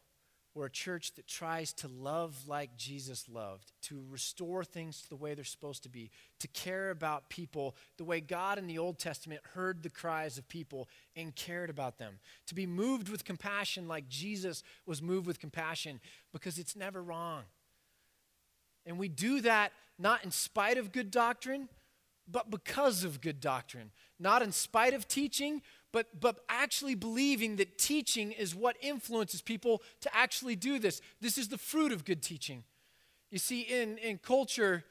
We're 0.55 0.67
a 0.67 0.71
church 0.71 1.13
that 1.15 1.27
tries 1.27 1.73
to 1.73 1.89
love 1.89 2.47
like 2.47 2.77
Jesus 2.77 3.27
loved, 3.27 3.73
to 3.83 4.01
restore 4.09 4.63
things 4.63 5.01
to 5.01 5.09
the 5.09 5.17
way 5.17 5.33
they're 5.33 5.43
supposed 5.43 5.83
to 5.83 5.89
be, 5.89 6.11
to 6.39 6.47
care 6.47 6.91
about 6.91 7.29
people 7.29 7.75
the 7.97 8.05
way 8.05 8.21
God 8.21 8.57
in 8.57 8.65
the 8.65 8.77
Old 8.77 8.97
Testament 8.97 9.41
heard 9.53 9.83
the 9.83 9.89
cries 9.89 10.37
of 10.37 10.47
people 10.47 10.87
and 11.13 11.35
cared 11.35 11.69
about 11.69 11.97
them, 11.97 12.19
to 12.47 12.55
be 12.55 12.65
moved 12.65 13.09
with 13.09 13.25
compassion 13.25 13.89
like 13.89 14.07
Jesus 14.07 14.63
was 14.85 15.01
moved 15.01 15.27
with 15.27 15.41
compassion 15.41 15.99
because 16.31 16.57
it's 16.57 16.75
never 16.75 17.03
wrong. 17.03 17.43
And 18.85 18.97
we 18.97 19.09
do 19.09 19.41
that 19.41 19.73
not 19.99 20.23
in 20.23 20.31
spite 20.31 20.77
of 20.77 20.93
good 20.93 21.11
doctrine, 21.11 21.67
but 22.31 22.49
because 22.49 23.03
of 23.03 23.19
good 23.19 23.41
doctrine. 23.41 23.91
Not 24.19 24.41
in 24.41 24.53
spite 24.53 24.93
of 24.93 25.05
teaching, 25.07 25.61
but, 25.95 26.19
but 26.19 26.41
actually 26.49 26.93
believing 26.93 27.55
that 27.55 27.77
teaching 27.77 28.33
is 28.33 28.53
what 28.53 28.75
influences 28.81 29.41
people 29.41 29.81
to 30.01 30.13
actually 30.13 30.57
do 30.57 30.77
this. 30.77 30.99
This 31.21 31.37
is 31.37 31.47
the 31.47 31.57
fruit 31.57 31.93
of 31.93 32.03
good 32.03 32.21
teaching. 32.21 32.65
You 33.31 33.39
see, 33.39 33.61
in, 33.61 33.97
in 33.99 34.17
culture, 34.17 34.83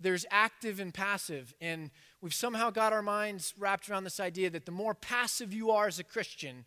there's 0.00 0.24
active 0.30 0.80
and 0.80 0.94
passive, 0.94 1.52
and 1.60 1.90
we've 2.22 2.32
somehow 2.32 2.70
got 2.70 2.94
our 2.94 3.02
minds 3.02 3.52
wrapped 3.58 3.90
around 3.90 4.04
this 4.04 4.20
idea 4.20 4.48
that 4.48 4.64
the 4.64 4.72
more 4.72 4.94
passive 4.94 5.52
you 5.52 5.70
are 5.70 5.86
as 5.86 5.98
a 5.98 6.04
Christian, 6.04 6.64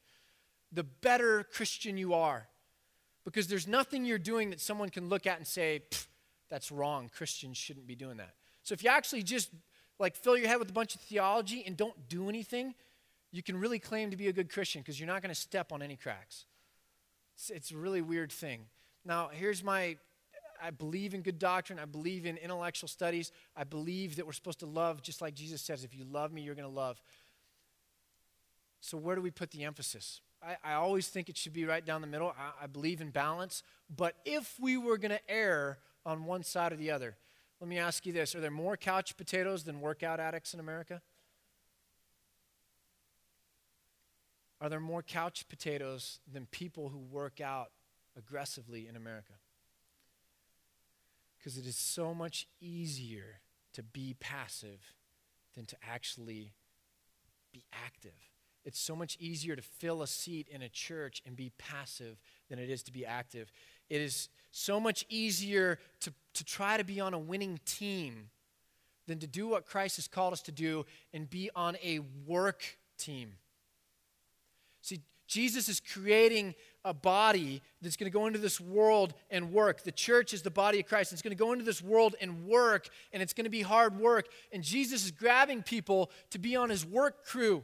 the 0.71 0.83
better 0.83 1.43
Christian 1.43 1.97
you 1.97 2.13
are. 2.13 2.49
Because 3.25 3.47
there's 3.47 3.67
nothing 3.67 4.05
you're 4.05 4.19
doing 4.19 4.51
that 4.51 4.61
someone 4.61 4.89
can 4.89 5.09
look 5.09 5.25
at 5.25 5.37
and 5.37 5.47
say, 5.47 5.81
that's 6.51 6.71
wrong. 6.71 7.09
Christians 7.11 7.57
shouldn't 7.57 7.87
be 7.87 7.95
doing 7.95 8.17
that. 8.17 8.35
So 8.61 8.73
if 8.73 8.83
you 8.83 8.91
actually 8.91 9.23
just 9.23 9.49
like 9.97 10.15
fill 10.15 10.37
your 10.37 10.49
head 10.49 10.59
with 10.59 10.69
a 10.69 10.73
bunch 10.73 10.93
of 10.93 11.01
theology 11.01 11.63
and 11.65 11.75
don't 11.75 12.07
do 12.07 12.29
anything, 12.29 12.75
you 13.31 13.41
can 13.41 13.57
really 13.57 13.79
claim 13.79 14.11
to 14.11 14.17
be 14.17 14.27
a 14.27 14.33
good 14.33 14.51
Christian 14.51 14.81
because 14.81 14.99
you're 14.99 15.07
not 15.07 15.21
going 15.21 15.33
to 15.33 15.39
step 15.39 15.71
on 15.71 15.81
any 15.81 15.95
cracks. 15.95 16.45
It's, 17.35 17.49
it's 17.49 17.71
a 17.71 17.77
really 17.77 18.01
weird 18.01 18.31
thing. 18.31 18.65
Now, 19.05 19.29
here's 19.31 19.63
my 19.63 19.97
I 20.63 20.69
believe 20.69 21.13
in 21.13 21.21
good 21.21 21.39
doctrine. 21.39 21.79
I 21.79 21.85
believe 21.85 22.25
in 22.25 22.37
intellectual 22.37 22.87
studies. 22.87 23.31
I 23.55 23.63
believe 23.63 24.17
that 24.17 24.25
we're 24.25 24.31
supposed 24.31 24.59
to 24.59 24.67
love 24.67 25.01
just 25.01 25.21
like 25.21 25.33
Jesus 25.33 25.61
says 25.61 25.83
if 25.83 25.95
you 25.95 26.05
love 26.05 26.31
me, 26.31 26.41
you're 26.41 26.55
going 26.55 26.69
to 26.69 26.73
love. 26.73 27.01
So, 28.79 28.97
where 28.97 29.15
do 29.15 29.21
we 29.21 29.31
put 29.31 29.51
the 29.51 29.63
emphasis? 29.63 30.21
I, 30.43 30.57
I 30.63 30.73
always 30.73 31.07
think 31.07 31.29
it 31.29 31.37
should 31.37 31.53
be 31.53 31.65
right 31.65 31.85
down 31.85 32.01
the 32.01 32.07
middle. 32.07 32.33
I, 32.37 32.63
I 32.63 32.67
believe 32.67 33.01
in 33.01 33.09
balance. 33.09 33.63
But 33.95 34.15
if 34.25 34.55
we 34.59 34.77
were 34.77 34.97
going 34.97 35.11
to 35.11 35.31
err 35.31 35.79
on 36.05 36.25
one 36.25 36.43
side 36.43 36.73
or 36.73 36.77
the 36.77 36.91
other, 36.91 37.15
let 37.59 37.67
me 37.67 37.77
ask 37.77 38.05
you 38.05 38.13
this 38.13 38.35
Are 38.35 38.39
there 38.39 38.51
more 38.51 38.77
couch 38.77 39.17
potatoes 39.17 39.63
than 39.63 39.81
workout 39.81 40.19
addicts 40.19 40.53
in 40.53 40.59
America? 40.59 41.01
Are 44.61 44.69
there 44.69 44.79
more 44.79 45.01
couch 45.01 45.45
potatoes 45.49 46.19
than 46.31 46.45
people 46.45 46.89
who 46.89 46.99
work 46.99 47.41
out 47.41 47.71
aggressively 48.15 48.87
in 48.87 48.95
America? 48.95 49.33
Because 51.37 51.57
it 51.57 51.65
is 51.65 51.75
so 51.75 52.13
much 52.13 52.47
easier 52.61 53.39
to 53.73 53.81
be 53.81 54.15
passive 54.19 54.93
than 55.55 55.65
to 55.65 55.75
actually 55.81 56.53
be 57.51 57.63
active. 57.73 58.13
It's 58.63 58.79
so 58.79 58.95
much 58.95 59.17
easier 59.19 59.55
to 59.55 59.61
fill 59.63 60.03
a 60.03 60.07
seat 60.07 60.47
in 60.47 60.61
a 60.61 60.69
church 60.69 61.23
and 61.25 61.35
be 61.35 61.51
passive 61.57 62.17
than 62.47 62.59
it 62.59 62.69
is 62.69 62.83
to 62.83 62.91
be 62.91 63.03
active. 63.03 63.51
It 63.89 64.01
is 64.01 64.29
so 64.51 64.79
much 64.79 65.05
easier 65.09 65.79
to, 66.01 66.13
to 66.35 66.43
try 66.43 66.77
to 66.77 66.83
be 66.83 66.99
on 66.99 67.15
a 67.15 67.19
winning 67.19 67.59
team 67.65 68.29
than 69.07 69.17
to 69.17 69.27
do 69.27 69.47
what 69.47 69.65
Christ 69.65 69.95
has 69.95 70.07
called 70.07 70.33
us 70.33 70.41
to 70.43 70.51
do 70.51 70.85
and 71.11 71.27
be 71.27 71.49
on 71.55 71.75
a 71.83 71.99
work 72.27 72.77
team. 72.99 73.33
See, 74.81 75.01
Jesus 75.27 75.69
is 75.69 75.79
creating 75.79 76.55
a 76.83 76.93
body 76.93 77.61
that's 77.81 77.95
going 77.95 78.11
to 78.11 78.13
go 78.13 78.25
into 78.25 78.39
this 78.39 78.59
world 78.59 79.13
and 79.29 79.53
work. 79.53 79.83
The 79.83 79.91
church 79.91 80.33
is 80.33 80.41
the 80.41 80.51
body 80.51 80.79
of 80.79 80.87
Christ. 80.87 81.13
It's 81.13 81.21
going 81.21 81.35
to 81.35 81.41
go 81.41 81.53
into 81.53 81.63
this 81.63 81.81
world 81.81 82.15
and 82.19 82.45
work, 82.47 82.89
and 83.13 83.23
it's 83.23 83.33
going 83.33 83.45
to 83.45 83.51
be 83.51 83.61
hard 83.61 83.97
work. 83.97 84.27
And 84.51 84.63
Jesus 84.63 85.05
is 85.05 85.11
grabbing 85.11 85.63
people 85.63 86.11
to 86.31 86.39
be 86.39 86.55
on 86.55 86.69
his 86.69 86.85
work 86.85 87.25
crew 87.25 87.63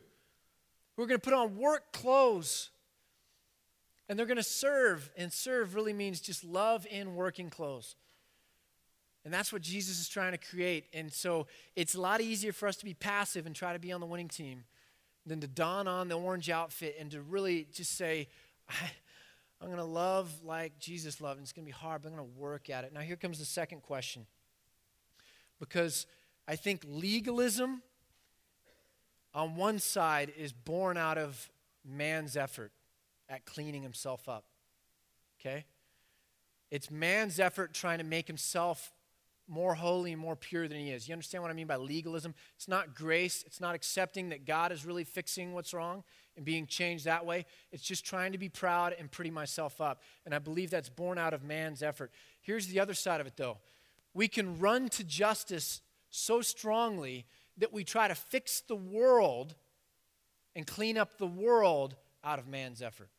who 0.96 1.04
are 1.04 1.08
going 1.08 1.20
to 1.20 1.24
put 1.24 1.34
on 1.34 1.58
work 1.58 1.92
clothes. 1.92 2.70
And 4.08 4.18
they're 4.18 4.26
going 4.26 4.38
to 4.38 4.44
serve. 4.44 5.10
And 5.18 5.34
serve 5.34 5.76
really 5.76 5.94
means 5.94 6.22
just 6.22 6.44
love 6.44 6.88
in 6.90 7.16
working 7.16 7.50
clothes. 7.50 7.96
And 9.26 9.34
that's 9.34 9.52
what 9.52 9.62
Jesus 9.62 10.00
is 10.00 10.08
trying 10.08 10.32
to 10.32 10.38
create. 10.38 10.86
And 10.94 11.12
so 11.12 11.48
it's 11.76 11.96
a 11.96 12.02
lot 12.02 12.22
easier 12.22 12.54
for 12.54 12.66
us 12.66 12.78
to 12.78 12.86
be 12.86 12.94
passive 12.94 13.46
and 13.46 13.54
try 13.54 13.74
to 13.74 13.80
be 13.80 13.92
on 13.92 14.00
the 14.00 14.08
winning 14.08 14.30
team 14.30 14.64
than 15.28 15.42
to 15.42 15.48
don 15.48 15.88
on 15.88 16.08
the 16.08 16.16
orange 16.16 16.50
outfit 16.50 16.96
and 17.00 17.12
to 17.12 17.22
really 17.22 17.68
just 17.74 17.98
say, 17.98 18.28
I'm 19.62 19.68
going 19.68 19.78
to 19.78 19.84
love 19.84 20.32
like 20.44 20.80
Jesus 20.80 21.20
loved. 21.20 21.38
And 21.38 21.46
it's 21.46 21.52
going 21.52 21.66
to 21.66 21.72
be 21.72 21.78
hard, 21.78 22.02
but 22.02 22.10
I'm 22.10 22.16
going 22.16 22.28
to 22.28 22.40
work 22.40 22.70
at 22.70 22.84
it. 22.84 22.94
Now, 22.94 23.02
here 23.02 23.16
comes 23.16 23.40
the 23.40 23.46
second 23.46 23.82
question. 23.82 24.26
Because 25.60 26.06
I 26.48 26.56
think 26.56 26.84
legalism 26.88 27.82
on 29.34 29.56
one 29.56 29.80
side 29.80 30.32
is 30.38 30.54
born 30.54 30.98
out 30.98 31.18
of 31.18 31.50
man's 31.84 32.38
effort 32.38 32.72
at 33.30 33.46
cleaning 33.46 33.84
himself 33.84 34.30
up. 34.30 34.46
Okay? 35.40 35.66
It's 36.72 36.92
man's 36.92 37.40
effort 37.40 37.74
trying 37.74 37.98
to 37.98 38.04
make 38.04 38.28
himself 38.28 38.92
more 39.48 39.76
holy 39.76 40.12
and 40.12 40.22
more 40.22 40.36
pure 40.36 40.68
than 40.68 40.78
he 40.78 40.92
is. 40.92 41.08
You 41.08 41.14
understand 41.14 41.42
what 41.42 41.52
I 41.52 41.54
mean 41.54 41.68
by 41.68 41.78
legalism? 41.78 42.36
It's 42.56 42.68
not 42.68 42.96
grace, 42.96 43.44
it's 43.48 43.62
not 43.62 43.76
accepting 43.76 44.30
that 44.30 44.46
God 44.46 44.72
is 44.72 44.86
really 44.86 45.04
fixing 45.04 45.54
what's 45.54 45.74
wrong 45.74 46.04
and 46.36 46.46
being 46.46 46.68
changed 46.68 47.06
that 47.06 47.26
way. 47.26 47.46
It's 47.72 47.84
just 47.84 48.06
trying 48.06 48.34
to 48.34 48.38
be 48.38 48.50
proud 48.50 48.96
and 48.98 49.10
pretty 49.10 49.32
myself 49.32 49.80
up. 49.82 50.02
And 50.26 50.36
I 50.36 50.40
believe 50.40 50.70
that's 50.70 50.90
born 50.90 51.18
out 51.18 51.34
of 51.34 51.44
man's 51.44 51.82
effort. 51.82 52.12
Here's 52.42 52.68
the 52.68 52.80
other 52.80 52.94
side 52.94 53.22
of 53.22 53.28
it, 53.28 53.38
though 53.38 53.58
we 54.14 54.28
can 54.28 54.58
run 54.58 54.90
to 54.90 55.04
justice 55.04 55.82
so 56.10 56.42
strongly 56.42 57.26
that 57.58 57.72
we 57.72 57.84
try 57.84 58.08
to 58.08 58.16
fix 58.16 58.62
the 58.62 58.76
world 58.76 59.56
and 60.56 60.66
clean 60.66 60.98
up 60.98 61.18
the 61.18 61.28
world 61.28 61.96
out 62.24 62.40
of 62.40 62.48
man's 62.48 62.82
effort. 62.82 63.10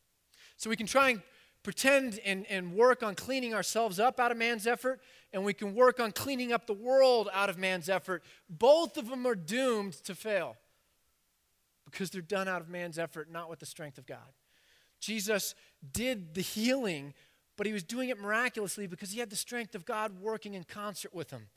So 0.57 0.69
we 0.69 0.75
can 0.75 0.87
try 0.87 1.11
and 1.11 1.21
pretend 1.63 2.19
and, 2.25 2.45
and 2.49 2.73
work 2.73 3.03
on 3.03 3.15
cleaning 3.15 3.53
ourselves 3.53 3.99
up 3.99 4.19
out 4.19 4.31
of 4.31 4.37
man's 4.37 4.65
effort, 4.65 5.01
and 5.33 5.43
we 5.43 5.53
can 5.53 5.75
work 5.75 5.99
on 5.99 6.11
cleaning 6.11 6.51
up 6.51 6.67
the 6.67 6.73
world 6.73 7.29
out 7.33 7.49
of 7.49 7.57
man's 7.57 7.89
effort. 7.89 8.23
Both 8.49 8.97
of 8.97 9.09
them 9.09 9.25
are 9.25 9.35
doomed 9.35 9.93
to 10.05 10.15
fail 10.15 10.57
because 11.85 12.09
they're 12.09 12.21
done 12.21 12.47
out 12.47 12.61
of 12.61 12.69
man's 12.69 12.97
effort, 12.97 13.31
not 13.31 13.49
with 13.49 13.59
the 13.59 13.65
strength 13.65 13.97
of 13.97 14.05
God. 14.05 14.33
Jesus 14.99 15.55
did 15.93 16.33
the 16.33 16.41
healing, 16.41 17.13
but 17.57 17.65
he 17.65 17.73
was 17.73 17.83
doing 17.83 18.09
it 18.09 18.19
miraculously 18.19 18.87
because 18.87 19.11
he 19.11 19.19
had 19.19 19.29
the 19.29 19.35
strength 19.35 19.75
of 19.75 19.85
God 19.85 20.19
working 20.19 20.53
in 20.53 20.63
concert 20.63 21.13
with 21.13 21.31
him. 21.31 21.47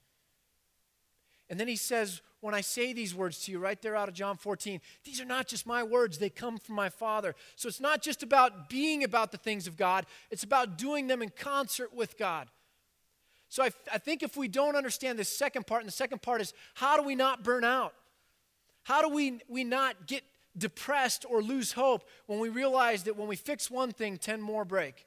And 1.51 1.59
then 1.59 1.69
he 1.69 1.77
says, 1.77 2.23
When 2.41 2.55
I 2.55 2.61
say 2.61 2.93
these 2.93 3.15
words 3.15 3.45
to 3.45 3.53
you, 3.53 3.59
right 3.59 3.81
there 3.81 3.97
out 3.97 4.09
of 4.09 4.15
John 4.15 4.37
14, 4.37 4.81
these 5.05 5.21
are 5.21 5.27
not 5.27 5.47
just 5.47 5.67
my 5.67 5.83
words, 5.83 6.19
they 6.19 6.31
come 6.31 6.59
from 6.59 6.75
my 6.75 6.89
Father. 6.89 7.35
So 7.57 7.69
it's 7.69 7.81
not 7.81 8.03
just 8.03 8.23
about 8.23 8.69
being 8.69 9.05
about 9.05 9.33
the 9.33 9.39
things 9.39 9.67
of 9.67 9.77
God, 9.77 10.07
it's 10.31 10.45
about 10.45 10.79
doing 10.79 11.07
them 11.07 11.23
in 11.23 11.31
concert 11.31 11.95
with 11.95 12.17
God. 12.19 12.49
So 13.49 13.63
I, 13.63 13.71
I 13.93 13.99
think 13.99 14.23
if 14.23 14.35
we 14.35 14.49
don't 14.49 14.77
understand 14.77 15.19
this 15.19 15.29
second 15.29 15.67
part, 15.67 15.83
and 15.83 15.89
the 15.89 15.93
second 15.93 16.23
part 16.23 16.41
is 16.41 16.55
how 16.75 16.97
do 16.97 17.03
we 17.03 17.15
not 17.15 17.45
burn 17.45 17.65
out? 17.65 17.93
How 18.83 19.03
do 19.03 19.15
we, 19.15 19.41
we 19.47 19.63
not 19.63 20.07
get 20.07 20.25
depressed 20.57 21.25
or 21.29 21.43
lose 21.43 21.73
hope 21.73 22.09
when 22.27 22.39
we 22.39 22.49
realize 22.49 23.03
that 23.05 23.17
when 23.17 23.29
we 23.29 23.37
fix 23.37 23.71
one 23.71 23.93
thing, 23.93 24.17
10 24.17 24.41
more 24.41 24.65
break? 24.65 25.07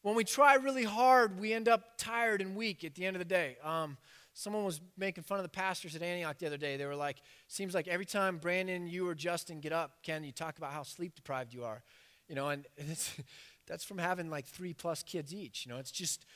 When 0.00 0.14
we 0.14 0.24
try 0.24 0.54
really 0.56 0.84
hard, 0.84 1.38
we 1.38 1.52
end 1.52 1.68
up 1.68 1.96
tired 1.96 2.40
and 2.40 2.56
weak 2.56 2.84
at 2.84 2.94
the 2.94 3.06
end 3.06 3.16
of 3.16 3.20
the 3.20 3.24
day. 3.24 3.56
Um, 3.62 3.96
Someone 4.36 4.64
was 4.64 4.80
making 4.98 5.22
fun 5.22 5.38
of 5.38 5.44
the 5.44 5.48
pastors 5.48 5.94
at 5.94 6.02
Antioch 6.02 6.38
the 6.38 6.46
other 6.46 6.56
day. 6.56 6.76
They 6.76 6.86
were 6.86 6.96
like, 6.96 7.22
seems 7.46 7.72
like 7.72 7.86
every 7.86 8.04
time 8.04 8.38
Brandon, 8.38 8.88
you 8.88 9.08
or 9.08 9.14
Justin 9.14 9.60
get 9.60 9.72
up, 9.72 10.02
Ken, 10.02 10.24
you 10.24 10.32
talk 10.32 10.58
about 10.58 10.72
how 10.72 10.82
sleep 10.82 11.14
deprived 11.14 11.54
you 11.54 11.64
are. 11.64 11.84
You 12.28 12.34
know, 12.34 12.48
and, 12.48 12.66
that's 13.66 13.84
from 13.84 13.98
having 13.98 14.30
like 14.30 14.46
three 14.46 14.74
plus 14.74 15.04
kids 15.04 15.32
each. 15.32 15.64
You 15.64 15.72
know, 15.72 15.78
it's 15.78 15.92
just, 15.92 16.26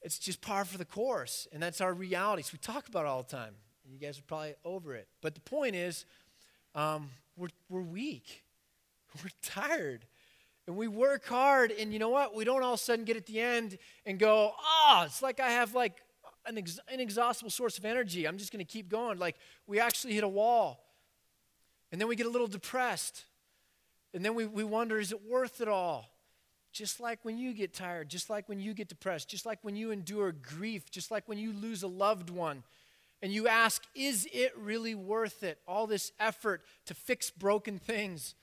it's 0.00 0.18
just 0.18 0.40
par 0.40 0.64
for 0.64 0.78
the 0.78 0.86
course. 0.86 1.46
And 1.52 1.62
that's 1.62 1.82
our 1.82 1.92
reality. 1.92 2.42
So 2.42 2.50
we 2.54 2.58
talk 2.58 2.88
about 2.88 3.04
it 3.04 3.08
all 3.08 3.22
the 3.22 3.36
time. 3.36 3.54
And 3.84 3.92
you 3.92 4.00
guys 4.00 4.18
are 4.18 4.22
probably 4.22 4.54
over 4.64 4.94
it. 4.94 5.06
But 5.20 5.34
the 5.34 5.42
point 5.42 5.76
is, 5.76 6.06
um, 6.74 7.10
we're, 7.36 7.48
we're 7.68 7.82
weak. 7.82 8.44
We're 9.22 9.30
tired. 9.42 10.04
And 10.66 10.76
we 10.76 10.88
work 10.88 11.24
hard, 11.26 11.70
and 11.70 11.92
you 11.92 12.00
know 12.00 12.08
what? 12.08 12.34
We 12.34 12.44
don't 12.44 12.62
all 12.62 12.74
of 12.74 12.80
a 12.80 12.82
sudden 12.82 13.04
get 13.04 13.16
at 13.16 13.24
the 13.24 13.40
end 13.40 13.78
and 14.04 14.18
go, 14.18 14.52
oh, 14.60 15.04
it's 15.06 15.22
like 15.22 15.38
I 15.38 15.50
have 15.50 15.76
like 15.76 16.02
an 16.46 16.58
ex- 16.58 16.80
inexhaustible 16.92 17.50
source 17.50 17.78
of 17.78 17.84
energy. 17.84 18.26
I'm 18.26 18.38
just 18.38 18.52
going 18.52 18.64
to 18.64 18.70
keep 18.70 18.88
going. 18.88 19.18
Like 19.18 19.36
we 19.66 19.80
actually 19.80 20.14
hit 20.14 20.24
a 20.24 20.28
wall. 20.28 20.82
And 21.92 22.00
then 22.00 22.08
we 22.08 22.16
get 22.16 22.26
a 22.26 22.30
little 22.30 22.48
depressed. 22.48 23.24
And 24.12 24.24
then 24.24 24.34
we, 24.34 24.46
we 24.46 24.64
wonder, 24.64 24.98
is 24.98 25.12
it 25.12 25.24
worth 25.28 25.60
it 25.60 25.68
all? 25.68 26.10
Just 26.72 27.00
like 27.00 27.20
when 27.22 27.38
you 27.38 27.54
get 27.54 27.72
tired, 27.72 28.08
just 28.08 28.28
like 28.28 28.48
when 28.48 28.60
you 28.60 28.74
get 28.74 28.88
depressed, 28.88 29.28
just 29.28 29.46
like 29.46 29.58
when 29.62 29.76
you 29.76 29.90
endure 29.90 30.32
grief, 30.32 30.90
just 30.90 31.10
like 31.10 31.26
when 31.26 31.38
you 31.38 31.52
lose 31.52 31.82
a 31.82 31.88
loved 31.88 32.30
one. 32.30 32.62
And 33.22 33.32
you 33.32 33.48
ask, 33.48 33.82
is 33.94 34.28
it 34.30 34.52
really 34.58 34.94
worth 34.94 35.42
it? 35.42 35.58
All 35.66 35.86
this 35.86 36.12
effort 36.20 36.62
to 36.84 36.94
fix 36.94 37.30
broken 37.30 37.78
things. 37.78 38.34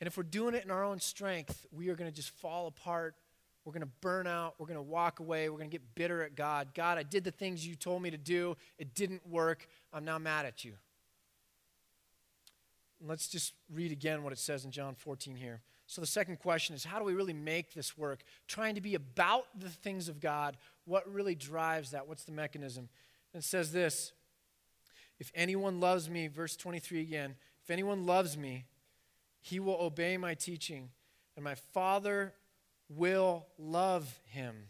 And 0.00 0.06
if 0.06 0.16
we're 0.16 0.22
doing 0.22 0.54
it 0.54 0.64
in 0.64 0.70
our 0.70 0.84
own 0.84 1.00
strength, 1.00 1.66
we 1.70 1.88
are 1.88 1.94
going 1.94 2.10
to 2.10 2.16
just 2.16 2.30
fall 2.30 2.66
apart 2.66 3.14
we're 3.64 3.72
going 3.72 3.82
to 3.82 3.92
burn 4.00 4.26
out. 4.26 4.54
We're 4.58 4.66
going 4.66 4.76
to 4.76 4.82
walk 4.82 5.20
away. 5.20 5.48
We're 5.48 5.58
going 5.58 5.70
to 5.70 5.74
get 5.74 5.94
bitter 5.94 6.22
at 6.22 6.36
God. 6.36 6.68
God, 6.74 6.98
I 6.98 7.02
did 7.02 7.24
the 7.24 7.30
things 7.30 7.66
you 7.66 7.74
told 7.74 8.02
me 8.02 8.10
to 8.10 8.18
do. 8.18 8.56
It 8.78 8.94
didn't 8.94 9.26
work. 9.26 9.66
I'm 9.92 10.04
now 10.04 10.18
mad 10.18 10.44
at 10.44 10.64
you. 10.64 10.74
Let's 13.00 13.28
just 13.28 13.54
read 13.72 13.90
again 13.90 14.22
what 14.22 14.32
it 14.32 14.38
says 14.38 14.64
in 14.64 14.70
John 14.70 14.94
14 14.94 15.36
here. 15.36 15.62
So, 15.86 16.00
the 16.00 16.06
second 16.06 16.38
question 16.38 16.74
is 16.74 16.84
how 16.84 16.98
do 16.98 17.04
we 17.04 17.12
really 17.12 17.34
make 17.34 17.74
this 17.74 17.98
work? 17.98 18.22
Trying 18.48 18.74
to 18.76 18.80
be 18.80 18.94
about 18.94 19.46
the 19.58 19.68
things 19.68 20.08
of 20.08 20.20
God. 20.20 20.56
What 20.86 21.10
really 21.12 21.34
drives 21.34 21.90
that? 21.90 22.08
What's 22.08 22.24
the 22.24 22.32
mechanism? 22.32 22.88
And 23.32 23.42
it 23.42 23.46
says 23.46 23.72
this 23.72 24.12
If 25.18 25.30
anyone 25.34 25.80
loves 25.80 26.08
me, 26.08 26.28
verse 26.28 26.56
23 26.56 27.00
again, 27.00 27.34
if 27.62 27.70
anyone 27.70 28.06
loves 28.06 28.38
me, 28.38 28.64
he 29.42 29.60
will 29.60 29.76
obey 29.78 30.16
my 30.16 30.32
teaching, 30.32 30.88
and 31.36 31.44
my 31.44 31.54
Father 31.54 32.32
will 32.88 33.46
love 33.58 34.20
him. 34.26 34.68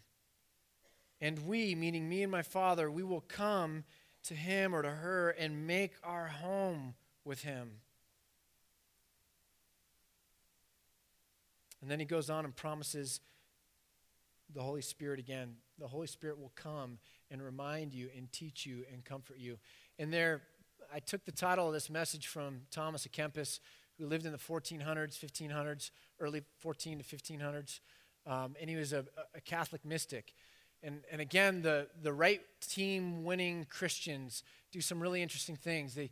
And 1.21 1.47
we, 1.47 1.75
meaning 1.75 2.09
me 2.09 2.23
and 2.23 2.31
my 2.31 2.43
Father, 2.43 2.91
we 2.91 3.03
will 3.03 3.23
come 3.23 3.85
to 4.25 4.35
him 4.35 4.75
or 4.75 4.83
to 4.83 4.91
her 4.91 5.31
and 5.31 5.67
make 5.67 5.95
our 6.03 6.27
home 6.27 6.95
with 7.25 7.43
him. 7.43 7.81
And 11.81 11.91
then 11.91 12.01
he 12.01 12.07
goes 12.07 12.31
on 12.31 12.45
and 12.45 12.57
promises 12.57 13.21
the 14.55 14.63
Holy 14.63 14.81
Spirit 14.81 15.19
again. 15.19 15.57
The 15.79 15.89
Holy 15.89 16.07
Spirit 16.07 16.41
will 16.41 16.53
come 16.55 16.99
and 17.31 17.43
remind 17.43 17.93
you 17.93 18.09
and 18.17 18.31
teach 18.33 18.65
you 18.65 18.85
and 18.93 19.05
comfort 19.05 19.39
you. 19.39 19.59
And 19.99 20.13
there, 20.13 20.43
I 20.93 21.01
took 21.01 21.25
the 21.25 21.33
title 21.33 21.67
of 21.67 21.75
this 21.75 21.91
message 21.91 22.27
from 22.27 22.63
Thomas 22.71 23.07
à 23.07 23.11
Kempis, 23.11 23.61
who 23.99 24.07
lived 24.07 24.25
in 24.25 24.33
the 24.33 24.39
1400s, 24.39 25.19
1500s, 25.19 25.91
early 26.21 26.43
14 26.61 27.01
to 27.01 27.05
1500s. 27.05 27.81
Um, 28.27 28.57
and 28.61 28.71
he 28.71 28.77
was 28.77 28.93
a, 28.93 29.05
a, 29.35 29.41
Catholic 29.41 29.85
mystic. 29.85 30.35
And, 30.83 31.01
and 31.11 31.21
again, 31.21 31.63
the, 31.63 31.89
the 32.03 32.13
right 32.13 32.41
team 32.61 33.25
winning 33.25 33.67
Christians 33.69 34.43
do 34.73 34.81
some 34.81 35.01
really 35.01 35.23
interesting 35.23 35.57
things. 35.57 35.95
The 35.95 36.11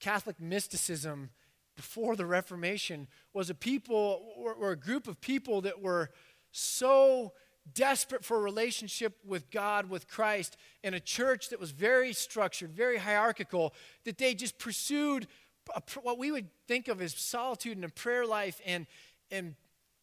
Catholic 0.00 0.40
mysticism 0.40 1.30
before 1.76 2.16
the 2.16 2.26
Reformation 2.26 3.08
was 3.32 3.50
a 3.50 3.54
people, 3.54 4.22
or, 4.36 4.52
or 4.52 4.72
a 4.72 4.76
group 4.76 5.08
of 5.08 5.20
people 5.20 5.60
that 5.62 5.80
were 5.80 6.10
so 6.52 7.32
desperate 7.72 8.24
for 8.24 8.36
a 8.36 8.40
relationship 8.40 9.16
with 9.24 9.50
God, 9.50 9.88
with 9.88 10.08
Christ, 10.08 10.56
in 10.82 10.94
a 10.94 11.00
church 11.00 11.48
that 11.48 11.58
was 11.58 11.70
very 11.70 12.12
structured, 12.12 12.72
very 12.72 12.98
hierarchical, 12.98 13.74
that 14.04 14.18
they 14.18 14.34
just 14.34 14.58
pursued 14.58 15.26
a, 15.74 15.82
what 16.02 16.18
we 16.18 16.30
would 16.30 16.48
think 16.68 16.88
of 16.88 17.00
as 17.00 17.14
solitude 17.14 17.76
and 17.76 17.84
a 17.84 17.88
prayer 17.88 18.26
life 18.26 18.60
and, 18.66 18.86
and 19.30 19.54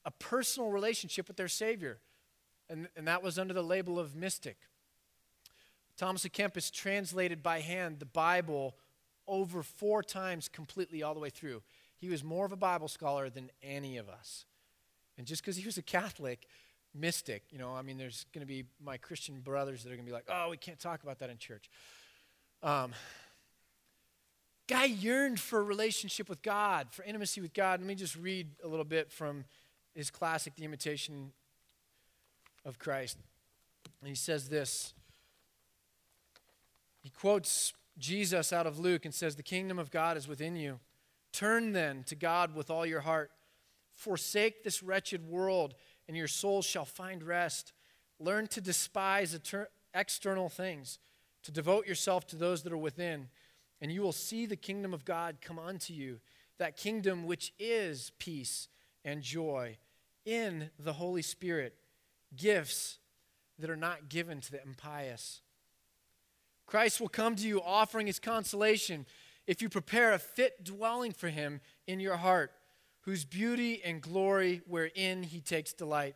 a 0.05 0.11
personal 0.11 0.69
relationship 0.69 1.27
with 1.27 1.37
their 1.37 1.47
Savior. 1.47 1.99
And, 2.69 2.87
and 2.95 3.07
that 3.07 3.21
was 3.21 3.37
under 3.37 3.53
the 3.53 3.63
label 3.63 3.99
of 3.99 4.15
mystic. 4.15 4.57
Thomas 5.97 6.25
à 6.25 6.31
Kempis 6.31 6.71
translated 6.71 7.43
by 7.43 7.59
hand 7.59 7.99
the 7.99 8.05
Bible 8.05 8.75
over 9.27 9.61
four 9.61 10.01
times 10.01 10.47
completely 10.47 11.03
all 11.03 11.13
the 11.13 11.19
way 11.19 11.29
through. 11.29 11.61
He 11.97 12.09
was 12.09 12.23
more 12.23 12.45
of 12.45 12.51
a 12.51 12.57
Bible 12.57 12.87
scholar 12.87 13.29
than 13.29 13.51
any 13.61 13.97
of 13.97 14.09
us. 14.09 14.45
And 15.17 15.27
just 15.27 15.43
because 15.43 15.57
he 15.57 15.65
was 15.65 15.77
a 15.77 15.83
Catholic, 15.83 16.47
mystic, 16.95 17.43
you 17.51 17.59
know, 17.59 17.75
I 17.75 17.83
mean, 17.83 17.97
there's 17.97 18.25
going 18.33 18.41
to 18.41 18.47
be 18.47 18.65
my 18.83 18.97
Christian 18.97 19.41
brothers 19.41 19.83
that 19.83 19.91
are 19.91 19.95
going 19.95 20.05
to 20.05 20.09
be 20.09 20.13
like, 20.13 20.27
oh, 20.29 20.49
we 20.49 20.57
can't 20.57 20.79
talk 20.79 21.03
about 21.03 21.19
that 21.19 21.29
in 21.29 21.37
church. 21.37 21.69
Um, 22.63 22.93
guy 24.67 24.85
yearned 24.85 25.39
for 25.39 25.59
a 25.59 25.63
relationship 25.63 26.29
with 26.29 26.41
God, 26.41 26.87
for 26.91 27.03
intimacy 27.03 27.41
with 27.41 27.53
God. 27.53 27.79
Let 27.79 27.87
me 27.87 27.95
just 27.95 28.15
read 28.15 28.47
a 28.63 28.67
little 28.67 28.85
bit 28.85 29.11
from 29.11 29.45
his 29.95 30.09
classic, 30.09 30.55
The 30.55 30.65
Imitation 30.65 31.31
of 32.65 32.79
Christ. 32.79 33.17
And 33.99 34.09
he 34.09 34.15
says 34.15 34.49
this. 34.49 34.93
He 37.01 37.09
quotes 37.09 37.73
Jesus 37.97 38.53
out 38.53 38.67
of 38.67 38.79
Luke 38.79 39.05
and 39.05 39.13
says, 39.13 39.35
The 39.35 39.43
kingdom 39.43 39.79
of 39.79 39.91
God 39.91 40.17
is 40.17 40.27
within 40.27 40.55
you. 40.55 40.79
Turn 41.33 41.73
then 41.73 42.03
to 42.03 42.15
God 42.15 42.55
with 42.55 42.69
all 42.69 42.85
your 42.85 43.01
heart. 43.01 43.31
Forsake 43.93 44.63
this 44.63 44.81
wretched 44.81 45.27
world, 45.27 45.75
and 46.07 46.17
your 46.17 46.27
soul 46.27 46.61
shall 46.61 46.85
find 46.85 47.23
rest. 47.23 47.73
Learn 48.19 48.47
to 48.47 48.61
despise 48.61 49.37
external 49.93 50.49
things, 50.49 50.99
to 51.43 51.51
devote 51.51 51.87
yourself 51.87 52.25
to 52.27 52.35
those 52.35 52.63
that 52.63 52.73
are 52.73 52.77
within, 52.77 53.27
and 53.81 53.91
you 53.91 54.01
will 54.01 54.11
see 54.11 54.45
the 54.45 54.55
kingdom 54.55 54.93
of 54.93 55.05
God 55.05 55.37
come 55.41 55.59
unto 55.59 55.93
you, 55.93 56.19
that 56.57 56.77
kingdom 56.77 57.25
which 57.25 57.53
is 57.59 58.11
peace 58.19 58.67
and 59.03 59.21
joy 59.21 59.77
in 60.25 60.69
the 60.79 60.93
Holy 60.93 61.21
Spirit, 61.21 61.75
gifts 62.35 62.99
that 63.59 63.69
are 63.69 63.75
not 63.75 64.09
given 64.09 64.41
to 64.41 64.51
the 64.51 64.61
impious. 64.63 65.41
Christ 66.65 67.01
will 67.01 67.09
come 67.09 67.35
to 67.35 67.47
you 67.47 67.61
offering 67.61 68.07
his 68.07 68.19
consolation 68.19 69.05
if 69.47 69.61
you 69.61 69.69
prepare 69.69 70.13
a 70.13 70.19
fit 70.19 70.63
dwelling 70.63 71.11
for 71.11 71.29
him 71.29 71.59
in 71.87 71.99
your 71.99 72.17
heart, 72.17 72.51
whose 73.01 73.25
beauty 73.25 73.81
and 73.83 74.01
glory 74.01 74.61
wherein 74.67 75.23
he 75.23 75.41
takes 75.41 75.73
delight. 75.73 76.15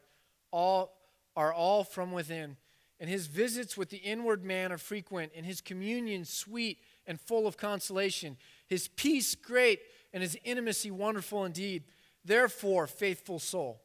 All 0.51 0.93
are 1.35 1.51
all 1.51 1.83
from 1.83 2.11
within. 2.11 2.57
And 2.99 3.09
his 3.09 3.27
visits 3.27 3.75
with 3.75 3.89
the 3.89 3.97
inward 3.97 4.45
man 4.45 4.71
are 4.71 4.77
frequent, 4.77 5.33
and 5.35 5.45
his 5.45 5.59
communion 5.59 6.23
sweet 6.23 6.79
and 7.05 7.19
full 7.19 7.45
of 7.45 7.57
consolation. 7.57 8.37
His 8.67 8.87
peace 8.87 9.35
great, 9.35 9.81
and 10.13 10.23
his 10.23 10.37
intimacy 10.45 10.91
wonderful 10.91 11.43
indeed. 11.43 11.83
Therefore, 12.25 12.87
faithful 12.87 13.37
soul, 13.37 13.81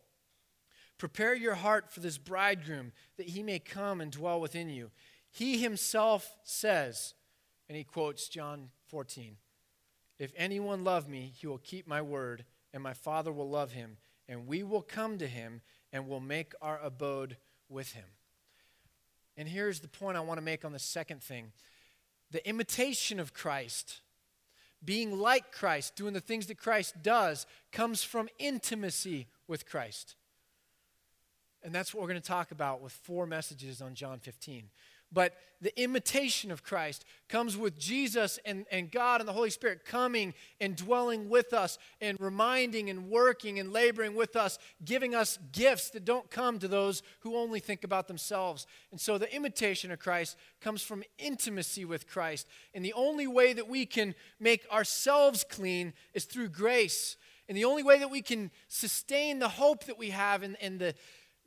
prepare 0.96 1.34
your 1.34 1.54
heart 1.54 1.92
for 1.92 2.00
this 2.00 2.18
bridegroom, 2.18 2.92
that 3.18 3.28
he 3.28 3.42
may 3.42 3.58
come 3.58 4.00
and 4.00 4.10
dwell 4.10 4.40
within 4.40 4.70
you. 4.70 4.90
He 5.30 5.58
himself 5.58 6.36
says, 6.42 7.14
and 7.68 7.76
he 7.76 7.84
quotes 7.84 8.28
John 8.28 8.70
14 8.88 9.36
If 10.18 10.32
anyone 10.36 10.82
love 10.82 11.08
me, 11.08 11.32
he 11.36 11.46
will 11.46 11.58
keep 11.58 11.86
my 11.86 12.02
word, 12.02 12.44
and 12.72 12.82
my 12.82 12.94
Father 12.94 13.30
will 13.30 13.48
love 13.48 13.72
him, 13.72 13.98
and 14.28 14.46
we 14.46 14.62
will 14.62 14.82
come 14.82 15.18
to 15.18 15.26
him 15.26 15.60
and 15.92 16.08
will 16.08 16.20
make 16.20 16.52
our 16.62 16.80
abode 16.82 17.36
with 17.68 17.92
him. 17.92 18.06
And 19.36 19.48
here's 19.48 19.80
the 19.80 19.88
point 19.88 20.16
I 20.16 20.20
want 20.20 20.38
to 20.38 20.44
make 20.44 20.64
on 20.64 20.72
the 20.72 20.78
second 20.78 21.22
thing 21.22 21.52
the 22.30 22.46
imitation 22.48 23.18
of 23.18 23.34
Christ, 23.34 24.00
being 24.84 25.18
like 25.18 25.52
Christ, 25.52 25.96
doing 25.96 26.14
the 26.14 26.20
things 26.20 26.46
that 26.46 26.58
Christ 26.58 27.02
does, 27.02 27.46
comes 27.72 28.02
from 28.02 28.28
intimacy 28.38 29.26
with 29.46 29.68
Christ. 29.68 30.16
And 31.62 31.74
that's 31.74 31.92
what 31.92 32.02
we're 32.02 32.08
going 32.08 32.20
to 32.20 32.26
talk 32.26 32.50
about 32.50 32.80
with 32.80 32.92
four 32.92 33.26
messages 33.26 33.82
on 33.82 33.94
John 33.94 34.18
15. 34.18 34.70
But 35.12 35.34
the 35.62 35.78
imitation 35.80 36.50
of 36.50 36.62
Christ 36.62 37.04
comes 37.28 37.56
with 37.56 37.78
Jesus 37.78 38.38
and, 38.44 38.64
and 38.70 38.90
God 38.90 39.20
and 39.20 39.28
the 39.28 39.34
Holy 39.34 39.50
Spirit 39.50 39.84
coming 39.84 40.32
and 40.60 40.74
dwelling 40.74 41.28
with 41.28 41.52
us 41.52 41.78
and 42.00 42.18
reminding 42.18 42.88
and 42.88 43.10
working 43.10 43.58
and 43.58 43.72
laboring 43.72 44.14
with 44.14 44.36
us, 44.36 44.58
giving 44.84 45.14
us 45.14 45.38
gifts 45.52 45.90
that 45.90 46.04
don't 46.04 46.30
come 46.30 46.58
to 46.58 46.68
those 46.68 47.02
who 47.20 47.36
only 47.36 47.60
think 47.60 47.84
about 47.84 48.08
themselves. 48.08 48.66
And 48.90 49.00
so 49.00 49.18
the 49.18 49.34
imitation 49.34 49.90
of 49.90 49.98
Christ 49.98 50.36
comes 50.60 50.82
from 50.82 51.04
intimacy 51.18 51.84
with 51.84 52.08
Christ. 52.08 52.46
And 52.72 52.84
the 52.84 52.94
only 52.94 53.26
way 53.26 53.52
that 53.52 53.68
we 53.68 53.84
can 53.84 54.14
make 54.38 54.66
ourselves 54.72 55.44
clean 55.44 55.92
is 56.14 56.24
through 56.24 56.48
grace. 56.48 57.16
And 57.50 57.56
the 57.56 57.64
only 57.64 57.82
way 57.82 57.98
that 57.98 58.10
we 58.10 58.22
can 58.22 58.50
sustain 58.68 59.40
the 59.40 59.48
hope 59.48 59.84
that 59.86 59.98
we 59.98 60.10
have 60.10 60.44
and, 60.44 60.56
and 60.62 60.78
the 60.78 60.94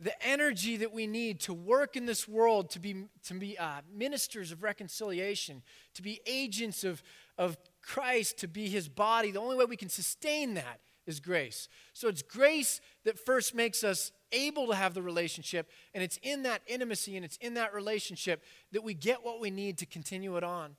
the 0.04 0.28
energy 0.28 0.78
that 0.78 0.94
we 0.94 1.08
need 1.08 1.40
to 1.42 1.54
work 1.54 1.96
in 1.96 2.06
this 2.06 2.28
world, 2.28 2.70
to 2.72 2.80
be, 2.80 3.06
to 3.26 3.34
be 3.34 3.58
uh, 3.58 3.82
ministers 3.92 4.52
of 4.52 4.62
reconciliation, 4.62 5.64
to 5.94 6.02
be 6.02 6.20
agents 6.28 6.84
of, 6.84 7.02
of 7.38 7.58
Christ, 7.82 8.38
to 8.40 8.48
be 8.48 8.68
his 8.68 8.90
body, 8.90 9.32
the 9.32 9.40
only 9.40 9.56
way 9.56 9.66
we 9.66 9.78
can 9.78 9.90
sustain 9.90 10.56
that 10.56 10.82
is 11.06 11.20
grace. 11.20 11.70
So 11.94 12.08
it's 12.10 12.22
grace 12.22 12.82
that 13.06 13.18
first 13.18 13.56
makes 13.56 13.84
us 13.84 14.12
able 14.32 14.68
to 14.68 14.76
have 14.76 14.94
the 14.94 15.02
relationship, 15.02 15.70
and 15.94 16.04
it's 16.04 16.20
in 16.22 16.44
that 16.44 16.62
intimacy 16.68 17.16
and 17.16 17.24
it's 17.24 17.38
in 17.38 17.54
that 17.54 17.74
relationship 17.74 18.44
that 18.72 18.84
we 18.84 18.94
get 18.94 19.24
what 19.24 19.40
we 19.40 19.52
need 19.52 19.78
to 19.78 19.86
continue 19.86 20.36
it 20.38 20.44
on. 20.44 20.76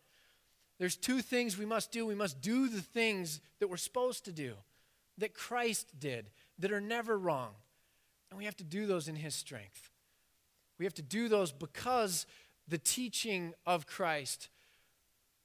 There's 0.78 0.96
two 0.96 1.22
things 1.22 1.56
we 1.56 1.66
must 1.66 1.92
do. 1.92 2.04
We 2.04 2.14
must 2.14 2.40
do 2.40 2.68
the 2.68 2.82
things 2.82 3.40
that 3.60 3.68
we're 3.68 3.76
supposed 3.76 4.24
to 4.26 4.32
do, 4.32 4.54
that 5.18 5.32
Christ 5.32 5.98
did, 5.98 6.30
that 6.58 6.72
are 6.72 6.80
never 6.80 7.16
wrong. 7.16 7.52
And 8.34 8.38
we 8.40 8.46
have 8.46 8.56
to 8.56 8.64
do 8.64 8.86
those 8.86 9.06
in 9.06 9.14
His 9.14 9.32
strength. 9.32 9.90
We 10.76 10.84
have 10.86 10.94
to 10.94 11.02
do 11.02 11.28
those 11.28 11.52
because 11.52 12.26
the 12.66 12.78
teaching 12.78 13.54
of 13.64 13.86
Christ 13.86 14.48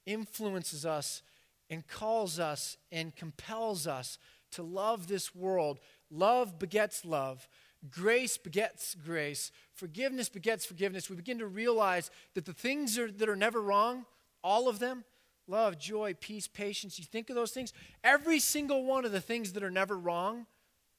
influences 0.07 0.87
us 0.87 1.21
and 1.69 1.85
calls 1.85 2.39
us 2.39 2.77
and 2.91 3.15
compels 3.15 3.85
us 3.85 4.17
to 4.53 4.63
love 4.63 5.05
this 5.05 5.35
world. 5.35 5.77
Love 6.09 6.57
begets 6.57 7.05
love. 7.05 7.47
Grace 7.91 8.39
begets 8.39 8.95
grace. 8.95 9.51
Forgiveness 9.75 10.27
begets 10.27 10.65
forgiveness. 10.65 11.11
We 11.11 11.15
begin 11.15 11.37
to 11.37 11.45
realize 11.45 12.09
that 12.33 12.45
the 12.45 12.53
things 12.53 12.97
are, 12.97 13.11
that 13.11 13.29
are 13.29 13.35
never 13.35 13.61
wrong, 13.61 14.07
all 14.43 14.67
of 14.67 14.79
them, 14.79 15.03
love, 15.47 15.77
joy, 15.77 16.15
peace, 16.19 16.47
patience, 16.47 16.97
you 16.97 17.05
think 17.05 17.29
of 17.29 17.35
those 17.35 17.51
things, 17.51 17.71
every 18.03 18.39
single 18.39 18.83
one 18.83 19.05
of 19.05 19.11
the 19.11 19.21
things 19.21 19.53
that 19.53 19.61
are 19.61 19.69
never 19.69 19.95
wrong 19.95 20.47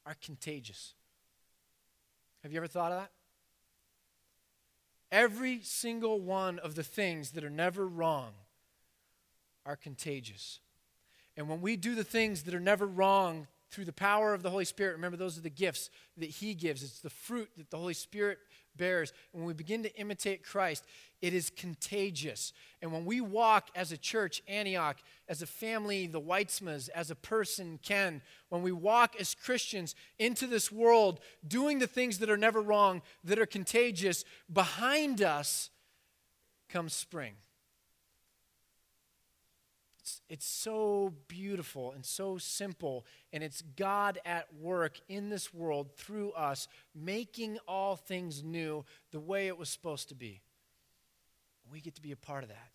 are 0.06 0.14
contagious. 0.22 0.94
Have 2.42 2.52
you 2.52 2.58
ever 2.58 2.66
thought 2.66 2.92
of 2.92 3.00
that? 3.00 3.10
Every 5.12 5.60
single 5.62 6.20
one 6.20 6.58
of 6.58 6.74
the 6.74 6.82
things 6.82 7.32
that 7.32 7.44
are 7.44 7.50
never 7.50 7.86
wrong 7.86 8.32
are 9.66 9.76
contagious. 9.76 10.60
And 11.36 11.48
when 11.48 11.60
we 11.60 11.76
do 11.76 11.94
the 11.94 12.04
things 12.04 12.44
that 12.44 12.54
are 12.54 12.60
never 12.60 12.86
wrong 12.86 13.46
through 13.70 13.84
the 13.84 13.92
power 13.92 14.34
of 14.34 14.42
the 14.42 14.50
Holy 14.50 14.64
Spirit, 14.64 14.92
remember 14.92 15.16
those 15.16 15.36
are 15.36 15.42
the 15.42 15.50
gifts 15.50 15.90
that 16.16 16.30
He 16.30 16.54
gives. 16.54 16.82
It's 16.82 17.00
the 17.00 17.10
fruit 17.10 17.50
that 17.56 17.70
the 17.70 17.78
Holy 17.78 17.94
Spirit 17.94 18.38
bears. 18.80 19.12
When 19.30 19.44
we 19.44 19.52
begin 19.52 19.84
to 19.84 19.94
imitate 19.94 20.42
Christ, 20.42 20.84
it 21.20 21.34
is 21.34 21.50
contagious. 21.50 22.52
And 22.80 22.92
when 22.92 23.04
we 23.04 23.20
walk 23.20 23.68
as 23.76 23.92
a 23.92 23.98
church, 23.98 24.42
Antioch, 24.48 24.96
as 25.28 25.42
a 25.42 25.46
family, 25.46 26.06
the 26.06 26.20
Wytsmas, 26.20 26.88
as 26.88 27.10
a 27.10 27.14
person, 27.14 27.78
Ken, 27.82 28.22
when 28.48 28.62
we 28.62 28.72
walk 28.72 29.14
as 29.20 29.34
Christians 29.34 29.94
into 30.18 30.46
this 30.46 30.72
world, 30.72 31.20
doing 31.46 31.78
the 31.78 31.86
things 31.86 32.18
that 32.18 32.30
are 32.30 32.38
never 32.38 32.62
wrong, 32.62 33.02
that 33.22 33.38
are 33.38 33.46
contagious, 33.46 34.24
behind 34.50 35.22
us 35.22 35.68
comes 36.70 36.94
spring. 36.94 37.34
It's, 40.30 40.46
so 40.46 41.12
beautiful 41.26 41.90
and 41.90 42.06
so 42.06 42.38
simple, 42.38 43.04
and 43.32 43.42
it's 43.42 43.62
God 43.76 44.20
at 44.24 44.46
work 44.54 45.00
in 45.08 45.28
this 45.28 45.52
world 45.52 45.96
through 45.96 46.30
us, 46.32 46.68
making 46.94 47.58
all 47.66 47.96
things 47.96 48.44
new 48.44 48.84
the 49.10 49.18
way 49.18 49.48
it 49.48 49.58
was 49.58 49.68
supposed 49.68 50.08
to 50.10 50.14
be. 50.14 50.40
We 51.70 51.80
get 51.80 51.96
to 51.96 52.00
be 52.00 52.12
a 52.12 52.16
part 52.16 52.44
of 52.44 52.48
that. 52.48 52.70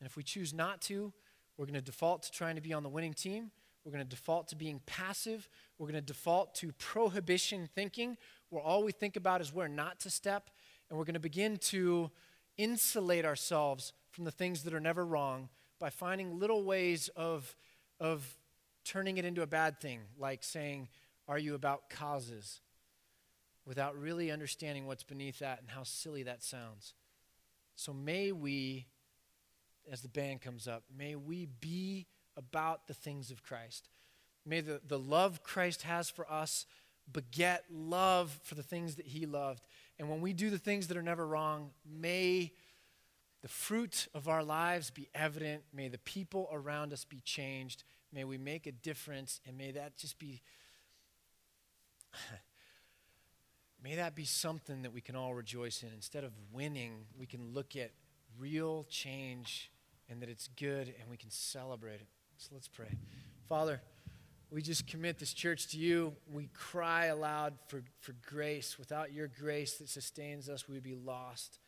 And 0.00 0.06
if 0.06 0.16
we 0.16 0.22
choose 0.22 0.54
not 0.54 0.80
to, 0.82 1.12
we're 1.58 1.66
going 1.66 1.74
to 1.74 1.82
default 1.82 2.22
to 2.24 2.30
trying 2.30 2.56
to 2.56 2.62
be 2.62 2.72
on 2.72 2.82
the 2.82 2.88
winning 2.88 3.14
team. 3.14 3.50
We're 3.84 3.92
going 3.92 4.04
to 4.04 4.08
default 4.08 4.48
to 4.48 4.56
being 4.56 4.80
passive. 4.86 5.48
We're 5.78 5.86
going 5.86 5.94
to 5.94 6.00
default 6.00 6.54
to 6.56 6.72
prohibition 6.72 7.68
thinking, 7.74 8.16
where 8.48 8.62
all 8.62 8.82
we 8.82 8.92
think 8.92 9.16
about 9.16 9.42
is 9.42 9.52
where 9.52 9.68
not 9.68 10.00
to 10.00 10.10
step. 10.10 10.50
And 10.88 10.98
we're 10.98 11.04
going 11.04 11.14
to 11.14 11.20
begin 11.20 11.58
to 11.58 12.10
insulate 12.56 13.24
ourselves 13.26 13.92
from 14.10 14.24
the 14.24 14.30
things 14.30 14.62
that 14.64 14.72
are 14.72 14.80
never 14.80 15.04
wrong 15.04 15.50
by 15.78 15.90
finding 15.90 16.38
little 16.38 16.62
ways 16.64 17.08
of, 17.16 17.54
of 18.00 18.36
turning 18.84 19.18
it 19.18 19.24
into 19.24 19.42
a 19.42 19.46
bad 19.46 19.80
thing, 19.80 20.00
like 20.18 20.42
saying, 20.42 20.88
Are 21.28 21.38
you 21.38 21.54
about 21.54 21.90
causes? 21.90 22.60
without 23.66 23.98
really 23.98 24.30
understanding 24.30 24.86
what's 24.86 25.02
beneath 25.02 25.40
that 25.40 25.60
and 25.60 25.68
how 25.68 25.82
silly 25.82 26.22
that 26.22 26.42
sounds. 26.42 26.94
So 27.74 27.92
may 27.92 28.32
we, 28.32 28.86
as 29.90 30.00
the 30.00 30.08
band 30.08 30.40
comes 30.40 30.68
up, 30.68 30.84
may 30.96 31.16
we 31.16 31.46
be 31.60 32.06
about 32.36 32.86
the 32.86 32.94
things 32.94 33.30
of 33.30 33.42
Christ. 33.42 33.90
May 34.46 34.60
the, 34.60 34.80
the 34.86 34.98
love 34.98 35.42
Christ 35.42 35.82
has 35.82 36.08
for 36.08 36.30
us 36.30 36.64
beget 37.12 37.64
love 37.70 38.38
for 38.44 38.54
the 38.54 38.62
things 38.62 38.94
that 38.96 39.06
he 39.06 39.26
loved. 39.26 39.66
And 39.98 40.08
when 40.08 40.20
we 40.20 40.32
do 40.32 40.48
the 40.48 40.58
things 40.58 40.86
that 40.86 40.96
are 40.96 41.02
never 41.02 41.26
wrong, 41.26 41.70
may 41.84 42.52
the 43.46 43.52
fruit 43.52 44.08
of 44.12 44.26
our 44.26 44.42
lives 44.42 44.90
be 44.90 45.08
evident. 45.14 45.62
May 45.72 45.86
the 45.86 45.98
people 45.98 46.48
around 46.50 46.92
us 46.92 47.04
be 47.04 47.20
changed. 47.20 47.84
May 48.12 48.24
we 48.24 48.38
make 48.38 48.66
a 48.66 48.72
difference. 48.72 49.40
And 49.46 49.56
may 49.56 49.70
that 49.70 49.96
just 49.96 50.18
be, 50.18 50.42
may 53.84 53.94
that 53.94 54.16
be 54.16 54.24
something 54.24 54.82
that 54.82 54.92
we 54.92 55.00
can 55.00 55.14
all 55.14 55.32
rejoice 55.32 55.84
in. 55.84 55.90
Instead 55.94 56.24
of 56.24 56.32
winning, 56.52 57.04
we 57.16 57.24
can 57.24 57.54
look 57.54 57.76
at 57.76 57.92
real 58.36 58.84
change 58.90 59.70
and 60.10 60.20
that 60.22 60.28
it's 60.28 60.48
good 60.58 60.92
and 61.00 61.08
we 61.08 61.16
can 61.16 61.30
celebrate 61.30 62.00
it. 62.00 62.08
So 62.38 62.48
let's 62.52 62.66
pray. 62.66 62.90
Father, 63.48 63.80
we 64.50 64.60
just 64.60 64.88
commit 64.88 65.20
this 65.20 65.32
church 65.32 65.68
to 65.68 65.78
you. 65.78 66.16
We 66.32 66.48
cry 66.52 67.06
aloud 67.06 67.54
for, 67.68 67.84
for 68.00 68.16
grace. 68.28 68.76
Without 68.76 69.12
your 69.12 69.28
grace 69.28 69.74
that 69.74 69.88
sustains 69.88 70.48
us, 70.48 70.66
we 70.66 70.74
would 70.74 70.82
be 70.82 70.96
lost. 70.96 71.60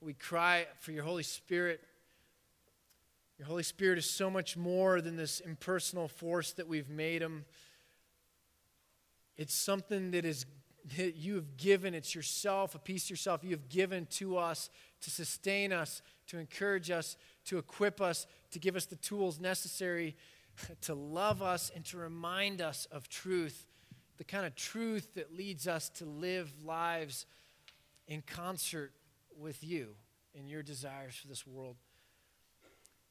We 0.00 0.14
cry 0.14 0.66
for 0.80 0.92
your 0.92 1.04
Holy 1.04 1.22
Spirit. 1.22 1.80
Your 3.38 3.48
Holy 3.48 3.62
Spirit 3.62 3.98
is 3.98 4.08
so 4.08 4.30
much 4.30 4.56
more 4.56 5.00
than 5.00 5.16
this 5.16 5.40
impersonal 5.40 6.08
force 6.08 6.52
that 6.52 6.68
we've 6.68 6.88
made 6.88 7.22
him. 7.22 7.44
It's 9.36 9.54
something 9.54 10.12
that 10.12 10.24
is 10.24 10.46
that 10.96 11.16
you 11.16 11.34
have 11.34 11.56
given. 11.56 11.94
It's 11.94 12.14
yourself, 12.14 12.74
a 12.74 12.78
piece 12.78 13.04
of 13.04 13.10
yourself 13.10 13.44
you 13.44 13.50
have 13.50 13.68
given 13.68 14.06
to 14.12 14.38
us 14.38 14.70
to 15.02 15.10
sustain 15.10 15.72
us, 15.72 16.00
to 16.28 16.38
encourage 16.38 16.90
us, 16.90 17.16
to 17.46 17.58
equip 17.58 18.00
us, 18.00 18.26
to 18.52 18.58
give 18.58 18.74
us 18.74 18.86
the 18.86 18.96
tools 18.96 19.38
necessary 19.38 20.16
to 20.82 20.94
love 20.94 21.42
us 21.42 21.70
and 21.74 21.84
to 21.86 21.98
remind 21.98 22.60
us 22.60 22.86
of 22.90 23.08
truth, 23.08 23.66
the 24.16 24.24
kind 24.24 24.46
of 24.46 24.54
truth 24.54 25.14
that 25.14 25.36
leads 25.36 25.68
us 25.68 25.88
to 25.90 26.04
live 26.04 26.52
lives 26.64 27.26
in 28.06 28.22
concert 28.22 28.92
with 29.38 29.62
you 29.62 29.88
and 30.36 30.48
your 30.48 30.62
desires 30.62 31.16
for 31.16 31.28
this 31.28 31.46
world. 31.46 31.76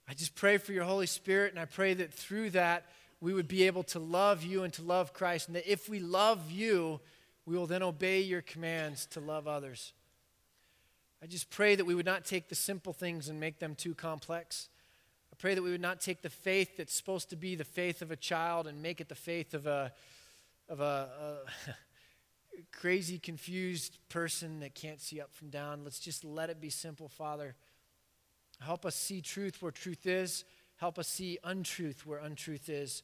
I 0.07 0.13
just 0.13 0.35
pray 0.35 0.57
for 0.57 0.71
your 0.71 0.85
Holy 0.85 1.05
Spirit, 1.05 1.51
and 1.51 1.59
I 1.59 1.65
pray 1.65 1.93
that 1.95 2.13
through 2.13 2.51
that 2.51 2.85
we 3.19 3.33
would 3.33 3.47
be 3.47 3.63
able 3.63 3.83
to 3.83 3.99
love 3.99 4.43
you 4.43 4.63
and 4.63 4.71
to 4.73 4.81
love 4.81 5.13
Christ, 5.13 5.47
and 5.47 5.55
that 5.55 5.69
if 5.69 5.89
we 5.89 5.99
love 5.99 6.51
you, 6.51 6.99
we 7.45 7.57
will 7.57 7.67
then 7.67 7.83
obey 7.83 8.21
your 8.21 8.41
commands 8.41 9.05
to 9.07 9.19
love 9.19 9.47
others. 9.47 9.93
I 11.21 11.25
just 11.25 11.49
pray 11.49 11.75
that 11.75 11.85
we 11.85 11.95
would 11.95 12.05
not 12.05 12.25
take 12.25 12.47
the 12.47 12.55
simple 12.55 12.93
things 12.93 13.27
and 13.27 13.39
make 13.39 13.59
them 13.59 13.73
too 13.73 13.95
complex. 13.95 14.69
I 15.33 15.35
pray 15.37 15.55
that 15.55 15.63
we 15.63 15.71
would 15.71 15.81
not 15.81 15.99
take 15.99 16.21
the 16.21 16.29
faith 16.29 16.77
that's 16.77 16.93
supposed 16.93 17.29
to 17.31 17.35
be 17.35 17.55
the 17.55 17.63
faith 17.63 18.01
of 18.01 18.11
a 18.11 18.15
child 18.15 18.67
and 18.67 18.81
make 18.81 19.01
it 19.01 19.09
the 19.09 19.15
faith 19.15 19.53
of 19.53 19.65
a, 19.65 19.91
of 20.69 20.79
a, 20.79 21.43
a 21.67 21.75
crazy, 22.71 23.19
confused 23.19 23.97
person 24.09 24.59
that 24.59 24.75
can't 24.75 25.01
see 25.01 25.21
up 25.21 25.33
from 25.33 25.49
down. 25.49 25.83
Let's 25.83 25.99
just 25.99 26.23
let 26.23 26.49
it 26.49 26.59
be 26.59 26.69
simple, 26.69 27.07
Father. 27.07 27.55
Help 28.59 28.85
us 28.85 28.95
see 28.95 29.21
truth 29.21 29.61
where 29.61 29.71
truth 29.71 30.05
is. 30.05 30.43
Help 30.77 30.97
us 30.99 31.07
see 31.07 31.37
untruth 31.43 32.05
where 32.05 32.19
untruth 32.19 32.69
is. 32.69 33.03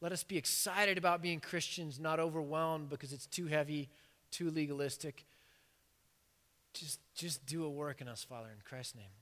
Let 0.00 0.12
us 0.12 0.22
be 0.22 0.36
excited 0.36 0.98
about 0.98 1.22
being 1.22 1.40
Christians, 1.40 1.98
not 1.98 2.20
overwhelmed 2.20 2.88
because 2.88 3.12
it's 3.12 3.26
too 3.26 3.46
heavy, 3.46 3.88
too 4.30 4.50
legalistic. 4.50 5.24
Just, 6.72 7.00
just 7.14 7.44
do 7.46 7.64
a 7.64 7.70
work 7.70 8.00
in 8.00 8.08
us, 8.08 8.22
Father, 8.22 8.48
in 8.48 8.60
Christ's 8.64 8.94
name. 8.94 9.17